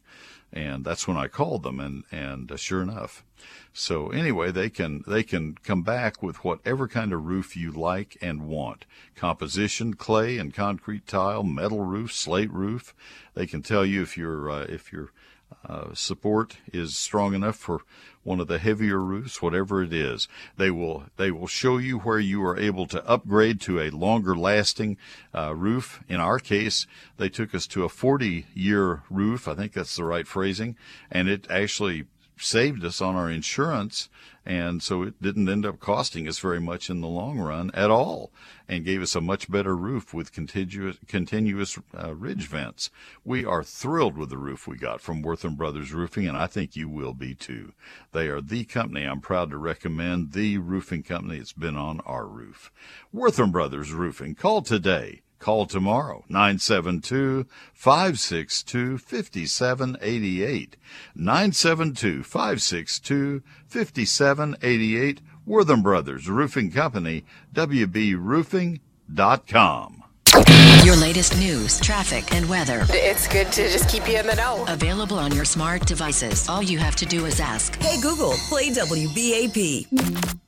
and 0.55 0.85
that's 0.85 1.07
when 1.07 1.17
I 1.17 1.27
called 1.27 1.63
them, 1.63 1.79
and 1.79 2.05
and 2.11 2.51
uh, 2.51 2.55
sure 2.55 2.81
enough. 2.81 3.23
So 3.73 4.07
anyway, 4.09 4.51
they 4.51 4.69
can 4.69 5.03
they 5.05 5.21
can 5.21 5.55
come 5.55 5.83
back 5.83 6.23
with 6.23 6.43
whatever 6.43 6.87
kind 6.87 7.11
of 7.11 7.25
roof 7.25 7.57
you 7.57 7.71
like 7.71 8.17
and 8.21 8.47
want. 8.47 8.85
Composition, 9.15 9.95
clay 9.95 10.37
and 10.37 10.53
concrete 10.53 11.05
tile, 11.05 11.43
metal 11.43 11.81
roof, 11.81 12.13
slate 12.13 12.51
roof. 12.51 12.95
They 13.33 13.45
can 13.45 13.61
tell 13.61 13.85
you 13.85 14.01
if 14.01 14.17
your 14.17 14.49
uh, 14.49 14.65
if 14.69 14.93
your 14.93 15.11
uh, 15.67 15.93
support 15.93 16.57
is 16.71 16.95
strong 16.95 17.33
enough 17.33 17.57
for 17.57 17.81
one 18.25 18.39
of 18.39 18.47
the 18.47 18.59
heavier 18.59 18.99
roofs, 18.99 19.41
whatever 19.41 19.83
it 19.83 19.93
is. 19.93 20.27
They 20.57 20.71
will 20.71 21.05
they 21.15 21.31
will 21.31 21.47
show 21.47 21.77
you 21.77 21.99
where 21.99 22.19
you 22.19 22.43
are 22.43 22.59
able 22.59 22.87
to 22.87 23.07
upgrade 23.07 23.61
to 23.61 23.79
a 23.79 23.91
longer 23.91 24.35
lasting 24.35 24.97
uh, 25.33 25.55
roof. 25.55 26.03
In 26.09 26.19
our 26.19 26.39
case, 26.39 26.87
they 27.17 27.29
took 27.29 27.55
us 27.55 27.67
to 27.67 27.85
a 27.85 27.89
40 27.89 28.47
year 28.53 29.03
roof. 29.09 29.47
I 29.47 29.53
think 29.53 29.73
that's 29.73 29.95
the 29.95 30.03
right 30.03 30.27
phrasing, 30.27 30.75
and 31.09 31.29
it 31.29 31.47
actually 31.49 32.05
saved 32.37 32.83
us 32.83 33.01
on 33.01 33.15
our 33.15 33.29
insurance 33.29 34.09
and 34.45 34.83
so 34.83 35.01
it 35.01 35.19
didn't 35.21 35.49
end 35.49 35.65
up 35.65 35.79
costing 35.79 36.27
us 36.27 36.37
very 36.37 36.59
much 36.59 36.89
in 36.89 37.01
the 37.01 37.07
long 37.07 37.39
run 37.39 37.71
at 37.73 37.89
all 37.89 38.31
and 38.67 38.85
gave 38.85 39.01
us 39.01 39.15
a 39.15 39.21
much 39.21 39.49
better 39.49 39.75
roof 39.75 40.13
with 40.13 40.31
continuous 40.31 40.97
continuous 41.07 41.79
uh, 41.97 42.13
ridge 42.13 42.47
vents. 42.47 42.91
We 43.23 43.43
are 43.43 43.63
thrilled 43.63 44.17
with 44.17 44.29
the 44.29 44.37
roof 44.37 44.67
we 44.67 44.77
got 44.77 45.01
from 45.01 45.23
Wortham 45.23 45.55
Brothers 45.55 45.93
Roofing 45.93 46.27
and 46.27 46.37
I 46.37 46.45
think 46.45 46.75
you 46.75 46.87
will 46.87 47.13
be 47.13 47.33
too. 47.33 47.73
They 48.11 48.27
are 48.27 48.41
the 48.41 48.65
company 48.65 49.03
I'm 49.03 49.21
proud 49.21 49.49
to 49.49 49.57
recommend 49.57 50.33
the 50.33 50.59
roofing 50.59 51.03
company 51.03 51.39
that's 51.39 51.53
been 51.53 51.75
on 51.75 52.01
our 52.01 52.27
roof. 52.27 52.71
Wortham 53.11 53.51
Brothers 53.51 53.91
Roofing 53.91 54.35
call 54.35 54.61
today 54.61 55.21
Call 55.45 55.67
tomorrow, 55.67 56.25
972 56.27 57.45
562 57.71 58.97
5788. 58.97 60.75
972 61.13 62.23
562 62.23 63.43
5788. 63.67 65.21
Wortham 65.45 65.83
Brothers 65.83 66.27
Roofing 66.27 66.71
Company, 66.71 67.25
WBRoofing.com. 67.53 70.03
Your 70.83 70.95
latest 70.95 71.37
news, 71.37 71.79
traffic, 71.79 72.33
and 72.33 72.49
weather. 72.49 72.83
It's 72.89 73.27
good 73.27 73.51
to 73.51 73.69
just 73.69 73.87
keep 73.87 74.09
you 74.09 74.17
in 74.17 74.25
the 74.25 74.33
know. 74.33 74.65
Available 74.67 75.19
on 75.19 75.31
your 75.31 75.45
smart 75.45 75.85
devices. 75.85 76.49
All 76.49 76.63
you 76.63 76.79
have 76.79 76.95
to 76.95 77.05
do 77.05 77.27
is 77.27 77.39
ask. 77.39 77.79
Hey 77.79 78.01
Google, 78.01 78.33
play 78.49 78.71
WBAP. 78.71 80.39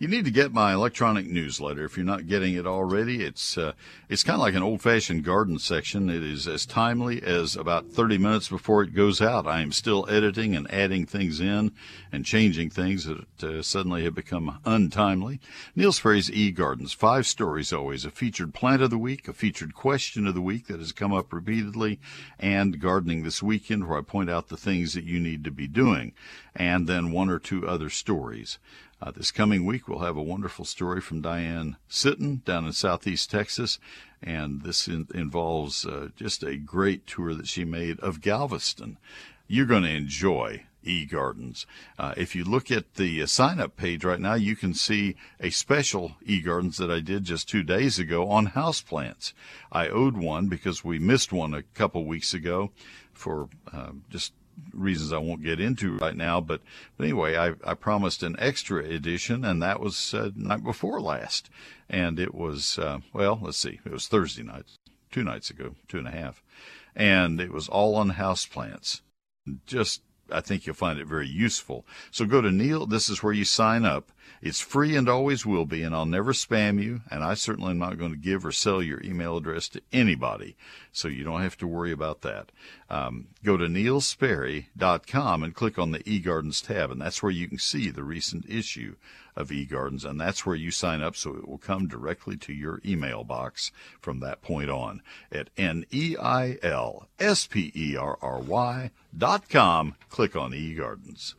You 0.00 0.06
need 0.06 0.26
to 0.26 0.30
get 0.30 0.52
my 0.52 0.74
electronic 0.74 1.26
newsletter 1.26 1.84
if 1.84 1.96
you're 1.96 2.06
not 2.06 2.28
getting 2.28 2.54
it 2.54 2.68
already. 2.68 3.24
It's 3.24 3.58
uh, 3.58 3.72
it's 4.08 4.22
kind 4.22 4.36
of 4.36 4.42
like 4.42 4.54
an 4.54 4.62
old-fashioned 4.62 5.24
garden 5.24 5.58
section. 5.58 6.08
It 6.08 6.22
is 6.22 6.46
as 6.46 6.64
timely 6.64 7.20
as 7.20 7.56
about 7.56 7.88
30 7.88 8.16
minutes 8.16 8.48
before 8.48 8.84
it 8.84 8.94
goes 8.94 9.20
out. 9.20 9.48
I 9.48 9.60
am 9.60 9.72
still 9.72 10.06
editing 10.08 10.54
and 10.54 10.72
adding 10.72 11.04
things 11.04 11.40
in 11.40 11.72
and 12.12 12.24
changing 12.24 12.70
things 12.70 13.06
that 13.06 13.42
uh, 13.42 13.60
suddenly 13.60 14.04
have 14.04 14.14
become 14.14 14.60
untimely. 14.64 15.40
Neil 15.74 15.90
Sperry's 15.90 16.30
E-Gardens, 16.30 16.92
five 16.92 17.26
stories 17.26 17.72
always, 17.72 18.04
a 18.04 18.12
featured 18.12 18.54
plant 18.54 18.82
of 18.82 18.90
the 18.90 18.98
week, 18.98 19.26
a 19.26 19.32
featured 19.32 19.74
question 19.74 20.28
of 20.28 20.34
the 20.36 20.40
week 20.40 20.68
that 20.68 20.78
has 20.78 20.92
come 20.92 21.12
up 21.12 21.32
repeatedly, 21.32 21.98
and 22.38 22.80
gardening 22.80 23.24
this 23.24 23.42
weekend 23.42 23.88
where 23.88 23.98
I 23.98 24.02
point 24.02 24.30
out 24.30 24.46
the 24.46 24.56
things 24.56 24.94
that 24.94 25.02
you 25.02 25.18
need 25.18 25.42
to 25.42 25.50
be 25.50 25.66
doing, 25.66 26.12
and 26.54 26.86
then 26.86 27.10
one 27.10 27.30
or 27.30 27.40
two 27.40 27.66
other 27.66 27.90
stories. 27.90 28.60
Uh, 29.00 29.12
this 29.12 29.30
coming 29.30 29.64
week, 29.64 29.86
we'll 29.86 30.00
have 30.00 30.16
a 30.16 30.22
wonderful 30.22 30.64
story 30.64 31.00
from 31.00 31.20
Diane 31.20 31.76
Sitton 31.88 32.44
down 32.44 32.66
in 32.66 32.72
southeast 32.72 33.30
Texas, 33.30 33.78
and 34.20 34.62
this 34.62 34.88
in, 34.88 35.06
involves 35.14 35.86
uh, 35.86 36.08
just 36.16 36.42
a 36.42 36.56
great 36.56 37.06
tour 37.06 37.32
that 37.34 37.46
she 37.46 37.64
made 37.64 38.00
of 38.00 38.20
Galveston. 38.20 38.98
You're 39.46 39.66
going 39.66 39.84
to 39.84 39.90
enjoy 39.90 40.64
eGardens. 40.84 41.64
Uh, 41.96 42.14
if 42.16 42.34
you 42.34 42.42
look 42.42 42.72
at 42.72 42.94
the 42.94 43.22
uh, 43.22 43.26
sign 43.26 43.60
up 43.60 43.76
page 43.76 44.04
right 44.04 44.20
now, 44.20 44.34
you 44.34 44.56
can 44.56 44.74
see 44.74 45.14
a 45.38 45.50
special 45.50 46.16
eGardens 46.26 46.76
that 46.78 46.90
I 46.90 46.98
did 46.98 47.22
just 47.22 47.48
two 47.48 47.62
days 47.62 48.00
ago 48.00 48.28
on 48.28 48.48
houseplants. 48.48 49.32
I 49.70 49.88
owed 49.88 50.16
one 50.16 50.48
because 50.48 50.84
we 50.84 50.98
missed 50.98 51.32
one 51.32 51.54
a 51.54 51.62
couple 51.62 52.04
weeks 52.04 52.34
ago 52.34 52.72
for 53.12 53.48
uh, 53.72 53.92
just 54.10 54.32
reasons 54.72 55.12
I 55.12 55.18
won't 55.18 55.42
get 55.42 55.60
into 55.60 55.96
right 55.96 56.16
now. 56.16 56.40
But, 56.40 56.60
but 56.96 57.04
anyway, 57.04 57.36
I, 57.36 57.54
I 57.64 57.74
promised 57.74 58.22
an 58.22 58.36
extra 58.38 58.84
edition, 58.84 59.44
and 59.44 59.62
that 59.62 59.80
was 59.80 60.14
uh, 60.14 60.30
night 60.34 60.64
before 60.64 61.00
last. 61.00 61.50
And 61.88 62.18
it 62.18 62.34
was, 62.34 62.78
uh, 62.78 62.98
well, 63.12 63.38
let's 63.42 63.58
see, 63.58 63.80
it 63.84 63.92
was 63.92 64.06
Thursday 64.06 64.42
night, 64.42 64.66
two 65.10 65.24
nights 65.24 65.50
ago, 65.50 65.74
two 65.88 65.98
and 65.98 66.08
a 66.08 66.12
half. 66.12 66.42
And 66.94 67.40
it 67.40 67.52
was 67.52 67.68
all 67.68 67.94
on 67.96 68.10
house 68.10 68.46
plants. 68.46 69.02
Just, 69.66 70.02
I 70.30 70.40
think 70.40 70.66
you'll 70.66 70.74
find 70.74 70.98
it 70.98 71.06
very 71.06 71.28
useful. 71.28 71.84
So 72.10 72.24
go 72.24 72.40
to 72.40 72.50
Neil. 72.50 72.86
This 72.86 73.08
is 73.08 73.22
where 73.22 73.32
you 73.32 73.44
sign 73.44 73.84
up. 73.84 74.10
It's 74.40 74.60
free 74.60 74.94
and 74.94 75.08
always 75.08 75.44
will 75.44 75.64
be, 75.64 75.82
and 75.82 75.94
I'll 75.94 76.06
never 76.06 76.32
spam 76.32 76.80
you, 76.80 77.00
and 77.10 77.24
I 77.24 77.34
certainly 77.34 77.72
am 77.72 77.78
not 77.78 77.98
going 77.98 78.12
to 78.12 78.16
give 78.16 78.46
or 78.46 78.52
sell 78.52 78.80
your 78.80 79.02
email 79.02 79.36
address 79.36 79.68
to 79.70 79.82
anybody, 79.92 80.56
so 80.92 81.08
you 81.08 81.24
don't 81.24 81.42
have 81.42 81.58
to 81.58 81.66
worry 81.66 81.90
about 81.90 82.20
that. 82.20 82.52
Um, 82.88 83.28
go 83.42 83.56
to 83.56 83.66
neilsperry.com 83.66 85.42
and 85.42 85.54
click 85.54 85.78
on 85.78 85.90
the 85.90 86.00
eGardens 86.00 86.64
tab, 86.64 86.90
and 86.92 87.00
that's 87.00 87.22
where 87.22 87.32
you 87.32 87.48
can 87.48 87.58
see 87.58 87.90
the 87.90 88.04
recent 88.04 88.48
issue 88.48 88.94
of 89.38 89.48
eGardens, 89.50 90.04
and 90.04 90.20
that's 90.20 90.44
where 90.44 90.56
you 90.56 90.70
sign 90.70 91.00
up 91.00 91.16
so 91.16 91.34
it 91.34 91.48
will 91.48 91.58
come 91.58 91.86
directly 91.86 92.36
to 92.36 92.52
your 92.52 92.80
email 92.84 93.24
box 93.24 93.70
from 94.00 94.20
that 94.20 94.42
point 94.42 94.68
on 94.68 95.00
at 95.32 95.48
N-E-I-L-S-P-E-R-R-Y 95.56 96.20
dot 99.16 99.48
com. 99.48 99.94
Click 100.10 100.36
on 100.36 100.50
eGardens. 100.52 101.34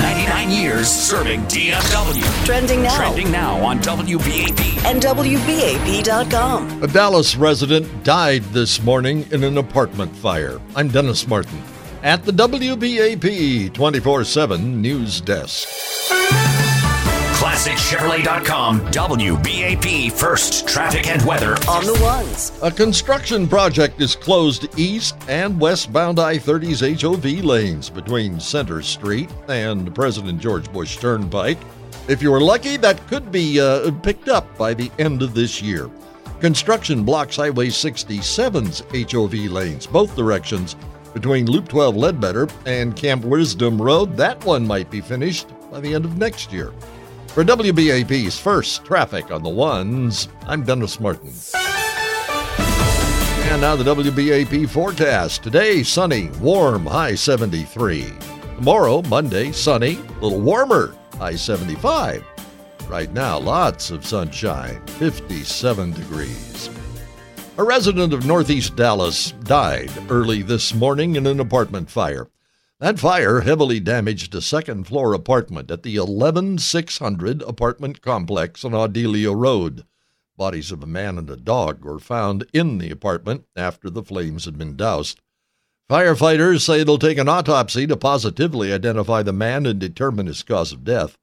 99 0.00 0.50
years 0.50 0.88
serving 0.88 1.42
DFW. 1.42 2.46
Trending 2.46 2.82
now. 2.82 2.96
Trending 2.96 3.30
now 3.32 3.56
on 3.64 3.78
WBAP. 3.80 4.84
And 4.84 5.02
WBAP.com. 5.02 6.82
A 6.82 6.86
Dallas 6.86 7.36
resident 7.36 8.04
died 8.04 8.42
this 8.44 8.82
morning 8.82 9.26
in 9.32 9.42
an 9.42 9.58
apartment 9.58 10.14
fire. 10.16 10.60
I'm 10.76 10.88
Dennis 10.88 11.26
Martin 11.26 11.62
at 12.06 12.22
the 12.22 12.30
WBAP 12.30 13.74
24 13.74 14.22
7 14.22 14.80
News 14.80 15.20
Desk. 15.20 15.66
ClassicChevrolet.com, 17.34 18.80
WBAP 18.92 20.12
First 20.12 20.68
Traffic 20.68 21.08
and 21.08 21.20
Weather. 21.26 21.56
On 21.68 21.84
the 21.84 21.98
ones. 22.00 22.56
A 22.62 22.70
construction 22.70 23.48
project 23.48 24.00
is 24.00 24.14
closed 24.14 24.68
east 24.78 25.16
and 25.28 25.58
westbound 25.58 26.20
I 26.20 26.38
30's 26.38 27.02
HOV 27.02 27.44
lanes 27.44 27.90
between 27.90 28.38
Center 28.38 28.82
Street 28.82 29.28
and 29.48 29.92
President 29.92 30.40
George 30.40 30.72
Bush 30.72 30.98
Turnpike. 30.98 31.58
If 32.06 32.22
you 32.22 32.30
were 32.30 32.40
lucky, 32.40 32.76
that 32.76 33.04
could 33.08 33.32
be 33.32 33.60
uh, 33.60 33.90
picked 34.02 34.28
up 34.28 34.56
by 34.56 34.74
the 34.74 34.92
end 35.00 35.22
of 35.22 35.34
this 35.34 35.60
year. 35.60 35.90
Construction 36.38 37.02
blocks 37.02 37.34
Highway 37.34 37.66
67's 37.66 38.84
HOV 39.10 39.50
lanes, 39.50 39.86
both 39.88 40.14
directions, 40.14 40.76
between 41.16 41.50
Loop 41.50 41.66
12 41.66 41.96
Ledbetter 41.96 42.46
and 42.66 42.94
Camp 42.94 43.24
Wisdom 43.24 43.80
Road. 43.80 44.18
That 44.18 44.44
one 44.44 44.66
might 44.66 44.90
be 44.90 45.00
finished 45.00 45.48
by 45.70 45.80
the 45.80 45.94
end 45.94 46.04
of 46.04 46.18
next 46.18 46.52
year. 46.52 46.74
For 47.28 47.42
WBAP's 47.42 48.38
first 48.38 48.84
traffic 48.84 49.30
on 49.30 49.42
the 49.42 49.48
ones, 49.48 50.28
I'm 50.46 50.62
Dennis 50.62 51.00
Martin. 51.00 51.32
And 53.48 53.62
now 53.62 53.76
the 53.76 53.94
WBAP 53.94 54.68
forecast. 54.68 55.42
Today, 55.42 55.82
sunny, 55.82 56.28
warm, 56.38 56.84
high 56.84 57.14
73. 57.14 58.12
Tomorrow, 58.56 59.00
Monday, 59.08 59.52
sunny, 59.52 59.94
a 59.96 60.22
little 60.22 60.42
warmer, 60.42 60.94
high 61.14 61.36
75. 61.36 62.22
Right 62.90 63.10
now, 63.14 63.38
lots 63.38 63.90
of 63.90 64.04
sunshine, 64.04 64.84
57 64.86 65.92
degrees. 65.92 66.68
A 67.58 67.64
resident 67.64 68.12
of 68.12 68.26
Northeast 68.26 68.76
Dallas 68.76 69.30
died 69.30 69.90
early 70.10 70.42
this 70.42 70.74
morning 70.74 71.16
in 71.16 71.26
an 71.26 71.40
apartment 71.40 71.88
fire. 71.90 72.28
That 72.80 72.98
fire 72.98 73.40
heavily 73.40 73.80
damaged 73.80 74.34
a 74.34 74.42
second 74.42 74.86
floor 74.86 75.14
apartment 75.14 75.70
at 75.70 75.82
the 75.82 75.96
11600 75.96 77.40
apartment 77.40 78.02
complex 78.02 78.62
on 78.62 78.74
Audelia 78.74 79.32
Road. 79.32 79.86
Bodies 80.36 80.70
of 80.70 80.82
a 80.82 80.86
man 80.86 81.16
and 81.16 81.30
a 81.30 81.36
dog 81.36 81.82
were 81.82 81.98
found 81.98 82.44
in 82.52 82.76
the 82.76 82.90
apartment 82.90 83.46
after 83.56 83.88
the 83.88 84.02
flames 84.02 84.44
had 84.44 84.58
been 84.58 84.76
doused. 84.76 85.22
Firefighters 85.88 86.60
say 86.60 86.80
it'll 86.80 86.98
take 86.98 87.16
an 87.16 87.28
autopsy 87.28 87.86
to 87.86 87.96
positively 87.96 88.70
identify 88.70 89.22
the 89.22 89.32
man 89.32 89.64
and 89.64 89.78
determine 89.78 90.26
his 90.26 90.42
cause 90.42 90.72
of 90.72 90.84
death. 90.84 91.16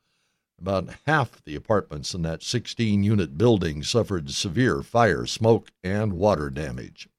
About 0.59 0.89
half 1.05 1.43
the 1.43 1.55
apartments 1.55 2.13
in 2.13 2.21
that 2.21 2.43
16 2.43 3.03
unit 3.03 3.37
building 3.37 3.83
suffered 3.83 4.29
severe 4.29 4.81
fire, 4.81 5.25
smoke, 5.25 5.71
and 5.83 6.13
water 6.13 6.49
damage. 6.49 7.09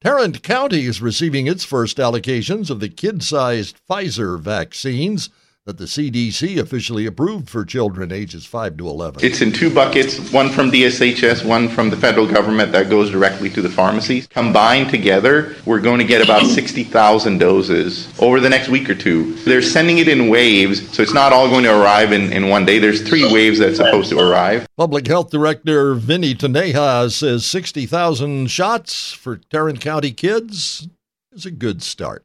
Tarrant 0.00 0.42
County 0.44 0.84
is 0.84 1.02
receiving 1.02 1.48
its 1.48 1.64
first 1.64 1.96
allocations 1.96 2.70
of 2.70 2.78
the 2.78 2.88
kid 2.88 3.22
sized 3.22 3.80
Pfizer 3.88 4.38
vaccines 4.38 5.28
that 5.68 5.76
the 5.76 5.84
CDC 5.84 6.58
officially 6.58 7.04
approved 7.04 7.50
for 7.50 7.62
children 7.62 8.10
ages 8.10 8.46
5 8.46 8.78
to 8.78 8.88
11. 8.88 9.22
It's 9.22 9.42
in 9.42 9.52
two 9.52 9.68
buckets, 9.68 10.32
one 10.32 10.48
from 10.48 10.70
DSHS, 10.70 11.44
one 11.44 11.68
from 11.68 11.90
the 11.90 11.96
federal 11.96 12.26
government 12.26 12.72
that 12.72 12.88
goes 12.88 13.10
directly 13.10 13.50
to 13.50 13.60
the 13.60 13.68
pharmacies. 13.68 14.26
Combined 14.28 14.88
together, 14.88 15.56
we're 15.66 15.82
going 15.82 15.98
to 15.98 16.06
get 16.06 16.24
about 16.24 16.46
60,000 16.46 17.36
doses 17.36 18.10
over 18.18 18.40
the 18.40 18.48
next 18.48 18.70
week 18.70 18.88
or 18.88 18.94
two. 18.94 19.34
They're 19.44 19.60
sending 19.60 19.98
it 19.98 20.08
in 20.08 20.30
waves, 20.30 20.90
so 20.96 21.02
it's 21.02 21.12
not 21.12 21.34
all 21.34 21.50
going 21.50 21.64
to 21.64 21.78
arrive 21.78 22.12
in, 22.12 22.32
in 22.32 22.48
one 22.48 22.64
day. 22.64 22.78
There's 22.78 23.06
three 23.06 23.30
waves 23.30 23.58
that's 23.58 23.76
supposed 23.76 24.08
to 24.08 24.18
arrive. 24.18 24.66
Public 24.78 25.06
Health 25.06 25.28
Director 25.28 25.92
Vinny 25.92 26.34
Taneja 26.34 27.12
says 27.12 27.44
60,000 27.44 28.50
shots 28.50 29.12
for 29.12 29.36
Tarrant 29.36 29.82
County 29.82 30.12
kids 30.12 30.88
is 31.30 31.44
a 31.44 31.50
good 31.50 31.82
start. 31.82 32.24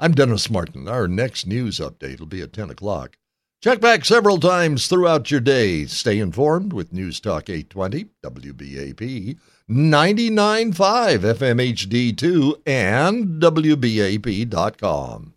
I'm 0.00 0.12
Dennis 0.12 0.48
Martin. 0.48 0.86
Our 0.86 1.08
next 1.08 1.44
news 1.44 1.80
update 1.80 2.20
will 2.20 2.28
be 2.28 2.40
at 2.40 2.52
10 2.52 2.70
o'clock. 2.70 3.18
Check 3.60 3.80
back 3.80 4.04
several 4.04 4.38
times 4.38 4.86
throughout 4.86 5.32
your 5.32 5.40
day. 5.40 5.86
Stay 5.86 6.20
informed 6.20 6.72
with 6.72 6.92
News 6.92 7.18
Talk 7.18 7.50
820, 7.50 8.06
WBAP, 8.22 9.36
99.5 9.68 10.72
FM 10.72 11.74
HD2, 11.74 12.62
and 12.64 13.42
WBAP.com. 13.42 15.34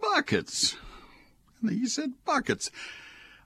Buckets. 0.00 0.76
He 1.68 1.86
said 1.86 2.14
buckets. 2.24 2.70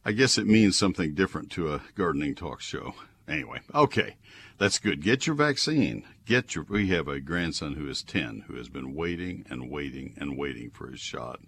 I 0.05 0.13
guess 0.13 0.39
it 0.39 0.47
means 0.47 0.79
something 0.79 1.15
different 1.15 1.51
to 1.51 1.75
a 1.75 1.81
gardening 1.97 2.37
talk 2.37 2.61
show. 2.61 2.95
Anyway, 3.27 3.59
okay, 3.75 4.15
that's 4.59 4.79
good. 4.79 5.03
Get 5.03 5.27
your 5.27 5.35
vaccine. 5.35 6.05
Get 6.27 6.55
your. 6.55 6.65
We 6.65 6.89
have 6.89 7.07
a 7.07 7.21
grandson 7.21 7.75
who 7.75 7.89
is 7.89 8.03
10 8.03 8.45
who 8.47 8.55
has 8.55 8.69
been 8.69 8.95
waiting 8.95 9.45
and 9.51 9.71
waiting 9.71 10.15
and 10.17 10.39
waiting 10.39 10.71
for 10.71 10.89
his 10.89 11.01
shot. 11.01 11.41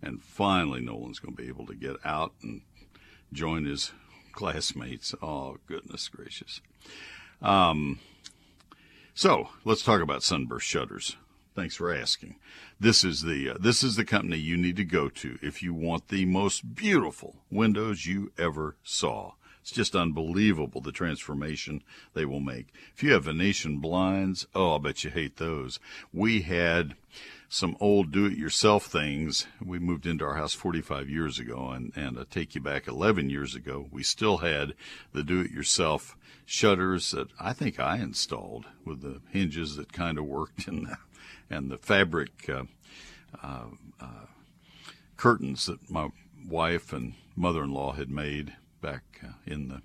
And 0.00 0.22
finally, 0.22 0.80
Nolan's 0.80 1.18
going 1.18 1.36
to 1.36 1.42
be 1.42 1.48
able 1.48 1.66
to 1.66 1.74
get 1.74 1.96
out 2.04 2.32
and 2.42 2.62
join 3.32 3.66
his 3.66 3.92
classmates. 4.32 5.14
Oh, 5.22 5.58
goodness 5.66 6.08
gracious. 6.08 6.60
Um, 7.42 7.98
so 9.14 9.50
let's 9.64 9.82
talk 9.82 10.00
about 10.00 10.22
Sunburst 10.22 10.66
Shutters. 10.66 11.16
Thanks 11.54 11.76
for 11.76 11.94
asking. 11.94 12.36
This 12.80 13.04
is 13.04 13.22
the 13.22 13.50
uh, 13.50 13.56
this 13.60 13.82
is 13.82 13.96
the 13.96 14.06
company 14.06 14.38
you 14.38 14.56
need 14.56 14.76
to 14.76 14.84
go 14.84 15.10
to 15.10 15.38
if 15.42 15.62
you 15.62 15.74
want 15.74 16.08
the 16.08 16.24
most 16.24 16.74
beautiful 16.74 17.36
windows 17.50 18.06
you 18.06 18.32
ever 18.38 18.76
saw. 18.82 19.32
It's 19.62 19.70
just 19.70 19.94
unbelievable 19.94 20.80
the 20.80 20.92
transformation 20.92 21.82
they 22.14 22.24
will 22.24 22.40
make. 22.40 22.74
If 22.94 23.02
you 23.02 23.12
have 23.12 23.24
Venetian 23.24 23.78
blinds, 23.78 24.46
oh, 24.54 24.72
I'll 24.72 24.78
bet 24.80 25.04
you 25.04 25.10
hate 25.10 25.36
those. 25.36 25.78
We 26.12 26.42
had 26.42 26.96
some 27.48 27.76
old 27.78 28.10
do-it-yourself 28.10 28.86
things. 28.86 29.46
We 29.64 29.78
moved 29.78 30.04
into 30.04 30.24
our 30.24 30.34
house 30.34 30.52
45 30.54 31.08
years 31.08 31.38
ago, 31.38 31.68
and 31.68 31.92
and 31.94 32.18
I 32.18 32.24
take 32.28 32.56
you 32.56 32.60
back 32.60 32.88
11 32.88 33.30
years 33.30 33.54
ago. 33.54 33.86
We 33.92 34.02
still 34.02 34.38
had 34.38 34.74
the 35.12 35.22
do-it-yourself 35.22 36.16
shutters 36.44 37.12
that 37.12 37.28
I 37.38 37.52
think 37.52 37.78
I 37.78 37.98
installed 37.98 38.66
with 38.84 39.02
the 39.02 39.20
hinges 39.30 39.76
that 39.76 39.92
kind 39.92 40.18
of 40.18 40.24
worked 40.24 40.66
and 40.66 40.88
the, 40.88 40.96
and 41.48 41.70
the 41.70 41.78
fabric 41.78 42.48
uh, 42.48 42.64
uh, 43.42 43.66
uh, 44.00 44.26
curtains 45.16 45.66
that 45.66 45.88
my 45.88 46.08
wife 46.48 46.92
and 46.92 47.14
mother-in-law 47.36 47.92
had 47.92 48.10
made 48.10 48.56
back 48.82 49.20
uh, 49.24 49.28
in 49.46 49.68
the 49.68 49.80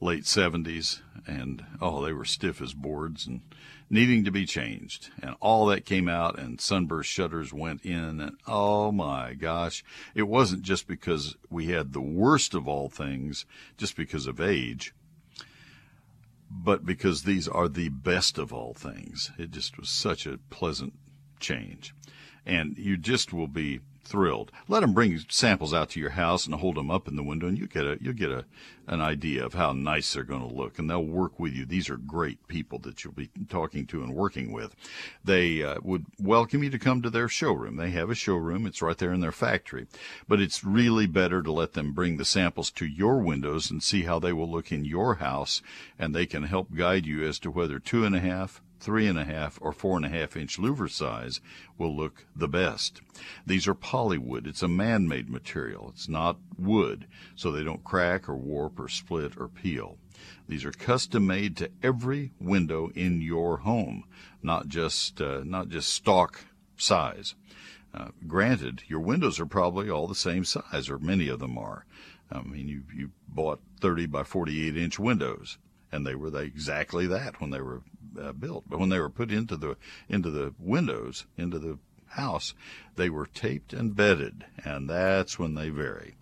late 0.00 0.22
70s 0.22 1.00
and 1.26 1.64
oh 1.80 2.04
they 2.04 2.12
were 2.12 2.24
stiff 2.24 2.62
as 2.62 2.72
boards 2.72 3.26
and 3.26 3.42
needing 3.90 4.24
to 4.24 4.30
be 4.30 4.46
changed. 4.46 5.10
And 5.20 5.34
all 5.40 5.66
that 5.66 5.84
came 5.84 6.08
out 6.08 6.38
and 6.38 6.60
sunburst 6.60 7.10
shutters 7.10 7.52
went 7.52 7.84
in 7.84 8.20
and 8.20 8.36
oh 8.46 8.92
my 8.92 9.34
gosh. 9.34 9.84
It 10.14 10.22
wasn't 10.22 10.62
just 10.62 10.86
because 10.86 11.36
we 11.50 11.66
had 11.66 11.92
the 11.92 12.00
worst 12.00 12.54
of 12.54 12.66
all 12.66 12.88
things 12.88 13.44
just 13.76 13.96
because 13.96 14.26
of 14.26 14.40
age 14.40 14.94
but 16.50 16.84
because 16.84 17.22
these 17.22 17.46
are 17.46 17.68
the 17.68 17.90
best 17.90 18.38
of 18.38 18.52
all 18.52 18.74
things. 18.74 19.30
It 19.38 19.50
just 19.50 19.78
was 19.78 19.88
such 19.88 20.26
a 20.26 20.38
pleasant 20.50 20.94
change. 21.40 21.94
And 22.46 22.76
you 22.78 22.96
just 22.96 23.32
will 23.32 23.48
be 23.48 23.80
thrilled. 24.08 24.50
Let 24.66 24.80
them 24.80 24.94
bring 24.94 25.18
samples 25.28 25.74
out 25.74 25.90
to 25.90 26.00
your 26.00 26.10
house 26.10 26.46
and 26.46 26.54
hold 26.54 26.76
them 26.76 26.90
up 26.90 27.06
in 27.06 27.16
the 27.16 27.22
window, 27.22 27.46
and 27.46 27.58
you 27.58 27.66
get 27.66 27.84
a 27.84 27.98
you'll 28.00 28.14
get 28.14 28.30
a 28.30 28.44
an 28.86 29.02
idea 29.02 29.44
of 29.44 29.52
how 29.52 29.72
nice 29.74 30.14
they're 30.14 30.24
going 30.24 30.48
to 30.48 30.54
look, 30.54 30.78
and 30.78 30.88
they'll 30.88 31.04
work 31.04 31.38
with 31.38 31.52
you. 31.52 31.66
These 31.66 31.90
are 31.90 31.98
great 31.98 32.48
people 32.48 32.78
that 32.80 33.04
you'll 33.04 33.12
be 33.12 33.28
talking 33.50 33.86
to 33.88 34.02
and 34.02 34.14
working 34.14 34.50
with. 34.50 34.74
They 35.22 35.62
uh, 35.62 35.76
would 35.82 36.06
welcome 36.18 36.62
you 36.62 36.70
to 36.70 36.78
come 36.78 37.02
to 37.02 37.10
their 37.10 37.28
showroom. 37.28 37.76
They 37.76 37.90
have 37.90 38.08
a 38.10 38.14
showroom; 38.14 38.66
it's 38.66 38.82
right 38.82 38.96
there 38.96 39.12
in 39.12 39.20
their 39.20 39.32
factory. 39.32 39.86
But 40.26 40.40
it's 40.40 40.64
really 40.64 41.06
better 41.06 41.42
to 41.42 41.52
let 41.52 41.74
them 41.74 41.92
bring 41.92 42.16
the 42.16 42.24
samples 42.24 42.70
to 42.72 42.86
your 42.86 43.18
windows 43.18 43.70
and 43.70 43.82
see 43.82 44.04
how 44.04 44.18
they 44.18 44.32
will 44.32 44.50
look 44.50 44.72
in 44.72 44.84
your 44.84 45.16
house, 45.16 45.60
and 45.98 46.14
they 46.14 46.26
can 46.26 46.44
help 46.44 46.74
guide 46.74 47.06
you 47.06 47.26
as 47.26 47.38
to 47.40 47.50
whether 47.50 47.78
two 47.78 48.04
and 48.04 48.16
a 48.16 48.20
half 48.20 48.62
three 48.80 49.06
and 49.06 49.18
a 49.18 49.24
half 49.24 49.58
or 49.60 49.72
four 49.72 49.96
and 49.96 50.06
a 50.06 50.08
half 50.08 50.36
inch 50.36 50.58
louver 50.58 50.90
size 50.90 51.40
will 51.76 51.94
look 51.94 52.26
the 52.34 52.48
best. 52.48 53.00
These 53.46 53.66
are 53.66 53.74
polywood. 53.74 54.46
It's 54.46 54.62
a 54.62 54.68
man-made 54.68 55.28
material. 55.28 55.90
It's 55.90 56.08
not 56.08 56.38
wood, 56.56 57.06
so 57.34 57.50
they 57.50 57.64
don't 57.64 57.84
crack 57.84 58.28
or 58.28 58.36
warp 58.36 58.78
or 58.78 58.88
split 58.88 59.36
or 59.36 59.48
peel. 59.48 59.98
These 60.48 60.64
are 60.64 60.72
custom 60.72 61.26
made 61.26 61.56
to 61.58 61.70
every 61.82 62.32
window 62.40 62.90
in 62.94 63.20
your 63.20 63.58
home, 63.58 64.04
not 64.42 64.68
just 64.68 65.20
uh, 65.20 65.42
not 65.44 65.68
just 65.68 65.92
stock 65.92 66.44
size. 66.76 67.34
Uh, 67.94 68.08
granted, 68.26 68.82
your 68.86 69.00
windows 69.00 69.40
are 69.40 69.46
probably 69.46 69.88
all 69.88 70.06
the 70.06 70.14
same 70.14 70.44
size, 70.44 70.88
or 70.88 70.98
many 70.98 71.28
of 71.28 71.38
them 71.38 71.56
are. 71.56 71.84
I 72.30 72.42
mean, 72.42 72.68
you 72.68 72.82
you 72.94 73.10
bought 73.26 73.60
30 73.80 74.06
by 74.06 74.22
48 74.22 74.76
inch 74.76 74.98
windows, 74.98 75.58
and 75.90 76.06
they 76.06 76.14
were 76.14 76.30
they 76.30 76.44
exactly 76.44 77.06
that 77.06 77.40
when 77.40 77.50
they 77.50 77.60
were 77.60 77.82
uh, 78.18 78.32
built. 78.32 78.64
But 78.68 78.78
when 78.78 78.88
they 78.88 78.98
were 78.98 79.10
put 79.10 79.30
into 79.30 79.56
the 79.56 79.76
into 80.08 80.30
the 80.30 80.54
windows 80.58 81.26
into 81.36 81.58
the 81.58 81.78
house, 82.08 82.54
they 82.96 83.10
were 83.10 83.26
taped 83.26 83.72
and 83.72 83.94
bedded, 83.94 84.44
and 84.64 84.88
that's 84.88 85.38
when 85.38 85.54
they 85.54 85.68
vary. 85.68 86.14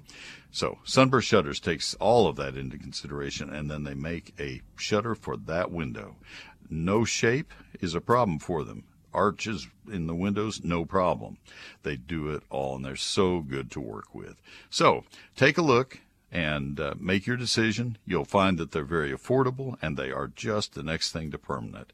So 0.50 0.78
Sunburst 0.84 1.28
Shutters 1.28 1.60
takes 1.60 1.94
all 1.94 2.26
of 2.26 2.36
that 2.36 2.56
into 2.56 2.78
consideration, 2.78 3.50
and 3.50 3.70
then 3.70 3.84
they 3.84 3.94
make 3.94 4.34
a 4.40 4.62
shutter 4.76 5.14
for 5.14 5.36
that 5.36 5.70
window. 5.70 6.16
No 6.68 7.04
shape 7.04 7.52
is 7.80 7.94
a 7.94 8.00
problem 8.00 8.38
for 8.38 8.64
them. 8.64 8.84
Arches 9.12 9.68
in 9.90 10.06
the 10.06 10.14
windows, 10.14 10.62
no 10.62 10.84
problem. 10.84 11.38
They 11.82 11.96
do 11.96 12.30
it 12.30 12.42
all, 12.50 12.76
and 12.76 12.84
they're 12.84 12.96
so 12.96 13.40
good 13.40 13.70
to 13.72 13.80
work 13.80 14.14
with. 14.14 14.36
So 14.68 15.04
take 15.36 15.56
a 15.58 15.62
look 15.62 16.00
and 16.30 16.78
uh, 16.80 16.94
make 16.98 17.26
your 17.26 17.36
decision. 17.36 17.98
You'll 18.04 18.24
find 18.24 18.58
that 18.58 18.72
they're 18.72 18.84
very 18.84 19.12
affordable 19.12 19.76
and 19.80 19.96
they 19.96 20.10
are 20.10 20.26
just 20.28 20.74
the 20.74 20.82
next 20.82 21.12
thing 21.12 21.30
to 21.30 21.38
permanent. 21.38 21.92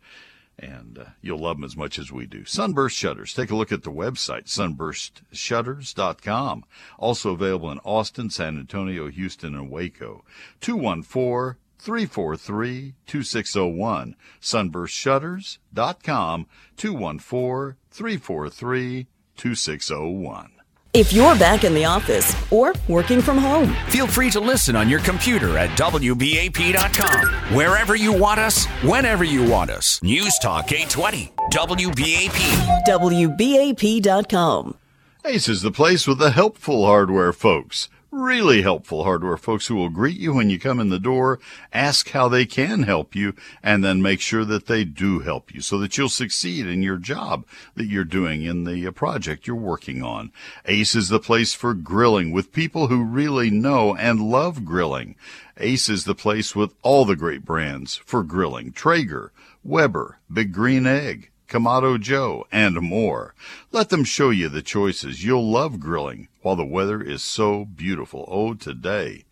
And 0.59 0.99
uh, 0.99 1.05
you'll 1.21 1.41
love 1.41 1.57
them 1.57 1.65
as 1.65 1.77
much 1.77 1.99
as 1.99 2.13
we 2.13 2.27
do. 2.27 2.45
Sunburst 2.45 2.97
Shutters. 2.97 3.35
Take 3.35 3.51
a 3.51 3.57
look 3.57 3.73
at 3.73 3.83
the 3.83 3.91
website, 3.91 4.45
sunburstshutters.com. 4.45 6.65
Also 6.99 7.33
available 7.33 7.71
in 7.71 7.79
Austin, 7.79 8.31
San 8.31 8.59
Antonio, 8.59 9.09
Houston, 9.09 9.55
and 9.55 9.71
Waco. 9.71 10.25
214 10.61 11.59
343 11.79 12.95
2601. 13.07 14.17
Sunburstshutters.com. 14.41 16.47
214 16.77 17.77
343 17.91 19.07
2601. 19.37 20.52
If 20.95 21.11
you're 21.11 21.35
back 21.37 21.65
in 21.65 21.73
the 21.73 21.87
office 21.87 22.37
or 22.51 22.75
working 22.87 23.23
from 23.23 23.39
home, 23.39 23.75
feel 23.89 24.07
free 24.07 24.29
to 24.29 24.41
listen 24.41 24.77
on 24.77 24.91
your 24.91 25.01
computer 25.01 25.57
at 25.57 25.71
WBAP.com. 25.71 27.29
Wherever 27.57 27.97
you 27.97 28.13
want 28.13 28.39
us, 28.39 28.67
whenever 28.83 29.25
you 29.25 29.43
want 29.43 29.71
us. 29.71 30.03
News 30.03 30.39
Talk 30.43 30.71
820, 30.71 31.33
WBAP. 31.51 32.85
WBAP.com. 32.87 34.77
Ace 35.25 35.49
is 35.49 35.63
the 35.63 35.71
place 35.71 36.07
with 36.07 36.19
the 36.19 36.31
helpful 36.31 36.85
hardware 36.85 37.33
folks 37.33 37.89
really 38.13 38.61
helpful 38.61 39.05
hardware 39.05 39.39
folks 39.39 39.67
who 39.67 39.75
will 39.75 39.89
greet 39.89 40.19
you 40.19 40.35
when 40.35 40.51
you 40.51 40.59
come 40.59 40.79
in 40.79 40.91
the 40.91 40.99
door, 41.01 41.41
ask 41.73 42.11
how 42.11 42.29
they 42.29 42.45
can 42.45 42.83
help 42.83 43.17
you, 43.17 43.35
and 43.63 43.83
then 43.83 44.03
make 44.03 44.21
sure 44.21 44.45
that 44.45 44.67
they 44.67 44.85
do 44.85 45.21
help 45.21 45.53
you 45.53 45.61
so 45.63 45.79
that 45.79 45.97
you'll 45.97 46.09
succeed 46.09 46.67
in 46.67 46.83
your 46.83 46.99
job 46.99 47.47
that 47.75 47.87
you're 47.87 48.05
doing 48.05 48.43
in 48.43 48.65
the 48.65 48.87
uh, 48.87 48.91
project 48.91 49.47
you're 49.47 49.57
working 49.57 50.03
on. 50.03 50.31
Ace 50.67 50.95
is 50.95 51.09
the 51.09 51.19
place 51.19 51.55
for 51.55 51.73
grilling 51.73 52.33
with 52.33 52.53
people 52.53 52.89
who 52.89 53.03
really 53.03 53.51
know 53.51 53.97
and 53.97 54.21
love 54.21 54.65
grilling. 54.65 55.17
Ace 55.57 55.89
is 55.89 56.05
the 56.05 56.15
place 56.15 56.55
with 56.55 56.75
all 56.83 57.05
the 57.05 57.17
great 57.17 57.45
brands 57.45 57.97
for 58.05 58.23
grilling. 58.23 58.73
Traeger, 58.73 59.33
Weber, 59.65 60.19
Big 60.31 60.53
Green 60.53 60.87
Egg, 60.87 61.32
Kamado 61.53 62.01
Joe, 62.01 62.47
and 62.51 62.81
more. 62.81 63.35
Let 63.73 63.91
them 63.91 64.05
show 64.05 64.31
you 64.31 64.49
the 64.49 64.63
choices. 64.63 65.23
You'll 65.23 65.51
love 65.51 65.79
grilling 65.79 66.29
while 66.41 66.57
the 66.57 66.65
weather 66.65 67.03
is 67.03 67.23
so 67.23 67.67
beautiful. 67.67 68.25
Oh, 68.27 68.55
today. 68.55 69.27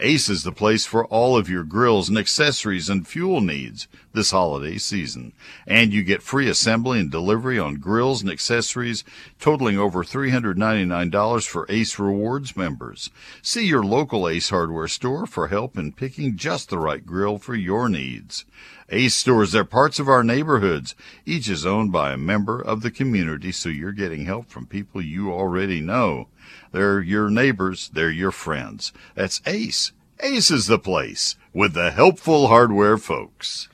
Ace 0.00 0.28
is 0.28 0.42
the 0.42 0.52
place 0.52 0.86
for 0.86 1.06
all 1.06 1.36
of 1.36 1.48
your 1.48 1.64
grills 1.64 2.08
and 2.08 2.18
accessories 2.18 2.88
and 2.88 3.06
fuel 3.06 3.40
needs 3.40 3.88
this 4.12 4.30
holiday 4.30 4.78
season. 4.78 5.32
And 5.66 5.92
you 5.92 6.02
get 6.02 6.22
free 6.22 6.48
assembly 6.48 6.98
and 6.98 7.10
delivery 7.10 7.58
on 7.58 7.76
grills 7.76 8.22
and 8.22 8.30
accessories 8.30 9.04
totaling 9.38 9.78
over 9.78 10.02
$399 10.02 11.46
for 11.46 11.66
Ace 11.68 11.98
Rewards 11.98 12.56
members. 12.56 13.10
See 13.42 13.66
your 13.66 13.84
local 13.84 14.28
Ace 14.28 14.48
Hardware 14.48 14.88
store 14.88 15.26
for 15.26 15.48
help 15.48 15.78
in 15.78 15.92
picking 15.92 16.36
just 16.36 16.70
the 16.70 16.78
right 16.78 17.04
grill 17.04 17.38
for 17.38 17.54
your 17.54 17.88
needs. 17.88 18.44
Ace 18.88 19.14
stores 19.14 19.54
are 19.54 19.64
parts 19.64 19.98
of 19.98 20.08
our 20.08 20.22
neighborhoods. 20.22 20.94
Each 21.24 21.48
is 21.48 21.66
owned 21.66 21.90
by 21.90 22.12
a 22.12 22.16
member 22.16 22.60
of 22.60 22.82
the 22.82 22.90
community, 22.90 23.50
so 23.50 23.68
you're 23.68 23.92
getting 23.92 24.26
help 24.26 24.48
from 24.48 24.66
people 24.66 25.02
you 25.02 25.32
already 25.32 25.80
know. 25.80 26.28
They're 26.72 27.00
your 27.00 27.30
neighbors, 27.30 27.90
they're 27.92 28.10
your 28.10 28.32
friends. 28.32 28.92
That's 29.14 29.40
Ace. 29.46 29.92
Ace 30.20 30.50
is 30.50 30.66
the 30.66 30.78
place 30.78 31.36
with 31.52 31.74
the 31.74 31.90
helpful 31.90 32.48
hardware 32.48 32.98
folks. 32.98 33.68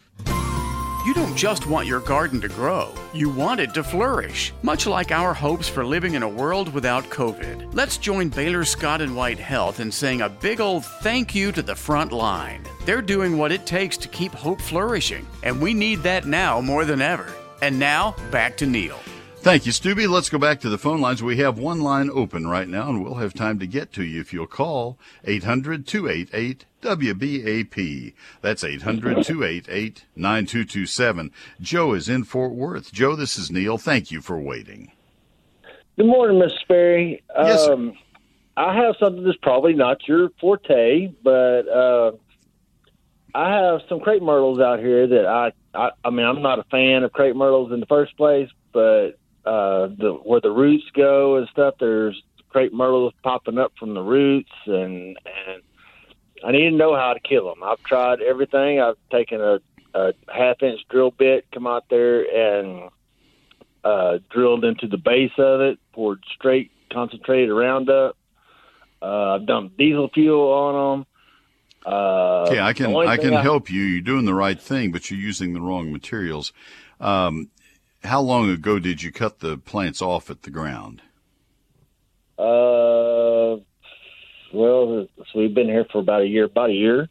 You 1.04 1.14
don't 1.14 1.34
just 1.34 1.66
want 1.66 1.88
your 1.88 1.98
garden 1.98 2.40
to 2.42 2.48
grow, 2.48 2.94
you 3.12 3.28
want 3.28 3.58
it 3.58 3.74
to 3.74 3.82
flourish. 3.82 4.52
Much 4.62 4.86
like 4.86 5.10
our 5.10 5.34
hopes 5.34 5.68
for 5.68 5.84
living 5.84 6.14
in 6.14 6.22
a 6.22 6.28
world 6.28 6.72
without 6.72 7.02
COVID. 7.10 7.74
Let's 7.74 7.98
join 7.98 8.28
Baylor 8.28 8.64
Scott 8.64 9.00
and 9.00 9.16
White 9.16 9.40
Health 9.40 9.80
in 9.80 9.90
saying 9.90 10.20
a 10.20 10.28
big 10.28 10.60
old 10.60 10.84
thank 10.84 11.34
you 11.34 11.50
to 11.50 11.62
the 11.62 11.74
front 11.74 12.12
line. 12.12 12.62
They're 12.84 13.02
doing 13.02 13.36
what 13.36 13.50
it 13.50 13.66
takes 13.66 13.96
to 13.96 14.06
keep 14.08 14.32
hope 14.32 14.60
flourishing, 14.60 15.26
and 15.42 15.60
we 15.60 15.74
need 15.74 16.04
that 16.04 16.24
now 16.26 16.60
more 16.60 16.84
than 16.84 17.02
ever. 17.02 17.26
And 17.62 17.80
now, 17.80 18.14
back 18.30 18.56
to 18.58 18.66
Neil. 18.66 19.00
Thank 19.42 19.66
you, 19.66 19.72
Stubby. 19.72 20.06
Let's 20.06 20.30
go 20.30 20.38
back 20.38 20.60
to 20.60 20.68
the 20.68 20.78
phone 20.78 21.00
lines. 21.00 21.20
We 21.20 21.38
have 21.38 21.58
one 21.58 21.80
line 21.80 22.08
open 22.14 22.46
right 22.46 22.68
now, 22.68 22.88
and 22.88 23.02
we'll 23.02 23.16
have 23.16 23.34
time 23.34 23.58
to 23.58 23.66
get 23.66 23.92
to 23.94 24.04
you 24.04 24.20
if 24.20 24.32
you'll 24.32 24.46
call 24.46 25.00
800 25.24 25.84
288 25.84 26.64
WBAP. 26.80 28.14
That's 28.40 28.62
800 28.62 29.24
288 29.24 30.04
9227. 30.14 31.32
Joe 31.60 31.92
is 31.92 32.08
in 32.08 32.22
Fort 32.22 32.52
Worth. 32.52 32.92
Joe, 32.92 33.16
this 33.16 33.36
is 33.36 33.50
Neil. 33.50 33.78
Thank 33.78 34.12
you 34.12 34.20
for 34.20 34.38
waiting. 34.38 34.92
Good 35.96 36.06
morning, 36.06 36.38
Miss 36.38 36.52
Sperry. 36.60 37.24
Yes, 37.36 37.64
sir. 37.64 37.72
Um, 37.72 37.98
I 38.56 38.76
have 38.76 38.94
something 39.00 39.24
that's 39.24 39.36
probably 39.42 39.74
not 39.74 40.06
your 40.06 40.28
forte, 40.40 41.08
but 41.24 41.68
uh, 41.68 42.12
I 43.34 43.56
have 43.56 43.80
some 43.88 43.98
crepe 43.98 44.22
myrtles 44.22 44.60
out 44.60 44.78
here 44.78 45.08
that 45.08 45.26
I, 45.26 45.52
I, 45.74 45.90
I 46.04 46.10
mean, 46.10 46.26
I'm 46.26 46.42
not 46.42 46.60
a 46.60 46.64
fan 46.70 47.02
of 47.02 47.12
crepe 47.12 47.34
myrtles 47.34 47.72
in 47.72 47.80
the 47.80 47.86
first 47.86 48.16
place, 48.16 48.48
but 48.72 49.18
uh, 49.44 49.88
the 49.88 50.18
where 50.24 50.40
the 50.40 50.50
roots 50.50 50.84
go 50.94 51.36
and 51.36 51.48
stuff, 51.48 51.74
there's 51.80 52.20
crepe 52.48 52.72
myrtles 52.72 53.14
popping 53.22 53.58
up 53.58 53.72
from 53.78 53.94
the 53.94 54.02
roots, 54.02 54.52
and 54.66 55.16
and 55.16 55.62
I 56.44 56.52
need 56.52 56.70
to 56.70 56.76
know 56.76 56.94
how 56.94 57.12
to 57.12 57.20
kill 57.20 57.46
them. 57.46 57.62
I've 57.62 57.82
tried 57.82 58.20
everything. 58.20 58.80
I've 58.80 58.96
taken 59.10 59.40
a, 59.40 59.60
a 59.94 60.12
half 60.32 60.62
inch 60.62 60.80
drill 60.90 61.10
bit, 61.10 61.46
come 61.52 61.66
out 61.66 61.84
there 61.90 62.22
and 62.22 62.90
uh, 63.84 64.18
drilled 64.30 64.64
into 64.64 64.86
the 64.86 64.98
base 64.98 65.32
of 65.38 65.60
it, 65.60 65.78
poured 65.92 66.22
straight 66.34 66.70
concentrated 66.92 67.50
Roundup. 67.50 68.16
Uh, 69.00 69.36
I've 69.36 69.46
dumped 69.46 69.76
diesel 69.76 70.08
fuel 70.12 70.52
on 70.52 70.98
them. 70.98 71.06
Uh, 71.84 72.44
okay, 72.48 72.60
I 72.60 72.72
can 72.72 72.94
I 72.94 73.16
can 73.16 73.32
help 73.32 73.68
you. 73.68 73.82
You're 73.82 74.02
doing 74.02 74.24
the 74.24 74.34
right 74.34 74.60
thing, 74.60 74.92
but 74.92 75.10
you're 75.10 75.18
using 75.18 75.52
the 75.52 75.60
wrong 75.60 75.90
materials. 75.90 76.52
Um, 77.00 77.50
how 78.04 78.20
long 78.20 78.50
ago 78.50 78.78
did 78.78 79.02
you 79.02 79.12
cut 79.12 79.40
the 79.40 79.58
plants 79.58 80.02
off 80.02 80.30
at 80.30 80.42
the 80.42 80.50
ground? 80.50 81.02
Uh, 82.38 83.62
well, 84.52 85.06
so 85.16 85.38
we've 85.38 85.54
been 85.54 85.68
here 85.68 85.86
for 85.90 85.98
about 85.98 86.22
a 86.22 86.26
year. 86.26 86.44
About 86.44 86.70
a 86.70 86.74
year. 86.74 87.08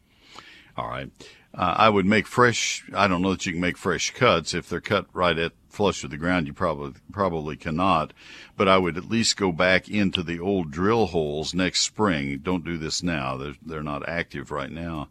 All 0.77 0.87
right. 0.87 1.09
Uh, 1.53 1.75
I 1.77 1.89
would 1.89 2.05
make 2.05 2.27
fresh. 2.27 2.85
I 2.93 3.07
don't 3.07 3.21
know 3.21 3.31
that 3.31 3.45
you 3.45 3.51
can 3.51 3.61
make 3.61 3.77
fresh 3.77 4.11
cuts 4.11 4.53
if 4.53 4.69
they're 4.69 4.79
cut 4.79 5.07
right 5.13 5.37
at 5.37 5.51
flush 5.69 6.01
with 6.01 6.11
the 6.11 6.17
ground. 6.17 6.47
You 6.47 6.53
probably 6.53 6.93
probably 7.11 7.57
cannot, 7.57 8.13
but 8.55 8.69
I 8.69 8.77
would 8.77 8.97
at 8.97 9.09
least 9.09 9.35
go 9.35 9.51
back 9.51 9.89
into 9.89 10.23
the 10.23 10.39
old 10.39 10.71
drill 10.71 11.07
holes 11.07 11.53
next 11.53 11.81
spring. 11.81 12.39
Don't 12.39 12.63
do 12.63 12.77
this 12.77 13.03
now; 13.03 13.35
they're 13.35 13.55
they're 13.65 13.83
not 13.83 14.07
active 14.07 14.49
right 14.49 14.71
now. 14.71 15.09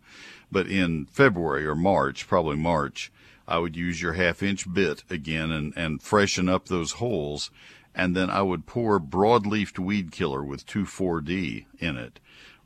But 0.51 0.67
in 0.67 1.07
February 1.07 1.67
or 1.67 1.75
March, 1.75 2.27
probably 2.27 2.57
March, 2.57 3.13
I 3.51 3.59
would 3.59 3.77
use 3.77 4.01
your 4.01 4.15
half 4.15 4.43
inch 4.43 4.73
bit 4.73 5.05
again 5.11 5.51
and 5.51 5.73
and 5.77 6.03
freshen 6.03 6.49
up 6.49 6.67
those 6.67 6.93
holes, 6.93 7.51
and 7.95 8.17
then 8.17 8.31
I 8.31 8.43
would 8.43 8.65
pour 8.67 8.99
broadleafed 9.01 9.79
weed 9.79 10.13
killer 10.13 10.43
with 10.45 10.67
2,4-D 10.67 11.67
in 11.79 11.97
it 11.97 12.21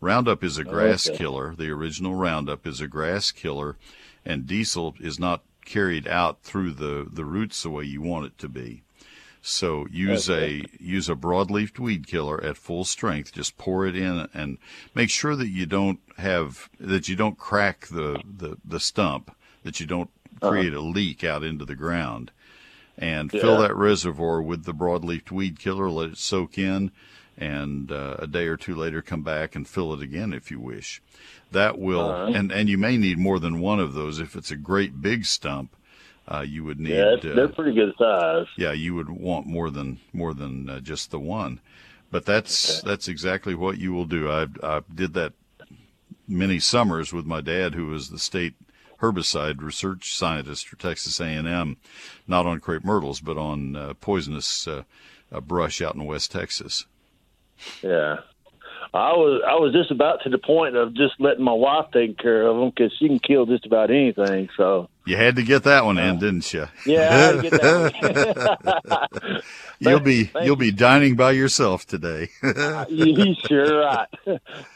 Roundup 0.05 0.45
is 0.45 0.59
a 0.59 0.62
oh, 0.62 0.64
grass 0.64 1.09
Okay. 1.09 1.16
killer. 1.16 1.55
The 1.57 1.70
original 1.70 2.14
Roundup 2.14 2.66
is 2.66 2.80
a 2.82 2.87
grass 2.87 3.32
killer, 3.32 3.78
and 4.24 4.47
diesel 4.47 4.95
is 5.01 5.18
not 5.18 5.43
carried 5.64 6.07
out 6.07 6.43
through 6.43 6.72
the, 6.72 7.09
the 7.11 7.24
roots 7.24 7.62
the 7.62 7.70
way 7.70 7.85
you 7.85 8.03
want 8.03 8.26
it 8.26 8.37
to 8.39 8.49
be. 8.51 8.82
So 9.41 9.87
use 9.91 10.28
Okay. 10.28 10.62
a 10.78 10.82
use 10.82 11.09
a 11.09 11.14
broadleafed 11.14 11.78
weed 11.78 12.07
killer 12.07 12.43
at 12.45 12.59
full 12.59 12.85
strength. 12.85 13.32
Just 13.32 13.57
pour 13.57 13.87
it 13.87 13.97
in 13.97 14.28
and 14.35 14.59
make 14.95 15.09
sure 15.11 15.37
that 15.37 15.49
you 15.49 15.64
don't 15.64 16.01
have 16.18 16.68
that 16.78 17.09
you 17.09 17.16
don't 17.16 17.39
crack 17.39 17.87
the 17.87 18.20
the, 18.26 18.59
the 18.62 18.80
stump, 18.80 19.35
that 19.62 19.80
you 19.80 19.87
don't 19.87 20.11
Uh-huh. 20.45 20.51
create 20.53 20.73
a 20.75 20.81
leak 20.81 21.25
out 21.25 21.43
into 21.43 21.65
the 21.65 21.75
ground. 21.75 22.31
And 22.97 23.29
fill 23.31 23.59
that 23.59 23.75
reservoir 23.75 24.41
with 24.41 24.65
the 24.65 24.73
broadleaf 24.73 25.31
weed 25.33 25.59
killer. 25.59 25.91
Let 25.91 26.11
it 26.11 26.17
soak 26.19 26.57
in, 26.59 26.93
and 27.37 27.91
uh, 27.91 28.15
a 28.21 28.29
day 28.29 28.47
or 28.47 28.57
two 28.57 28.77
later 28.77 29.03
come 29.03 29.23
back 29.25 29.57
and 29.57 29.67
fill 29.67 29.93
it 29.95 30.01
again 30.01 30.33
if 30.33 30.49
you 30.53 30.61
wish. 30.61 31.03
That 31.51 31.77
will, 31.77 32.09
Uh-huh. 32.11 32.33
and 32.37 32.53
and 32.53 32.69
you 32.69 32.79
may 32.79 32.97
need 32.97 33.19
more 33.19 33.41
than 33.41 33.59
one 33.59 33.81
of 33.81 33.95
those. 33.95 34.21
If 34.21 34.37
it's 34.37 34.53
a 34.53 34.57
great 34.57 35.03
big 35.03 35.25
stump, 35.25 35.75
uh, 36.29 36.45
you 36.47 36.63
would 36.63 36.79
need. 36.79 36.95
Yeah, 36.95 37.17
uh, 37.33 37.35
they're 37.35 37.49
pretty 37.49 37.75
good 37.75 37.95
size. 37.99 38.47
yeah, 38.57 38.71
you 38.73 38.95
would 38.95 39.11
want 39.11 39.47
more 39.49 39.71
than 39.71 39.99
more 40.13 40.33
than 40.33 40.71
uh, 40.71 40.79
just 40.79 41.11
the 41.11 41.19
one. 41.19 41.59
But 42.13 42.25
that's 42.27 42.81
that's 42.83 43.09
exactly 43.09 43.57
what 43.57 43.77
you 43.79 43.93
will 43.93 44.07
do. 44.07 44.31
I 44.31 44.47
I 44.63 44.83
did 44.95 45.15
that 45.15 45.33
many 46.29 46.61
summers 46.61 47.13
with 47.13 47.27
my 47.27 47.41
dad, 47.41 47.75
who 47.75 47.87
was 47.87 48.11
the 48.11 48.21
state 48.21 48.55
herbicide 49.05 49.61
research 49.61 50.17
scientist 50.17 50.67
for 50.69 50.77
Texas 50.77 51.21
A&M, 51.21 51.77
not 52.27 52.47
on 52.47 52.61
crepe 52.61 52.85
myrtles, 52.85 53.21
but 53.21 53.37
on 53.37 53.77
uh, 53.77 53.95
poisonous 54.01 54.67
uh, 54.67 54.85
uh, 55.31 55.41
brush 55.41 55.83
out 55.83 55.95
in 55.95 56.05
West 56.05 56.33
Texas. 56.33 56.87
Yeah. 57.83 58.21
I 58.95 59.11
was 59.13 59.43
I 59.45 59.55
was 59.55 59.73
just 59.73 59.91
about 59.91 60.23
to 60.23 60.31
the 60.31 60.39
point 60.39 60.77
of 60.77 60.95
just 60.95 61.15
letting 61.19 61.43
my 61.43 61.53
wife 61.53 61.87
take 61.93 62.17
care 62.17 62.47
of 62.47 62.57
them 62.57 62.71
because 62.71 62.93
she 62.97 63.09
can 63.09 63.19
kill 63.19 63.45
just 63.45 63.67
about 63.67 63.91
anything. 63.91 64.49
So 64.57 64.89
You 65.05 65.17
had 65.17 65.35
to 65.35 65.43
get 65.43 65.65
that 65.65 65.85
one 65.85 65.99
in, 65.99 66.21
didn't 66.21 66.53
you? 66.55 66.69
yeah, 66.87 67.11
I 67.11 67.15
had 67.15 67.33
to 67.33 67.43
get 67.43 67.61
that. 67.61 69.11
one. 69.21 69.43
you'll 69.81 69.99
be 69.99 70.25
Thank 70.25 70.47
you'll 70.47 70.55
be 70.55 70.71
dining 70.71 71.17
by 71.17 71.33
yourself 71.33 71.85
today. 71.87 72.29
you 72.89 73.35
sure 73.49 73.81
right. 73.81 74.09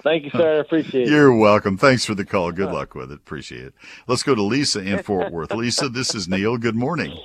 Thank 0.03 0.25
you, 0.25 0.31
sir. 0.31 0.57
I 0.57 0.61
appreciate 0.62 1.07
it. 1.07 1.11
You're 1.11 1.37
welcome. 1.37 1.77
Thanks 1.79 2.05
for 2.05 2.16
the 2.16 2.25
call. 2.25 2.51
Good 2.51 2.73
luck 2.73 2.97
with 2.97 3.12
it. 3.12 3.19
Appreciate 3.19 3.66
it. 3.66 3.75
Let's 4.09 4.25
go 4.25 4.35
to 4.35 4.43
Lisa 4.43 4.81
in 4.81 5.01
Fort 5.05 5.31
Worth. 5.33 5.53
Lisa, 5.55 5.89
this 5.89 6.12
is 6.16 6.27
Neil. 6.29 6.59
Good 6.59 6.75
morning. 6.75 7.16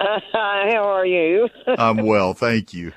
Uh, 0.00 0.18
hi, 0.32 0.70
how 0.72 0.82
are 0.82 1.06
you? 1.06 1.48
I'm 1.68 1.98
well, 2.04 2.34
thank 2.34 2.74
you. 2.74 2.92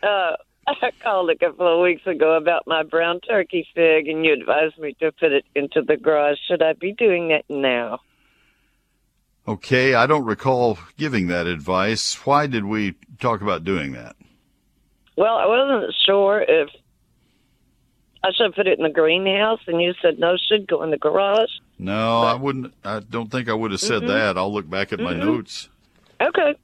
Uh, 0.00 0.36
I 0.82 0.90
called 1.02 1.30
a 1.30 1.36
couple 1.36 1.72
of 1.72 1.82
weeks 1.82 2.06
ago 2.06 2.36
about 2.36 2.66
my 2.66 2.82
brown 2.82 3.20
turkey 3.20 3.66
fig, 3.74 4.08
and 4.08 4.24
you 4.24 4.32
advised 4.32 4.78
me 4.78 4.94
to 5.00 5.12
put 5.12 5.32
it 5.32 5.44
into 5.54 5.82
the 5.82 5.96
garage. 5.96 6.36
Should 6.46 6.62
I 6.62 6.72
be 6.74 6.92
doing 6.92 7.28
that 7.28 7.44
now? 7.48 8.00
Okay, 9.46 9.94
I 9.94 10.06
don't 10.06 10.24
recall 10.26 10.78
giving 10.98 11.28
that 11.28 11.46
advice. 11.46 12.14
Why 12.26 12.46
did 12.46 12.64
we 12.66 12.94
talk 13.18 13.40
about 13.40 13.64
doing 13.64 13.92
that? 13.92 14.14
Well, 15.16 15.36
I 15.36 15.46
wasn't 15.46 15.94
sure 16.04 16.44
if 16.46 16.68
I 18.22 18.28
should 18.36 18.54
put 18.54 18.66
it 18.66 18.78
in 18.78 18.84
the 18.84 18.90
greenhouse, 18.90 19.60
and 19.66 19.80
you 19.80 19.94
said 20.02 20.18
no, 20.18 20.36
should 20.36 20.66
go 20.68 20.82
in 20.82 20.90
the 20.90 20.98
garage. 20.98 21.48
No, 21.78 22.18
I 22.22 22.34
wouldn't. 22.34 22.74
I 22.84 23.00
don't 23.00 23.30
think 23.30 23.48
I 23.48 23.54
would 23.54 23.70
have 23.70 23.80
said 23.80 24.02
Mhm. 24.02 24.08
that. 24.08 24.36
I'll 24.36 24.52
look 24.52 24.68
back 24.68 24.92
at 24.92 25.00
my 25.00 25.14
Mhm. 25.14 25.20
notes. 25.20 25.68
Okay, 26.20 26.54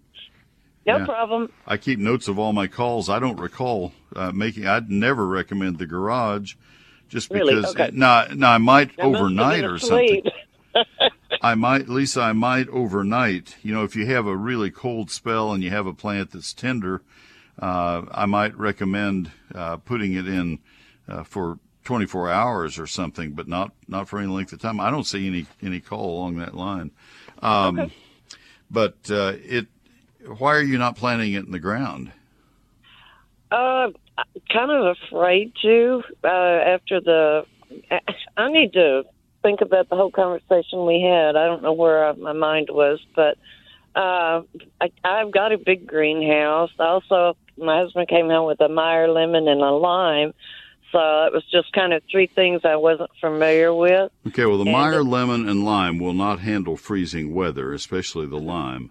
no 0.87 0.99
Yeah. 0.99 1.07
problem. 1.07 1.51
I 1.67 1.77
keep 1.77 1.99
notes 1.99 2.29
of 2.29 2.39
all 2.39 2.53
my 2.53 2.67
calls. 2.67 3.09
I 3.09 3.19
don't 3.19 3.39
recall 3.39 3.93
uh, 4.15 4.33
making. 4.33 4.67
I'd 4.67 4.91
never 4.91 5.27
recommend 5.27 5.79
the 5.79 5.87
garage, 5.87 6.55
just 7.09 7.31
Really? 7.31 7.55
because. 7.55 7.75
Okay. 7.75 7.91
No, 7.93 8.27
no, 8.35 8.47
I 8.49 8.59
might 8.59 8.91
I 8.99 9.03
overnight 9.03 9.65
or 9.65 9.79
something. 9.79 10.23
I 11.43 11.55
might, 11.55 11.89
Lisa, 11.89 12.23
I 12.23 12.33
might 12.33 12.69
overnight. 12.69 13.57
You 13.63 13.75
know, 13.75 13.85
if 13.85 13.95
you 13.97 14.07
have 14.07 14.27
a 14.27 14.37
really 14.37 14.71
cold 14.71 15.11
spell 15.11 15.53
and 15.53 15.63
you 15.63 15.71
have 15.71 15.87
a 15.87 15.93
plant 15.95 16.31
that's 16.33 16.53
tender, 16.55 17.03
uh, 17.59 18.03
I 18.11 18.27
might 18.27 18.57
recommend 18.57 19.31
uh, 19.55 19.77
putting 19.77 20.15
it 20.15 20.27
in 20.27 20.59
uh, 21.07 21.23
for 21.23 21.59
24 21.85 22.31
hours 22.31 22.79
or 22.79 22.87
something, 22.87 23.33
but 23.33 23.47
not 23.47 23.73
not 23.87 24.09
for 24.09 24.19
any 24.19 24.29
length 24.29 24.53
of 24.55 24.61
time. 24.61 24.81
I 24.81 24.91
don't 24.91 25.05
see 25.05 25.27
any 25.27 25.47
any 25.63 25.81
call 25.81 26.19
along 26.19 26.37
that 26.39 26.55
line. 26.55 26.91
Um, 27.41 27.91
But 28.71 28.97
uh, 29.11 29.35
it, 29.45 29.67
why 30.39 30.55
are 30.55 30.63
you 30.63 30.79
not 30.79 30.97
planting 30.97 31.33
it 31.33 31.45
in 31.45 31.53
the 31.53 31.59
ground? 31.59 32.13
Uh, 33.51 33.91
I'm 34.19 34.25
kind 34.53 34.71
of 34.71 34.97
afraid 35.09 35.53
to. 35.63 36.03
Uh, 36.23 36.27
after 36.29 37.01
the, 37.01 37.47
I 38.37 38.51
need 38.51 38.73
to 38.73 39.05
think 39.43 39.61
about 39.61 39.89
the 39.89 39.97
whole 39.97 40.11
conversation 40.11 40.87
we 40.87 41.01
had. 41.03 41.37
I 41.37 41.47
don't 41.47 41.63
know 41.63 41.73
where 41.73 42.09
uh, 42.09 42.15
my 42.15 42.33
mind 42.33 42.69
was, 42.71 42.99
but 43.15 43.37
uh, 43.95 44.43
I, 44.81 44.91
I've 45.05 45.33
got 45.33 45.53
a 45.53 45.59
big 45.59 45.87
greenhouse. 45.87 46.71
Also, 46.79 47.37
my 47.57 47.79
husband 47.81 48.09
came 48.09 48.29
home 48.29 48.47
with 48.47 48.61
a 48.61 48.69
Meyer 48.69 49.09
lemon 49.09 49.47
and 49.47 49.61
a 49.61 49.71
lime, 49.71 50.33
so 50.91 50.99
it 51.27 51.33
was 51.33 51.45
just 51.53 51.73
kind 51.73 51.93
of 51.93 52.03
three 52.11 52.27
things 52.27 52.63
I 52.65 52.77
wasn't 52.77 53.11
familiar 53.21 53.73
with. 53.75 54.11
Okay, 54.29 54.47
well, 54.47 54.59
the 54.59 54.65
And 54.65 54.73
Meyer 54.73 55.01
it- 55.01 55.05
lemon 55.05 55.49
and 55.49 55.65
lime 55.65 55.99
will 55.99 56.15
not 56.15 56.41
handle 56.41 56.77
freezing 56.77 57.35
weather, 57.35 57.73
especially 57.73 58.27
the 58.27 58.39
lime, 58.41 58.91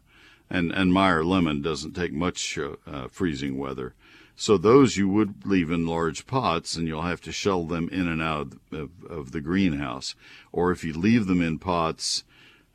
and 0.54 0.72
and 0.72 0.94
Meyer 0.94 1.24
lemon 1.26 1.62
doesn't 1.62 1.96
take 1.96 2.14
much 2.14 2.58
uh, 2.58 2.76
uh, 2.88 3.08
freezing 3.10 3.58
weather. 3.58 3.94
So 4.36 4.58
those 4.58 4.98
you 4.98 5.08
would 5.10 5.46
leave 5.46 5.70
in 5.70 5.86
large 5.86 6.26
pots, 6.26 6.76
and 6.76 6.88
you'll 6.88 7.04
have 7.04 7.22
to 7.22 7.32
shell 7.32 7.66
them 7.66 7.88
in 7.92 8.08
and 8.08 8.22
out 8.22 8.54
of, 8.54 8.60
of, 8.72 8.90
of 9.10 9.32
the 9.32 9.42
greenhouse. 9.42 10.16
Or 10.52 10.72
if 10.72 10.84
you 10.84 10.94
leave 10.94 11.28
them 11.28 11.42
in 11.42 11.60
pots 11.60 12.24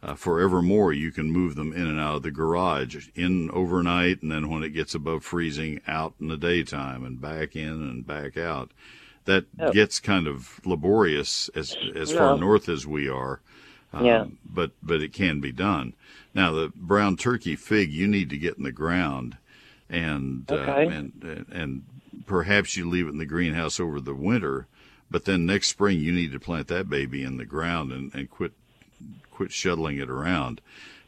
uh, 0.00 0.14
forevermore, 0.14 0.92
you 0.92 1.10
can 1.10 1.32
move 1.32 1.56
them 1.56 1.72
in 1.72 1.86
and 1.88 1.98
out 1.98 2.16
of 2.16 2.22
the 2.22 2.30
garage, 2.30 3.08
in 3.16 3.50
overnight, 3.50 4.22
and 4.22 4.30
then 4.30 4.48
when 4.48 4.62
it 4.62 4.70
gets 4.70 4.94
above 4.94 5.24
freezing, 5.24 5.80
out 5.88 6.14
in 6.20 6.28
the 6.28 6.36
daytime, 6.36 7.04
and 7.04 7.20
back 7.20 7.56
in 7.56 7.68
and 7.88 8.06
back 8.06 8.36
out. 8.36 8.70
That 9.24 9.46
Oh. 9.58 9.72
gets 9.72 9.98
kind 10.00 10.26
of 10.28 10.60
laborious 10.64 11.50
as 11.54 11.76
as 11.94 12.12
far 12.12 12.38
north 12.38 12.68
as 12.68 12.86
we 12.86 13.08
are. 13.08 13.40
Um, 13.92 14.04
Yeah. 14.04 14.24
But 14.44 14.70
but 14.82 15.02
it 15.02 15.12
can 15.12 15.40
be 15.40 15.52
done. 15.52 15.94
Now 16.34 16.52
the 16.52 16.72
brown 16.74 17.16
turkey 17.16 17.56
fig 17.56 17.90
you 17.92 18.06
need 18.06 18.30
to 18.30 18.38
get 18.38 18.56
in 18.58 18.64
the 18.64 18.72
ground, 18.72 19.36
and 19.88 20.50
Okay. 20.50 20.86
uh, 20.86 20.90
and 20.90 21.46
and 21.50 21.82
perhaps 22.26 22.76
you 22.76 22.88
leave 22.88 23.06
it 23.06 23.10
in 23.10 23.18
the 23.18 23.26
greenhouse 23.26 23.80
over 23.80 24.00
the 24.00 24.14
winter, 24.14 24.66
but 25.10 25.24
then 25.24 25.46
next 25.46 25.68
spring 25.68 26.00
you 26.00 26.12
need 26.12 26.32
to 26.32 26.40
plant 26.40 26.68
that 26.68 26.88
baby 26.90 27.22
in 27.22 27.36
the 27.38 27.46
ground 27.46 27.92
and, 27.92 28.14
and 28.14 28.30
quit 28.30 28.52
quit 29.30 29.52
shuttling 29.52 29.98
it 29.98 30.10
around, 30.10 30.60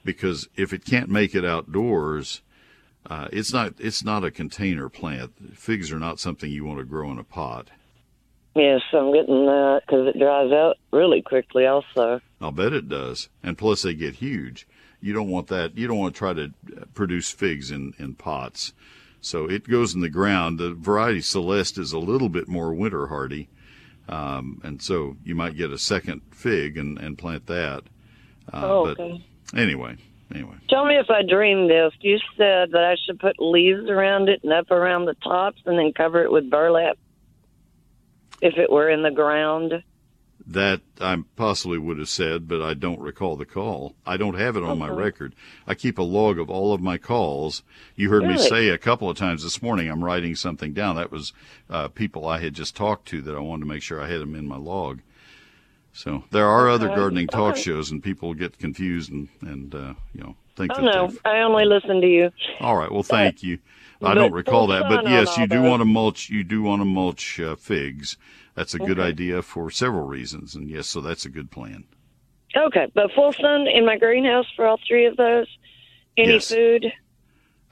because 0.04 0.48
if 0.56 0.72
it 0.72 0.84
can't 0.84 1.08
make 1.10 1.34
it 1.34 1.44
outdoors. 1.44 2.42
Uh, 3.06 3.28
it's 3.32 3.50
not. 3.50 3.72
It's 3.78 4.04
not 4.04 4.24
a 4.24 4.30
container 4.30 4.90
plant. 4.90 5.56
Figs 5.56 5.90
are 5.90 5.98
not 5.98 6.20
something 6.20 6.50
you 6.50 6.66
want 6.66 6.80
to 6.80 6.84
grow 6.84 7.10
in 7.10 7.18
a 7.18 7.24
pot. 7.24 7.68
Yes, 8.54 8.82
I'm 8.92 9.10
getting 9.14 9.46
that 9.46 9.80
because 9.86 10.06
it 10.06 10.18
dries 10.18 10.52
out 10.52 10.76
really 10.92 11.22
quickly. 11.22 11.64
Also, 11.66 12.20
I'll 12.42 12.50
bet 12.52 12.74
it 12.74 12.90
does. 12.90 13.30
And 13.42 13.56
plus, 13.56 13.80
they 13.80 13.94
get 13.94 14.16
huge. 14.16 14.66
You 15.00 15.12
don't 15.12 15.30
want 15.30 15.48
that. 15.48 15.76
You 15.76 15.86
don't 15.86 15.98
want 15.98 16.14
to 16.14 16.18
try 16.18 16.32
to 16.34 16.44
uh, 16.44 16.84
produce 16.94 17.30
figs 17.30 17.70
in, 17.70 17.94
in 17.98 18.14
pots. 18.14 18.72
So 19.20 19.48
it 19.48 19.68
goes 19.68 19.94
in 19.94 20.00
the 20.00 20.08
ground. 20.08 20.58
The 20.58 20.74
variety 20.74 21.20
Celeste 21.20 21.78
is 21.78 21.92
a 21.92 21.98
little 21.98 22.28
bit 22.28 22.48
more 22.48 22.72
winter 22.72 23.06
hardy. 23.06 23.48
Um, 24.08 24.60
and 24.64 24.82
so 24.82 25.16
you 25.24 25.34
might 25.34 25.56
get 25.56 25.70
a 25.70 25.78
second 25.78 26.22
fig 26.32 26.76
and, 26.76 26.98
and 26.98 27.16
plant 27.16 27.46
that. 27.46 27.84
Uh, 28.52 28.62
oh, 28.64 28.86
okay. 28.88 29.24
anyway, 29.54 29.96
anyway. 30.34 30.56
Tell 30.68 30.84
me 30.84 30.96
if 30.96 31.10
I 31.10 31.22
dreamed 31.22 31.70
this. 31.70 31.92
You 32.00 32.18
said 32.36 32.72
that 32.72 32.84
I 32.84 32.96
should 33.04 33.20
put 33.20 33.38
leaves 33.38 33.88
around 33.88 34.28
it 34.28 34.42
and 34.42 34.52
up 34.52 34.70
around 34.70 35.04
the 35.04 35.14
tops 35.22 35.60
and 35.66 35.78
then 35.78 35.92
cover 35.92 36.24
it 36.24 36.32
with 36.32 36.50
burlap 36.50 36.98
if 38.40 38.56
it 38.56 38.70
were 38.70 38.88
in 38.88 39.02
the 39.02 39.10
ground. 39.10 39.82
That 40.46 40.80
I 41.00 41.22
possibly 41.36 41.78
would 41.78 41.98
have 41.98 42.08
said, 42.08 42.48
but 42.48 42.60
I 42.62 42.74
don't 42.74 42.98
recall 43.00 43.36
the 43.36 43.44
call. 43.44 43.94
I 44.06 44.16
don't 44.16 44.34
have 44.38 44.56
it 44.56 44.64
on 44.64 44.78
my 44.78 44.88
record. 44.88 45.34
I 45.66 45.74
keep 45.74 45.98
a 45.98 46.02
log 46.02 46.38
of 46.38 46.50
all 46.50 46.72
of 46.72 46.80
my 46.80 46.98
calls. 46.98 47.62
You 47.94 48.10
heard 48.10 48.24
me 48.24 48.36
say 48.36 48.68
a 48.68 48.78
couple 48.78 49.08
of 49.08 49.16
times 49.16 49.42
this 49.44 49.62
morning 49.62 49.88
I'm 49.88 50.02
writing 50.02 50.34
something 50.34 50.72
down. 50.72 50.96
That 50.96 51.12
was 51.12 51.32
uh, 51.68 51.88
people 51.88 52.26
I 52.26 52.40
had 52.40 52.54
just 52.54 52.74
talked 52.74 53.06
to 53.08 53.20
that 53.22 53.34
I 53.36 53.40
wanted 53.40 53.60
to 53.60 53.68
make 53.68 53.82
sure 53.82 54.00
I 54.00 54.08
had 54.08 54.20
them 54.20 54.34
in 54.34 54.48
my 54.48 54.56
log. 54.56 55.00
So 55.92 56.24
there 56.30 56.46
are 56.46 56.68
other 56.68 56.86
Okay. 56.86 56.94
gardening 56.94 57.28
talk 57.28 57.50
Okay. 57.52 57.62
shows, 57.62 57.90
and 57.90 58.02
people 58.02 58.32
get 58.34 58.58
confused 58.58 59.10
and 59.12 59.28
and 59.42 59.74
uh, 59.74 59.94
you 60.14 60.22
know 60.22 60.36
think 60.56 60.74
Oh 60.76 60.80
that 60.82 60.92
no, 60.92 61.08
they've 61.08 61.20
I 61.24 61.40
only 61.40 61.64
listen 61.64 62.00
to 62.00 62.06
you. 62.06 62.30
All 62.60 62.76
right. 62.76 62.90
Well, 62.90 63.02
thank 63.02 63.42
you. 63.42 63.58
I 64.02 64.14
don't 64.14 64.32
recall 64.32 64.66
that, 64.68 64.88
but 64.88 65.06
yes, 65.06 65.36
you 65.36 65.46
do 65.46 65.62
want 65.62 65.80
to 65.80 65.84
mulch. 65.84 66.30
You 66.30 66.42
do 66.44 66.62
want 66.62 66.80
to 66.80 66.86
mulch 66.86 67.38
uh, 67.40 67.56
figs. 67.56 68.16
That's 68.54 68.74
a 68.74 68.78
good 68.78 68.98
idea 68.98 69.42
for 69.42 69.70
several 69.70 70.06
reasons, 70.06 70.54
and 70.54 70.68
yes, 70.68 70.86
so 70.86 71.00
that's 71.00 71.24
a 71.24 71.30
good 71.30 71.50
plan. 71.50 71.84
Okay, 72.56 72.88
but 72.94 73.12
full 73.12 73.32
sun 73.32 73.66
in 73.68 73.86
my 73.86 73.96
greenhouse 73.96 74.46
for 74.56 74.66
all 74.66 74.78
three 74.86 75.06
of 75.06 75.16
those. 75.16 75.46
Any 76.16 76.32
Yes. 76.34 76.52
food? 76.52 76.92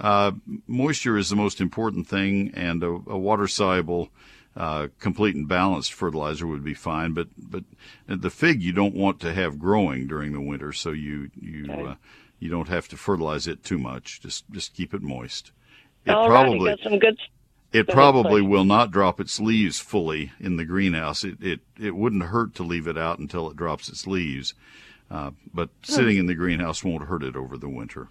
Uh, 0.01 0.33
moisture 0.69 1.19
is 1.19 1.29
the 1.29 1.37
most 1.37 1.61
important 1.61 2.07
thing, 2.07 2.53
and 2.55 2.85
a, 2.85 2.87
a 2.87 3.19
water 3.19 3.49
soluble, 3.49 4.11
uh, 4.57 4.87
complete 5.01 5.35
and 5.35 5.49
balanced 5.49 5.93
fertilizer 5.93 6.47
would 6.47 6.63
be 6.63 6.75
fine. 6.75 7.13
But 7.13 7.29
but 7.37 7.65
the 8.07 8.31
fig 8.31 8.63
you 8.63 8.73
don't 8.73 8.95
want 8.95 9.19
to 9.21 9.35
have 9.35 9.59
growing 9.59 10.07
during 10.07 10.33
the 10.33 10.41
winter, 10.41 10.73
so 10.73 10.93
you 10.93 11.31
you 11.35 11.73
uh, 11.73 11.95
you 12.39 12.49
don't 12.49 12.69
have 12.69 12.87
to 12.89 12.97
fertilize 12.97 13.49
it 13.49 13.65
too 13.65 13.79
much. 13.79 14.21
Just 14.21 14.49
just 14.53 14.75
keep 14.75 14.95
it 14.95 15.03
moist. 15.03 15.51
It 16.07 16.13
All 16.13 16.29
probably 16.29 16.71
got 16.71 16.81
some 16.81 16.99
good. 17.01 17.19
It 17.73 17.87
probably 17.89 18.41
will 18.41 18.65
not 18.65 18.91
drop 18.91 19.21
its 19.21 19.39
leaves 19.39 19.79
fully 19.79 20.33
in 20.41 20.57
the 20.57 20.65
greenhouse. 20.65 21.23
It 21.23 21.43
it 21.43 21.61
it 21.79 21.95
wouldn't 21.95 22.23
hurt 22.25 22.55
to 22.57 22.63
leave 22.63 22.87
it 22.87 22.97
out 22.97 23.19
until 23.19 23.51
it 23.51 23.57
drops 23.57 23.89
its 23.89 24.07
leaves, 24.07 24.55
uh, 25.11 25.33
but 25.53 25.69
sitting 25.83 26.17
in 26.17 26.27
the 26.27 26.35
greenhouse 26.35 26.83
won't 26.83 27.05
hurt 27.05 27.23
it 27.23 27.37
over 27.37 27.59
the 27.59 27.69
winter. 27.69 28.09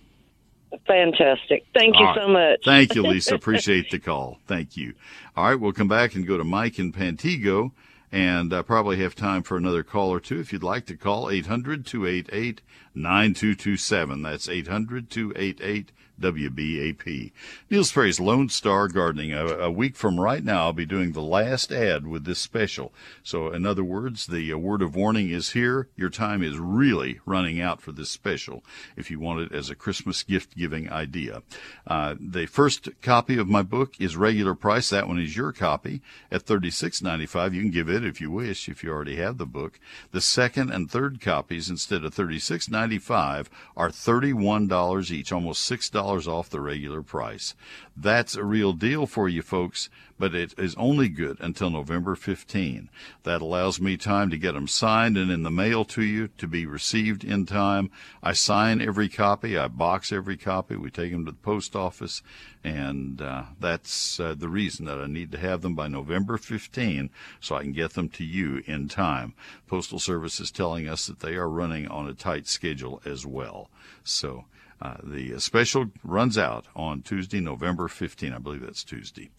Fantastic. 0.85 1.65
Thank 1.73 1.95
you 1.95 2.05
All 2.05 2.13
right. 2.13 2.21
so 2.21 2.27
much. 2.27 2.59
Thank 2.65 2.93
you, 2.93 3.01
Lisa. 3.01 3.35
Appreciate 3.35 3.89
the 3.89 3.99
call. 3.99 4.39
Thank 4.47 4.77
you. 4.77 4.93
All 5.35 5.45
right, 5.45 5.59
we'll 5.59 5.71
come 5.73 5.87
back 5.87 6.13
and 6.13 6.27
go 6.27 6.37
to 6.37 6.43
Mike 6.43 6.77
in 6.77 6.91
Pantego, 6.91 7.71
and 8.11 8.53
uh, 8.53 8.63
probably 8.63 8.97
have 8.97 9.15
time 9.15 9.43
for 9.43 9.57
another 9.57 9.83
call 9.83 10.09
or 10.09 10.19
two. 10.19 10.39
If 10.39 10.53
you'd 10.53 10.63
like 10.63 10.85
to 10.87 10.97
call, 10.97 11.29
800 11.29 11.85
288 11.85 12.61
9227. 12.93 14.21
That's 14.21 14.49
800 14.49 15.09
288 15.09 15.91
WBAP. 16.19 17.31
Neil 17.69 17.83
Sperry's 17.83 18.19
Lone 18.19 18.49
Star 18.49 18.87
Gardening. 18.87 19.33
A, 19.33 19.45
a 19.45 19.71
week 19.71 19.95
from 19.95 20.19
right 20.19 20.43
now, 20.43 20.63
I'll 20.63 20.73
be 20.73 20.85
doing 20.85 21.11
the 21.11 21.21
last 21.21 21.71
ad 21.71 22.07
with 22.07 22.25
this 22.25 22.39
special. 22.39 22.93
So, 23.23 23.51
in 23.51 23.65
other 23.65 23.83
words, 23.83 24.27
the 24.27 24.51
uh, 24.53 24.57
word 24.57 24.81
of 24.81 24.95
warning 24.95 25.29
is 25.29 25.51
here. 25.51 25.89
Your 25.95 26.09
time 26.09 26.43
is 26.43 26.57
really 26.57 27.19
running 27.25 27.61
out 27.61 27.81
for 27.81 27.91
this 27.91 28.09
special 28.09 28.63
if 28.95 29.11
you 29.11 29.19
want 29.19 29.41
it 29.41 29.51
as 29.51 29.69
a 29.69 29.75
Christmas 29.75 30.23
gift 30.23 30.57
giving 30.57 30.89
idea. 30.89 31.43
Uh, 31.85 32.15
the 32.19 32.45
first 32.45 32.89
copy 33.01 33.37
of 33.37 33.47
my 33.47 33.61
book 33.61 33.93
is 33.99 34.17
regular 34.17 34.55
price. 34.55 34.89
That 34.89 35.07
one 35.07 35.19
is 35.19 35.35
your 35.35 35.51
copy 35.51 36.01
at 36.31 36.45
$36.95. 36.45 37.53
You 37.53 37.61
can 37.61 37.71
give 37.71 37.89
it 37.89 38.05
if 38.05 38.19
you 38.21 38.31
wish, 38.31 38.67
if 38.69 38.83
you 38.83 38.91
already 38.91 39.17
have 39.17 39.37
the 39.37 39.45
book. 39.45 39.79
The 40.11 40.21
second 40.21 40.71
and 40.71 40.89
third 40.89 41.21
copies, 41.21 41.69
instead 41.69 42.03
of 42.03 42.15
$36.95, 42.15 43.47
are 43.75 43.89
$31 43.89 45.11
each, 45.11 45.31
almost 45.31 45.69
$6 45.69 46.06
off 46.07 46.49
the 46.49 46.61
regular 46.61 47.01
price. 47.01 47.53
That's 47.95 48.35
a 48.35 48.43
real 48.43 48.71
deal 48.71 49.05
for 49.05 49.27
you 49.27 49.41
folks, 49.41 49.89
but 50.17 50.33
it 50.33 50.53
is 50.57 50.73
only 50.75 51.09
good 51.09 51.37
until 51.41 51.69
November 51.69 52.15
15. 52.15 52.89
That 53.23 53.41
allows 53.41 53.81
me 53.81 53.97
time 53.97 54.29
to 54.29 54.37
get 54.37 54.53
them 54.53 54.67
signed 54.67 55.17
and 55.17 55.29
in 55.29 55.43
the 55.43 55.51
mail 55.51 55.83
to 55.85 56.01
you 56.01 56.29
to 56.37 56.47
be 56.47 56.65
received 56.65 57.23
in 57.23 57.45
time. 57.45 57.91
I 58.23 58.33
sign 58.33 58.81
every 58.81 59.09
copy, 59.09 59.57
I 59.57 59.67
box 59.67 60.11
every 60.11 60.37
copy, 60.37 60.77
we 60.77 60.89
take 60.89 61.11
them 61.11 61.25
to 61.25 61.31
the 61.31 61.37
post 61.37 61.75
office, 61.75 62.21
and 62.63 63.21
uh, 63.21 63.43
that's 63.59 64.19
uh, 64.19 64.33
the 64.37 64.49
reason 64.49 64.85
that 64.85 64.99
I 64.99 65.07
need 65.07 65.31
to 65.33 65.37
have 65.37 65.61
them 65.61 65.75
by 65.75 65.87
November 65.87 66.37
15 66.37 67.09
so 67.39 67.55
I 67.55 67.63
can 67.63 67.73
get 67.73 67.93
them 67.93 68.09
to 68.09 68.23
you 68.23 68.63
in 68.65 68.87
time. 68.87 69.33
Postal 69.67 69.99
Service 69.99 70.39
is 70.39 70.51
telling 70.51 70.87
us 70.87 71.07
that 71.07 71.19
they 71.19 71.35
are 71.35 71.49
running 71.49 71.87
on 71.87 72.07
a 72.07 72.13
tight 72.13 72.47
schedule 72.47 73.01
as 73.05 73.25
well. 73.25 73.69
So, 74.03 74.45
uh, 74.81 74.97
the 75.03 75.39
special 75.39 75.87
runs 76.03 76.37
out 76.37 76.65
on 76.75 77.01
Tuesday, 77.01 77.39
November 77.39 77.87
15. 77.87 78.33
I 78.33 78.37
believe 78.37 78.61
that's 78.61 78.83
Tuesday. 78.83 79.29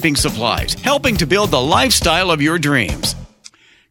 landscaping 0.00 0.16
supplies, 0.16 0.74
helping 0.74 1.16
to 1.16 1.26
build 1.26 1.50
the 1.50 1.60
lifestyle 1.60 2.30
of 2.30 2.40
your 2.40 2.58
dreams. 2.58 3.14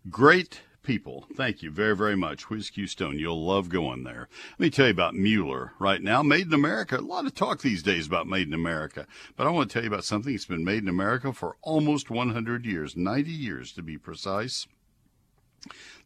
Great 0.09 0.61
people. 0.81 1.27
Thank 1.35 1.61
you 1.61 1.69
very, 1.69 1.95
very 1.95 2.15
much. 2.15 2.49
Whiz 2.49 2.71
Stone. 2.87 3.19
You'll 3.19 3.45
love 3.45 3.69
going 3.69 4.03
there. 4.03 4.27
Let 4.53 4.59
me 4.59 4.69
tell 4.71 4.87
you 4.87 4.91
about 4.91 5.13
Mueller 5.13 5.73
right 5.77 6.01
now. 6.01 6.23
Made 6.23 6.47
in 6.47 6.53
America. 6.53 6.97
A 6.97 7.01
lot 7.01 7.27
of 7.27 7.35
talk 7.35 7.61
these 7.61 7.83
days 7.83 8.07
about 8.07 8.25
made 8.25 8.47
in 8.47 8.53
America. 8.55 9.05
But 9.35 9.45
I 9.45 9.51
want 9.51 9.69
to 9.69 9.73
tell 9.73 9.83
you 9.83 9.89
about 9.89 10.03
something 10.03 10.33
that's 10.33 10.45
been 10.45 10.63
made 10.63 10.81
in 10.81 10.89
America 10.89 11.31
for 11.31 11.57
almost 11.61 12.09
100 12.09 12.65
years, 12.65 12.95
90 12.95 13.29
years 13.29 13.71
to 13.73 13.83
be 13.83 13.97
precise. 13.97 14.67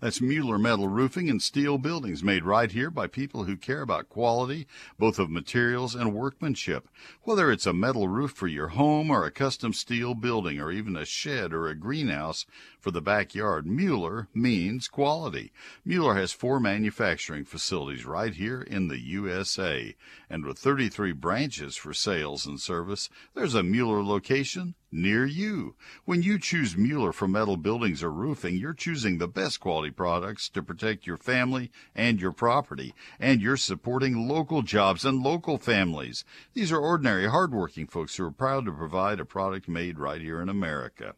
That's 0.04 0.20
Mueller 0.20 0.58
Metal 0.58 0.90
Roofing 0.90 1.30
and 1.30 1.42
Steel 1.42 1.78
Buildings, 1.78 2.26
made 2.26 2.44
right 2.44 2.70
here 2.70 2.92
by 2.92 3.08
people 3.08 3.46
who 3.46 3.56
care 3.56 3.82
about 3.82 4.10
quality, 4.10 4.68
both 5.00 5.18
of 5.18 5.30
materials 5.30 5.96
and 5.96 6.14
workmanship. 6.14 6.90
Whether 7.22 7.50
it's 7.50 7.66
a 7.66 7.72
metal 7.72 8.10
roof 8.10 8.32
for 8.32 8.48
your 8.48 8.68
home 8.68 9.10
or 9.10 9.24
a 9.24 9.32
custom 9.32 9.72
steel 9.72 10.14
building 10.14 10.60
or 10.60 10.74
even 10.74 10.98
a 10.98 11.06
shed 11.06 11.54
or 11.54 11.70
a 11.70 11.76
greenhouse 11.76 12.46
for 12.84 12.92
the 12.92 13.02
backyard, 13.02 13.66
Mueller 13.66 14.28
means 14.34 14.90
quality. 14.90 15.54
Mueller 15.86 16.16
has 16.16 16.34
four 16.34 16.60
manufacturing 16.60 17.46
facilities 17.46 18.06
right 18.06 18.36
here 18.36 18.62
in 18.62 18.90
the 18.90 19.00
USA. 19.00 19.96
And 20.30 20.46
with 20.46 20.60
33 20.60 21.14
branches 21.14 21.78
for 21.78 21.94
sales 21.94 22.46
and 22.46 22.60
service, 22.60 23.10
there's 23.36 23.56
a 23.56 23.64
Mueller 23.64 24.04
location 24.04 24.76
near 24.92 25.26
you. 25.26 25.76
When 26.04 26.24
you 26.24 26.38
choose 26.38 26.76
Mueller 26.76 27.14
for 27.14 27.26
metal 27.26 27.56
buildings 27.56 28.04
or 28.04 28.12
roofing, 28.12 28.58
you're 28.58 28.74
choosing 28.74 29.18
the 29.18 29.30
best 29.30 29.62
quality 29.62 29.90
products 29.90 30.50
to 30.50 30.62
protect 30.62 31.08
your 31.08 31.16
family 31.18 31.72
and 31.96 32.20
your 32.20 32.34
property, 32.34 32.94
and 33.18 33.42
you're 33.42 33.56
supporting 33.56 34.28
local 34.28 34.62
jobs 34.62 35.06
and 35.06 35.24
local 35.24 35.58
families. 35.58 36.26
These 36.54 36.74
are 36.74 36.80
ordinary, 36.80 37.30
hardworking 37.30 37.88
folks 37.88 38.18
who 38.18 38.26
are 38.26 38.32
proud 38.32 38.66
to 38.66 38.74
provide 38.74 39.22
a 39.22 39.26
product 39.26 39.70
made 39.70 39.98
right 39.98 40.20
here 40.20 40.42
in 40.42 40.50
America. 40.50 41.16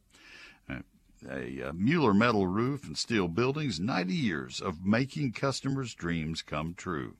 A, 1.30 1.70
uh, 1.70 1.74
Mueller 1.74 2.14
metal 2.14 2.48
roof 2.48 2.86
and 2.86 2.98
steel 2.98 3.28
buildings, 3.28 3.80
90 3.80 4.14
years 4.14 4.62
of 4.62 4.86
making 4.86 5.32
customers' 5.32 5.94
dreams 5.94 6.42
come 6.42 6.74
true. 6.74 7.16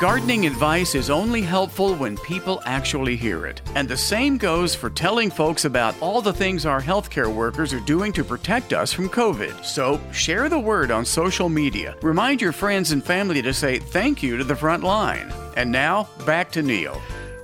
Gardening 0.00 0.46
advice 0.46 0.94
is 0.94 1.10
only 1.10 1.42
helpful 1.42 1.96
when 1.96 2.16
people 2.18 2.62
actually 2.64 3.16
hear 3.16 3.46
it. 3.46 3.60
And 3.74 3.88
the 3.88 3.96
same 3.96 4.38
goes 4.38 4.72
for 4.72 4.90
telling 4.90 5.28
folks 5.28 5.64
about 5.64 6.00
all 6.00 6.22
the 6.22 6.32
things 6.32 6.64
our 6.64 6.80
healthcare 6.80 7.34
workers 7.34 7.72
are 7.72 7.80
doing 7.80 8.12
to 8.12 8.22
protect 8.22 8.72
us 8.72 8.92
from 8.92 9.08
COVID. 9.08 9.64
So 9.64 10.00
share 10.12 10.48
the 10.48 10.58
word 10.58 10.92
on 10.92 11.04
social 11.04 11.48
media. 11.48 11.96
Remind 12.00 12.40
your 12.40 12.52
friends 12.52 12.92
and 12.92 13.02
family 13.02 13.42
to 13.42 13.52
say 13.52 13.80
thank 13.80 14.22
you 14.22 14.36
to 14.36 14.44
the 14.44 14.54
front 14.54 14.84
line. 14.84 15.32
And 15.56 15.72
now, 15.72 16.08
back 16.24 16.52
to 16.52 16.62
Neil. 16.62 17.02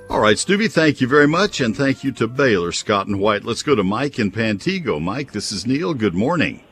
All 0.09 0.21
right, 0.21 0.39
Stubby, 0.39 0.69
thank 0.69 1.01
you 1.01 1.07
very 1.07 1.27
much, 1.27 1.59
and 1.59 1.75
thank 1.75 2.05
you 2.05 2.11
to 2.13 2.27
Baylor, 2.27 2.71
Scott, 2.71 3.07
and 3.07 3.19
White. 3.19 3.43
Let's 3.43 3.63
go 3.63 3.75
to 3.75 3.83
Mike 3.83 4.17
in 4.17 4.31
Pantego. 4.31 5.01
Mike, 5.01 5.33
this 5.33 5.51
is 5.51 5.67
Neil. 5.67 5.93
Good 5.93 6.13
morning. 6.13 6.63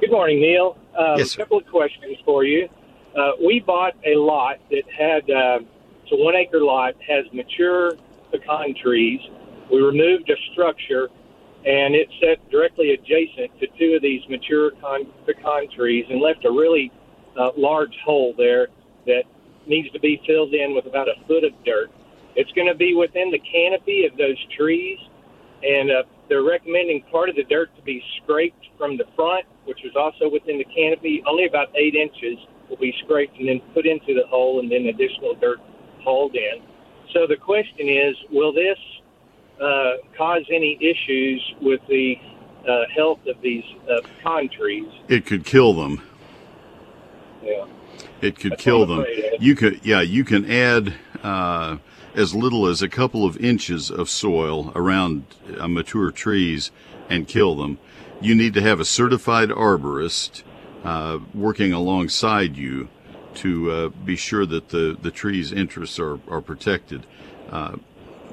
Good 0.00 0.12
morning, 0.12 0.40
Neil. 0.40 0.76
Um, 0.96 1.18
Yes, 1.18 1.34
a 1.34 1.38
couple 1.38 1.58
of 1.58 1.66
questions 1.66 2.16
for 2.24 2.44
you. 2.44 2.68
Uh, 3.16 3.32
we 3.44 3.60
bought 3.60 3.94
a 4.04 4.14
lot 4.16 4.58
that 4.70 4.82
had, 4.96 5.22
uh, 5.30 5.58
it's 6.02 6.12
a 6.12 6.16
one 6.16 6.34
acre 6.34 6.60
lot, 6.60 6.94
has 7.06 7.24
mature 7.32 7.92
pecan 8.30 8.74
trees. 8.74 9.20
We 9.70 9.80
removed 9.80 10.30
a 10.30 10.36
structure, 10.52 11.08
and 11.64 11.94
it 11.94 12.08
set 12.20 12.38
directly 12.50 12.92
adjacent 12.92 13.58
to 13.60 13.66
two 13.78 13.94
of 13.96 14.02
these 14.02 14.22
mature 14.28 14.72
con- 14.80 15.06
pecan 15.24 15.68
trees 15.74 16.04
and 16.10 16.20
left 16.20 16.44
a 16.44 16.50
really 16.50 16.92
uh, 17.38 17.50
large 17.56 17.96
hole 18.04 18.34
there 18.36 18.68
that 19.06 19.24
needs 19.66 19.90
to 19.92 20.00
be 20.00 20.20
filled 20.26 20.54
in 20.54 20.74
with 20.74 20.86
about 20.86 21.08
a 21.08 21.14
foot 21.26 21.44
of 21.44 21.52
dirt. 21.64 21.90
It's 22.36 22.52
going 22.52 22.68
to 22.68 22.74
be 22.74 22.94
within 22.94 23.30
the 23.30 23.38
canopy 23.40 24.04
of 24.04 24.16
those 24.16 24.36
trees, 24.56 24.98
and 25.62 25.90
uh, 25.90 26.02
they're 26.28 26.44
recommending 26.44 27.02
part 27.10 27.28
of 27.30 27.36
the 27.36 27.44
dirt 27.44 27.74
to 27.76 27.82
be 27.82 28.02
scraped 28.22 28.66
from 28.76 28.96
the 28.98 29.04
front, 29.16 29.46
which 29.76 29.90
is 29.90 29.96
also 29.96 30.28
within 30.30 30.58
the 30.58 30.64
canopy. 30.64 31.22
Only 31.26 31.46
about 31.46 31.68
eight 31.76 31.94
inches 31.94 32.38
will 32.68 32.78
be 32.78 32.94
scraped 33.04 33.38
and 33.38 33.48
then 33.48 33.60
put 33.74 33.86
into 33.86 34.14
the 34.14 34.26
hole, 34.28 34.60
and 34.60 34.70
then 34.70 34.86
additional 34.86 35.34
dirt 35.34 35.60
hauled 36.02 36.34
in. 36.34 36.62
So 37.12 37.26
the 37.26 37.36
question 37.36 37.88
is, 37.88 38.16
will 38.30 38.52
this 38.52 38.78
uh, 39.60 39.92
cause 40.16 40.44
any 40.50 40.78
issues 40.80 41.54
with 41.60 41.80
the 41.88 42.16
uh, 42.66 42.84
health 42.94 43.20
of 43.26 43.40
these 43.42 43.64
uh, 43.90 44.00
trees? 44.50 44.88
It 45.08 45.26
could 45.26 45.44
kill 45.44 45.74
them. 45.74 46.02
Yeah. 47.42 47.66
It 48.20 48.38
could 48.38 48.52
That's 48.52 48.62
kill 48.62 48.86
them. 48.86 49.04
You 49.38 49.54
could, 49.54 49.80
yeah, 49.84 50.00
you 50.00 50.24
can 50.24 50.50
add 50.50 50.94
uh, 51.22 51.76
as 52.14 52.34
little 52.34 52.66
as 52.66 52.82
a 52.82 52.88
couple 52.88 53.24
of 53.24 53.36
inches 53.36 53.90
of 53.90 54.08
soil 54.08 54.72
around 54.74 55.26
uh, 55.58 55.68
mature 55.68 56.10
trees 56.10 56.70
and 57.08 57.28
kill 57.28 57.54
them. 57.54 57.78
You 58.20 58.34
need 58.34 58.54
to 58.54 58.62
have 58.62 58.80
a 58.80 58.84
certified 58.84 59.50
arborist 59.50 60.42
uh, 60.84 61.18
working 61.34 61.72
alongside 61.72 62.56
you 62.56 62.88
to 63.34 63.70
uh, 63.70 63.88
be 63.88 64.16
sure 64.16 64.46
that 64.46 64.70
the, 64.70 64.96
the 65.00 65.10
tree's 65.10 65.52
interests 65.52 65.98
are, 65.98 66.18
are 66.28 66.40
protected. 66.40 67.06
Uh, 67.50 67.76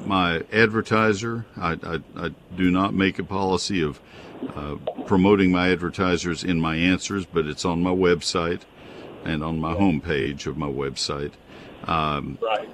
my 0.06 0.44
advertiser, 0.52 1.46
I, 1.58 1.74
I, 1.84 2.00
I 2.16 2.32
do 2.56 2.72
not 2.72 2.94
make 2.94 3.20
a 3.20 3.24
policy 3.24 3.82
of 3.82 4.00
uh, 4.56 4.76
promoting 5.06 5.52
my 5.52 5.72
advertisers 5.72 6.44
in 6.44 6.60
my 6.60 6.76
answers, 6.76 7.26
but 7.26 7.46
it's 7.46 7.66
on 7.66 7.82
my 7.82 7.92
website 7.92 8.62
and 9.26 9.44
on 9.44 9.60
my 9.60 9.74
homepage 9.74 10.48
of 10.48 10.58
my 10.58 10.68
website. 10.68 11.32
Um, 11.86 12.38
right. 12.42 12.70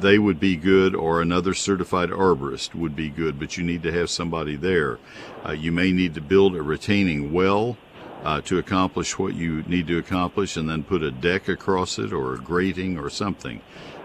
They 0.00 0.18
would 0.18 0.38
be 0.38 0.56
good, 0.56 0.94
or 0.94 1.20
another 1.20 1.54
certified 1.54 2.10
arborist 2.10 2.74
would 2.74 2.94
be 2.94 3.08
good, 3.08 3.38
but 3.38 3.56
you 3.56 3.64
need 3.64 3.82
to 3.84 3.92
have 3.92 4.10
somebody 4.10 4.56
there. 4.56 4.98
Uh, 5.46 5.52
you 5.52 5.72
may 5.72 5.92
need 5.92 6.14
to 6.14 6.20
build 6.20 6.54
a 6.54 6.62
retaining 6.62 7.32
well 7.32 7.76
uh, 8.22 8.40
to 8.42 8.58
accomplish 8.58 9.18
what 9.18 9.34
you 9.34 9.62
need 9.62 9.86
to 9.86 9.98
accomplish, 9.98 10.56
and 10.56 10.68
then 10.68 10.82
put 10.82 11.02
a 11.02 11.10
deck 11.10 11.48
across 11.48 11.98
it, 11.98 12.12
or 12.12 12.34
a 12.34 12.38
grating, 12.38 12.98
or 12.98 13.08
something. 13.08 13.60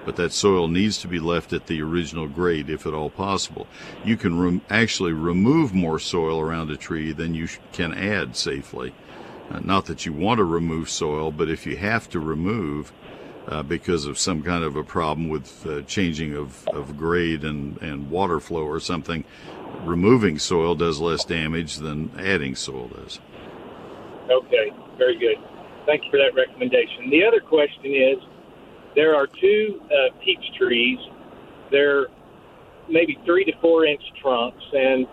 But 0.06 0.16
that 0.16 0.32
soil 0.32 0.68
needs 0.68 0.98
to 1.00 1.08
be 1.08 1.20
left 1.20 1.52
at 1.54 1.68
the 1.68 1.82
original 1.82 2.28
grade, 2.28 2.70
if 2.70 2.86
at 2.88 2.94
all 2.94 3.10
possible. 3.10 3.68
You 4.06 4.16
can 4.16 4.40
rem- 4.40 4.62
actually 4.70 5.14
remove 5.14 5.74
more 5.74 6.00
soil 6.00 6.40
around 6.40 6.72
a 6.72 6.78
tree 6.78 7.12
than 7.12 7.34
you 7.34 7.48
sh- 7.48 7.60
can 7.74 7.94
add 7.94 8.36
safely. 8.36 8.94
Uh, 9.52 9.60
not 9.60 9.86
that 9.88 10.06
you 10.06 10.14
want 10.14 10.38
to 10.38 10.46
remove 10.46 10.90
soil, 10.90 11.32
but 11.32 11.50
if 11.50 11.66
you 11.66 11.76
have 11.76 12.10
to 12.10 12.20
remove 12.20 12.94
uh, 13.50 13.64
because 13.64 14.06
of 14.06 14.18
some 14.18 14.44
kind 14.44 14.64
of 14.64 14.76
a 14.76 14.84
problem 14.84 15.28
with 15.28 15.66
uh, 15.66 15.82
changing 15.82 16.36
of, 16.36 16.68
of 16.68 16.96
grade 16.98 17.44
and, 17.44 17.78
and 17.82 18.10
water 18.10 18.40
flow 18.40 18.64
or 18.64 18.80
something, 18.80 19.26
removing 19.84 20.38
soil 20.38 20.76
does 20.76 21.00
less 21.00 21.26
damage 21.26 21.78
than 21.78 22.12
adding 22.20 22.56
soil 22.56 22.88
does. 22.90 23.20
Okay, 24.30 24.72
very 24.98 25.18
good. 25.18 25.38
Thank 25.88 26.06
you 26.06 26.12
for 26.12 26.18
that 26.18 26.36
recommendation. 26.36 27.10
The 27.10 27.26
other 27.26 27.40
question 27.40 27.86
is 27.86 28.18
there 28.96 29.16
are 29.16 29.26
two 29.26 29.82
uh, 29.86 30.16
peach 30.24 30.46
trees. 30.58 31.00
They're 31.72 32.08
maybe 32.88 33.18
three 33.26 33.46
to 33.46 33.54
four 33.62 33.86
inch 33.86 34.02
trunks, 34.22 34.64
and 34.74 35.08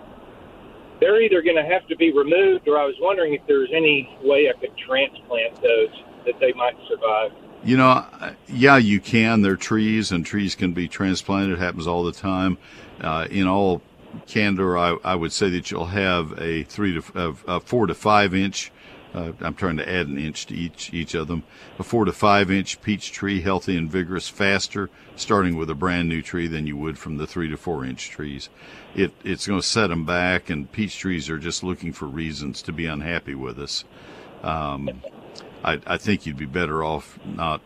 they're 1.01 1.23
either 1.23 1.41
going 1.41 1.57
to 1.57 1.65
have 1.65 1.87
to 1.89 1.97
be 1.97 2.13
removed, 2.13 2.69
or 2.69 2.79
I 2.79 2.85
was 2.85 2.97
wondering 3.01 3.33
if 3.33 3.41
there's 3.47 3.71
any 3.75 4.19
way 4.23 4.51
I 4.55 4.59
could 4.61 4.77
transplant 4.77 5.57
those 5.63 5.95
that 6.27 6.39
they 6.41 6.53
might 6.53 6.77
survive. 6.89 7.33
You 7.67 7.77
know, 7.77 8.07
yeah, 8.47 8.77
you 8.77 9.01
can. 9.01 9.43
They're 9.43 9.57
trees, 9.57 10.13
and 10.13 10.25
trees 10.25 10.55
can 10.55 10.73
be 10.73 10.87
transplanted. 10.87 11.59
It 11.59 11.59
happens 11.59 11.89
all 11.89 12.05
the 12.05 12.13
time. 12.13 12.59
Uh, 13.01 13.27
in 13.29 13.49
all 13.49 13.83
candor, 14.29 14.79
I, 14.79 14.97
I 15.03 15.17
would 15.17 15.33
say 15.33 15.51
that 15.51 15.71
you'll 15.71 15.87
have 15.87 16.41
a 16.41 16.63
three 16.63 17.01
to 17.01 17.19
uh, 17.19 17.33
a 17.49 17.61
four 17.61 17.89
to 17.89 17.95
five 17.95 18.35
inch 18.35 18.71
Uh, 19.17 19.33
I'm 19.41 19.55
trying 19.55 19.79
to 19.79 19.89
add 19.89 20.09
an 20.09 20.19
inch 20.19 20.45
to 20.47 20.55
each 20.55 20.93
each 20.93 21.15
of 21.15 21.27
them. 21.27 21.43
A 21.79 21.83
four 21.83 22.05
to 22.05 22.13
five 22.13 22.51
inch 22.51 22.83
peach 22.83 23.13
tree, 23.13 23.41
healthy 23.41 23.77
and 23.77 23.91
vigorous, 23.91 24.29
faster 24.29 24.91
starting 25.17 25.57
with 25.57 25.71
a 25.71 25.75
brand 25.75 26.09
new 26.09 26.21
tree 26.21 26.47
than 26.47 26.67
you 26.67 26.77
would 26.77 26.99
from 26.99 27.17
the 27.17 27.27
three 27.27 27.49
to 27.49 27.57
four 27.57 27.85
inch 27.85 28.11
trees. 28.11 28.51
It 28.95 29.13
it's 29.25 29.47
going 29.47 29.61
to 29.61 29.67
set 29.67 29.89
them 29.89 30.05
back, 30.05 30.51
and 30.51 30.71
peach 30.71 30.99
trees 30.99 31.31
are 31.31 31.39
just 31.39 31.65
looking 31.65 31.95
for 31.95 32.07
reasons 32.07 32.61
to 32.63 32.73
be 32.73 32.87
unhappy 32.87 33.35
with 33.35 33.59
us. 33.59 33.85
Um, 34.43 35.03
I, 35.67 35.81
I 35.87 35.97
think 35.99 36.25
you'd 36.25 36.39
be 36.39 36.47
better 36.47 36.85
off 36.85 37.19
not 37.25 37.61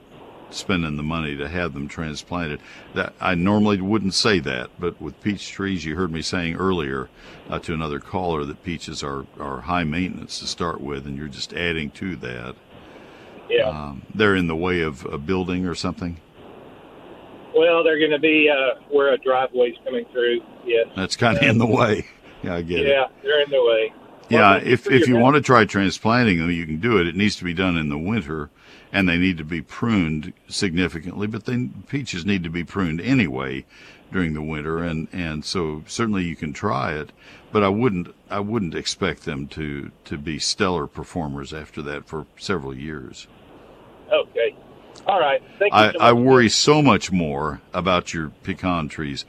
spending 0.48 0.96
the 0.96 1.02
money 1.02 1.36
to 1.36 1.48
have 1.48 1.74
them 1.74 1.86
transplanted. 1.86 2.60
That 2.94 3.12
I 3.20 3.34
normally 3.34 3.80
wouldn't 3.80 4.14
say 4.14 4.40
that, 4.40 4.70
but 4.78 5.00
with 5.00 5.20
peach 5.22 5.50
trees, 5.50 5.84
you 5.84 5.94
heard 5.94 6.10
me 6.10 6.22
saying 6.22 6.56
earlier 6.56 7.08
uh, 7.48 7.58
to 7.60 7.74
another 7.74 8.00
caller 8.00 8.44
that 8.44 8.64
peaches 8.64 9.02
are, 9.02 9.26
are 9.38 9.60
high 9.60 9.84
maintenance 9.84 10.40
to 10.40 10.46
start 10.46 10.80
with, 10.80 11.06
and 11.06 11.16
you're 11.16 11.28
just 11.28 11.52
adding 11.52 11.90
to 11.92 12.16
that. 12.16 12.56
Yeah. 13.48 13.68
Um, 13.68 14.02
they're 14.14 14.36
in 14.36 14.46
the 14.46 14.56
way 14.56 14.80
of 14.80 15.04
a 15.04 15.18
building 15.18 15.66
or 15.66 15.74
something. 15.74 16.20
Well, 17.54 17.82
they're 17.82 17.98
going 17.98 18.12
to 18.12 18.18
be 18.18 18.48
uh, 18.48 18.80
where 18.90 19.12
a 19.12 19.18
driveway's 19.18 19.74
coming 19.84 20.06
through. 20.12 20.40
Yes. 20.64 20.86
That's 20.96 21.16
kind 21.16 21.36
of 21.36 21.42
in 21.42 21.58
the 21.58 21.66
way. 21.66 22.06
Yeah, 22.42 22.54
I 22.54 22.62
get 22.62 22.78
yeah, 22.78 22.84
it. 22.84 22.88
Yeah, 22.88 23.06
they're 23.22 23.42
in 23.42 23.50
the 23.50 23.62
way. 23.62 23.92
Yeah, 24.30 24.56
if 24.56 24.90
if 24.90 25.08
you 25.08 25.16
want 25.16 25.36
to 25.36 25.42
try 25.42 25.64
transplanting 25.64 26.38
them, 26.38 26.50
you 26.50 26.66
can 26.66 26.78
do 26.78 26.98
it. 26.98 27.06
It 27.06 27.16
needs 27.16 27.36
to 27.36 27.44
be 27.44 27.54
done 27.54 27.76
in 27.76 27.88
the 27.88 27.98
winter, 27.98 28.50
and 28.92 29.08
they 29.08 29.18
need 29.18 29.38
to 29.38 29.44
be 29.44 29.60
pruned 29.60 30.32
significantly. 30.48 31.26
But 31.26 31.46
then 31.46 31.84
peaches 31.88 32.24
need 32.24 32.44
to 32.44 32.50
be 32.50 32.64
pruned 32.64 33.00
anyway 33.00 33.64
during 34.12 34.34
the 34.34 34.42
winter, 34.42 34.78
and 34.78 35.08
and 35.12 35.44
so 35.44 35.82
certainly 35.86 36.24
you 36.24 36.36
can 36.36 36.52
try 36.52 36.92
it. 36.94 37.10
But 37.52 37.64
I 37.64 37.68
wouldn't 37.68 38.14
I 38.30 38.40
wouldn't 38.40 38.74
expect 38.74 39.24
them 39.24 39.48
to 39.48 39.90
to 40.04 40.16
be 40.16 40.38
stellar 40.38 40.86
performers 40.86 41.52
after 41.52 41.82
that 41.82 42.06
for 42.06 42.26
several 42.38 42.74
years. 42.74 43.26
Okay. 44.12 44.54
All 45.06 45.20
right. 45.20 45.42
Thank 45.58 45.72
you 45.72 46.00
I, 46.00 46.10
I 46.10 46.12
worry 46.12 46.48
so 46.48 46.82
much 46.82 47.10
more 47.10 47.60
about 47.72 48.12
your 48.12 48.30
pecan 48.42 48.88
trees. 48.88 49.24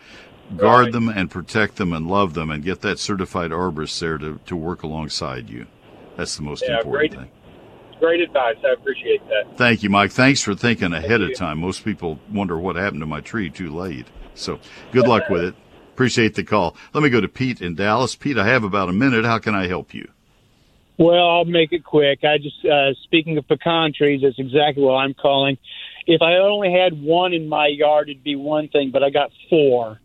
Guard 0.57 0.91
them 0.91 1.09
and 1.09 1.29
protect 1.29 1.77
them 1.77 1.93
and 1.93 2.07
love 2.07 2.33
them 2.33 2.51
and 2.51 2.63
get 2.63 2.81
that 2.81 2.99
certified 2.99 3.51
arborist 3.51 3.99
there 3.99 4.17
to, 4.17 4.39
to 4.45 4.55
work 4.55 4.83
alongside 4.83 5.49
you. 5.49 5.67
That's 6.17 6.35
the 6.35 6.43
most 6.43 6.63
Yeah, 6.67 6.77
important 6.77 7.11
great. 7.11 7.13
thing. 7.13 7.31
Great 7.99 8.21
advice. 8.21 8.57
I 8.65 8.73
appreciate 8.73 9.21
that. 9.27 9.57
Thank 9.57 9.83
you, 9.83 9.89
Mike. 9.89 10.11
Thanks 10.11 10.41
for 10.41 10.55
thinking 10.55 10.91
ahead 10.91 11.21
of 11.21 11.35
time. 11.35 11.59
Most 11.59 11.85
people 11.85 12.19
wonder 12.31 12.57
what 12.57 12.75
happened 12.75 13.01
to 13.01 13.05
my 13.05 13.21
tree 13.21 13.49
too 13.49 13.69
late. 13.69 14.07
So 14.33 14.59
good 14.91 15.07
luck 15.07 15.29
with 15.29 15.43
it. 15.43 15.55
Appreciate 15.93 16.33
the 16.35 16.43
call. 16.43 16.75
Let 16.93 17.03
me 17.03 17.09
go 17.09 17.21
to 17.21 17.27
Pete 17.27 17.61
in 17.61 17.75
Dallas. 17.75 18.15
Pete, 18.15 18.37
I 18.37 18.47
have 18.47 18.63
about 18.63 18.89
a 18.89 18.93
minute. 18.93 19.23
How 19.23 19.37
can 19.37 19.53
I 19.53 19.67
help 19.67 19.93
you? 19.93 20.09
Well, 20.97 21.29
I'll 21.29 21.45
make 21.45 21.71
it 21.73 21.83
quick. 21.83 22.23
I 22.23 22.37
just 22.37 22.65
uh, 22.65 22.93
speaking 23.03 23.37
of 23.37 23.47
pecan 23.47 23.93
trees, 23.93 24.21
that's 24.23 24.39
exactly 24.39 24.83
what 24.83 24.95
I'm 24.95 25.13
calling. 25.13 25.57
If 26.07 26.21
I 26.21 26.37
only 26.37 26.71
had 26.71 27.01
one 27.01 27.33
in 27.33 27.47
my 27.47 27.67
yard, 27.67 28.09
it'd 28.09 28.23
be 28.23 28.35
one 28.35 28.67
thing, 28.69 28.89
but 28.91 29.03
I 29.03 29.09
got 29.09 29.31
four. 29.49 29.99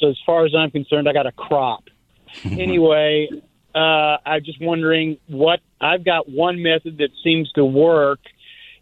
So 0.00 0.08
as 0.08 0.18
far 0.24 0.46
as 0.46 0.52
I'm 0.56 0.70
concerned, 0.70 1.08
I 1.08 1.12
got 1.12 1.26
a 1.26 1.32
crop. 1.32 1.84
anyway, 2.44 3.28
uh, 3.74 4.16
I'm 4.24 4.42
just 4.44 4.60
wondering 4.60 5.18
what 5.28 5.60
I've 5.80 6.04
got 6.04 6.28
one 6.28 6.62
method 6.62 6.98
that 6.98 7.10
seems 7.22 7.50
to 7.52 7.64
work. 7.64 8.20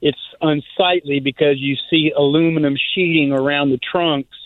It's 0.01 0.19
unsightly 0.41 1.21
because 1.21 1.57
you 1.59 1.77
see 1.91 2.13
aluminum 2.17 2.77
sheeting 2.95 3.33
around 3.33 3.71
the 3.71 3.79
trunks. 3.79 4.37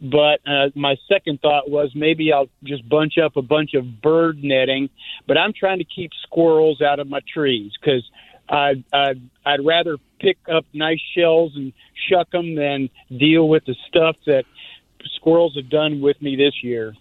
But 0.00 0.40
uh, 0.46 0.70
my 0.76 0.96
second 1.08 1.40
thought 1.40 1.68
was 1.68 1.90
maybe 1.94 2.32
I'll 2.32 2.48
just 2.62 2.88
bunch 2.88 3.14
up 3.18 3.36
a 3.36 3.42
bunch 3.42 3.74
of 3.74 4.00
bird 4.00 4.42
netting. 4.42 4.90
But 5.26 5.38
I'm 5.38 5.52
trying 5.52 5.78
to 5.78 5.84
keep 5.84 6.10
squirrels 6.22 6.80
out 6.80 7.00
of 7.00 7.08
my 7.08 7.20
trees 7.32 7.72
because 7.80 8.08
I'd, 8.48 8.84
I'd, 8.92 9.20
I'd 9.44 9.64
rather 9.64 9.96
pick 10.20 10.38
up 10.52 10.64
nice 10.72 11.00
shells 11.16 11.52
and 11.56 11.72
shuck 12.08 12.30
them 12.30 12.54
than 12.54 12.90
deal 13.16 13.48
with 13.48 13.64
the 13.66 13.74
stuff 13.88 14.16
that 14.26 14.44
squirrels 15.16 15.54
have 15.56 15.68
done 15.68 16.00
with 16.00 16.20
me 16.22 16.36
this 16.36 16.62
year. 16.62 16.94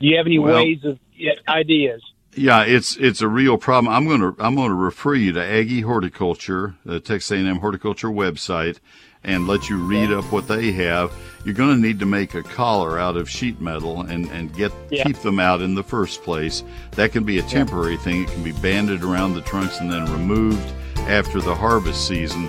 Do 0.00 0.06
you 0.06 0.16
have 0.16 0.26
any 0.26 0.38
Well- 0.38 0.56
ways 0.64 0.84
of 0.84 0.98
ideas? 1.48 2.02
Yeah, 2.36 2.62
it's 2.62 2.96
it's 2.96 3.20
a 3.22 3.28
real 3.28 3.58
problem. 3.58 3.92
I'm 3.92 4.06
going 4.06 4.20
to 4.20 4.34
I'm 4.38 4.54
to 4.56 4.72
refer 4.72 5.14
you 5.14 5.32
to 5.32 5.44
Aggie 5.44 5.80
Horticulture, 5.80 6.76
the 6.84 7.00
Texas 7.00 7.32
A&M 7.32 7.56
Horticulture 7.58 8.06
website, 8.08 8.78
and 9.24 9.48
let 9.48 9.68
you 9.68 9.78
read 9.78 10.12
up 10.12 10.24
what 10.32 10.46
they 10.46 10.70
have. 10.72 11.12
You're 11.44 11.54
going 11.56 11.74
to 11.74 11.80
need 11.82 11.98
to 11.98 12.06
make 12.06 12.34
a 12.34 12.42
collar 12.44 13.00
out 13.00 13.16
of 13.16 13.28
sheet 13.28 13.60
metal 13.60 14.02
and 14.02 14.28
and 14.30 14.54
get 14.54 14.70
Yeah. 14.92 15.02
keep 15.04 15.16
them 15.22 15.40
out 15.40 15.60
in 15.60 15.74
the 15.74 15.82
first 15.82 16.22
place. 16.22 16.62
That 16.92 17.10
can 17.10 17.24
be 17.24 17.38
a 17.40 17.42
temporary 17.42 17.96
thing. 17.96 18.22
It 18.22 18.28
can 18.30 18.44
be 18.44 18.52
banded 18.52 19.02
around 19.02 19.34
the 19.34 19.40
trunks 19.42 19.80
and 19.80 19.90
then 19.92 20.04
removed 20.12 20.72
after 21.08 21.40
the 21.40 21.54
harvest 21.56 22.06
season. 22.06 22.48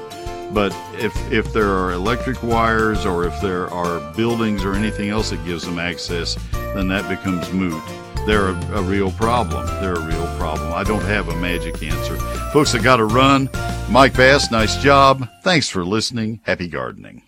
But 0.53 0.75
if 0.93 1.15
if 1.31 1.53
there 1.53 1.69
are 1.69 1.91
electric 1.91 2.43
wires 2.43 3.05
or 3.05 3.25
if 3.25 3.39
there 3.41 3.69
are 3.69 4.13
buildings 4.13 4.63
or 4.63 4.73
anything 4.73 5.09
else 5.09 5.29
that 5.29 5.43
gives 5.45 5.65
them 5.65 5.79
access, 5.79 6.37
then 6.51 6.87
that 6.89 7.07
becomes 7.07 7.51
moot. 7.53 7.81
They're 8.25 8.49
a, 8.49 8.55
a 8.75 8.81
real 8.83 9.11
problem. 9.11 9.65
They're 9.81 9.95
a 9.95 10.05
real 10.05 10.27
problem. 10.37 10.73
I 10.73 10.83
don't 10.83 11.01
have 11.03 11.29
a 11.29 11.35
magic 11.37 11.81
answer. 11.81 12.17
Folks, 12.51 12.75
I 12.75 12.79
got 12.79 12.97
to 12.97 13.05
run. 13.05 13.49
Mike 13.89 14.15
Bass, 14.15 14.51
nice 14.51 14.81
job. 14.81 15.27
Thanks 15.43 15.69
for 15.69 15.83
listening. 15.83 16.39
Happy 16.43 16.67
gardening. 16.67 17.23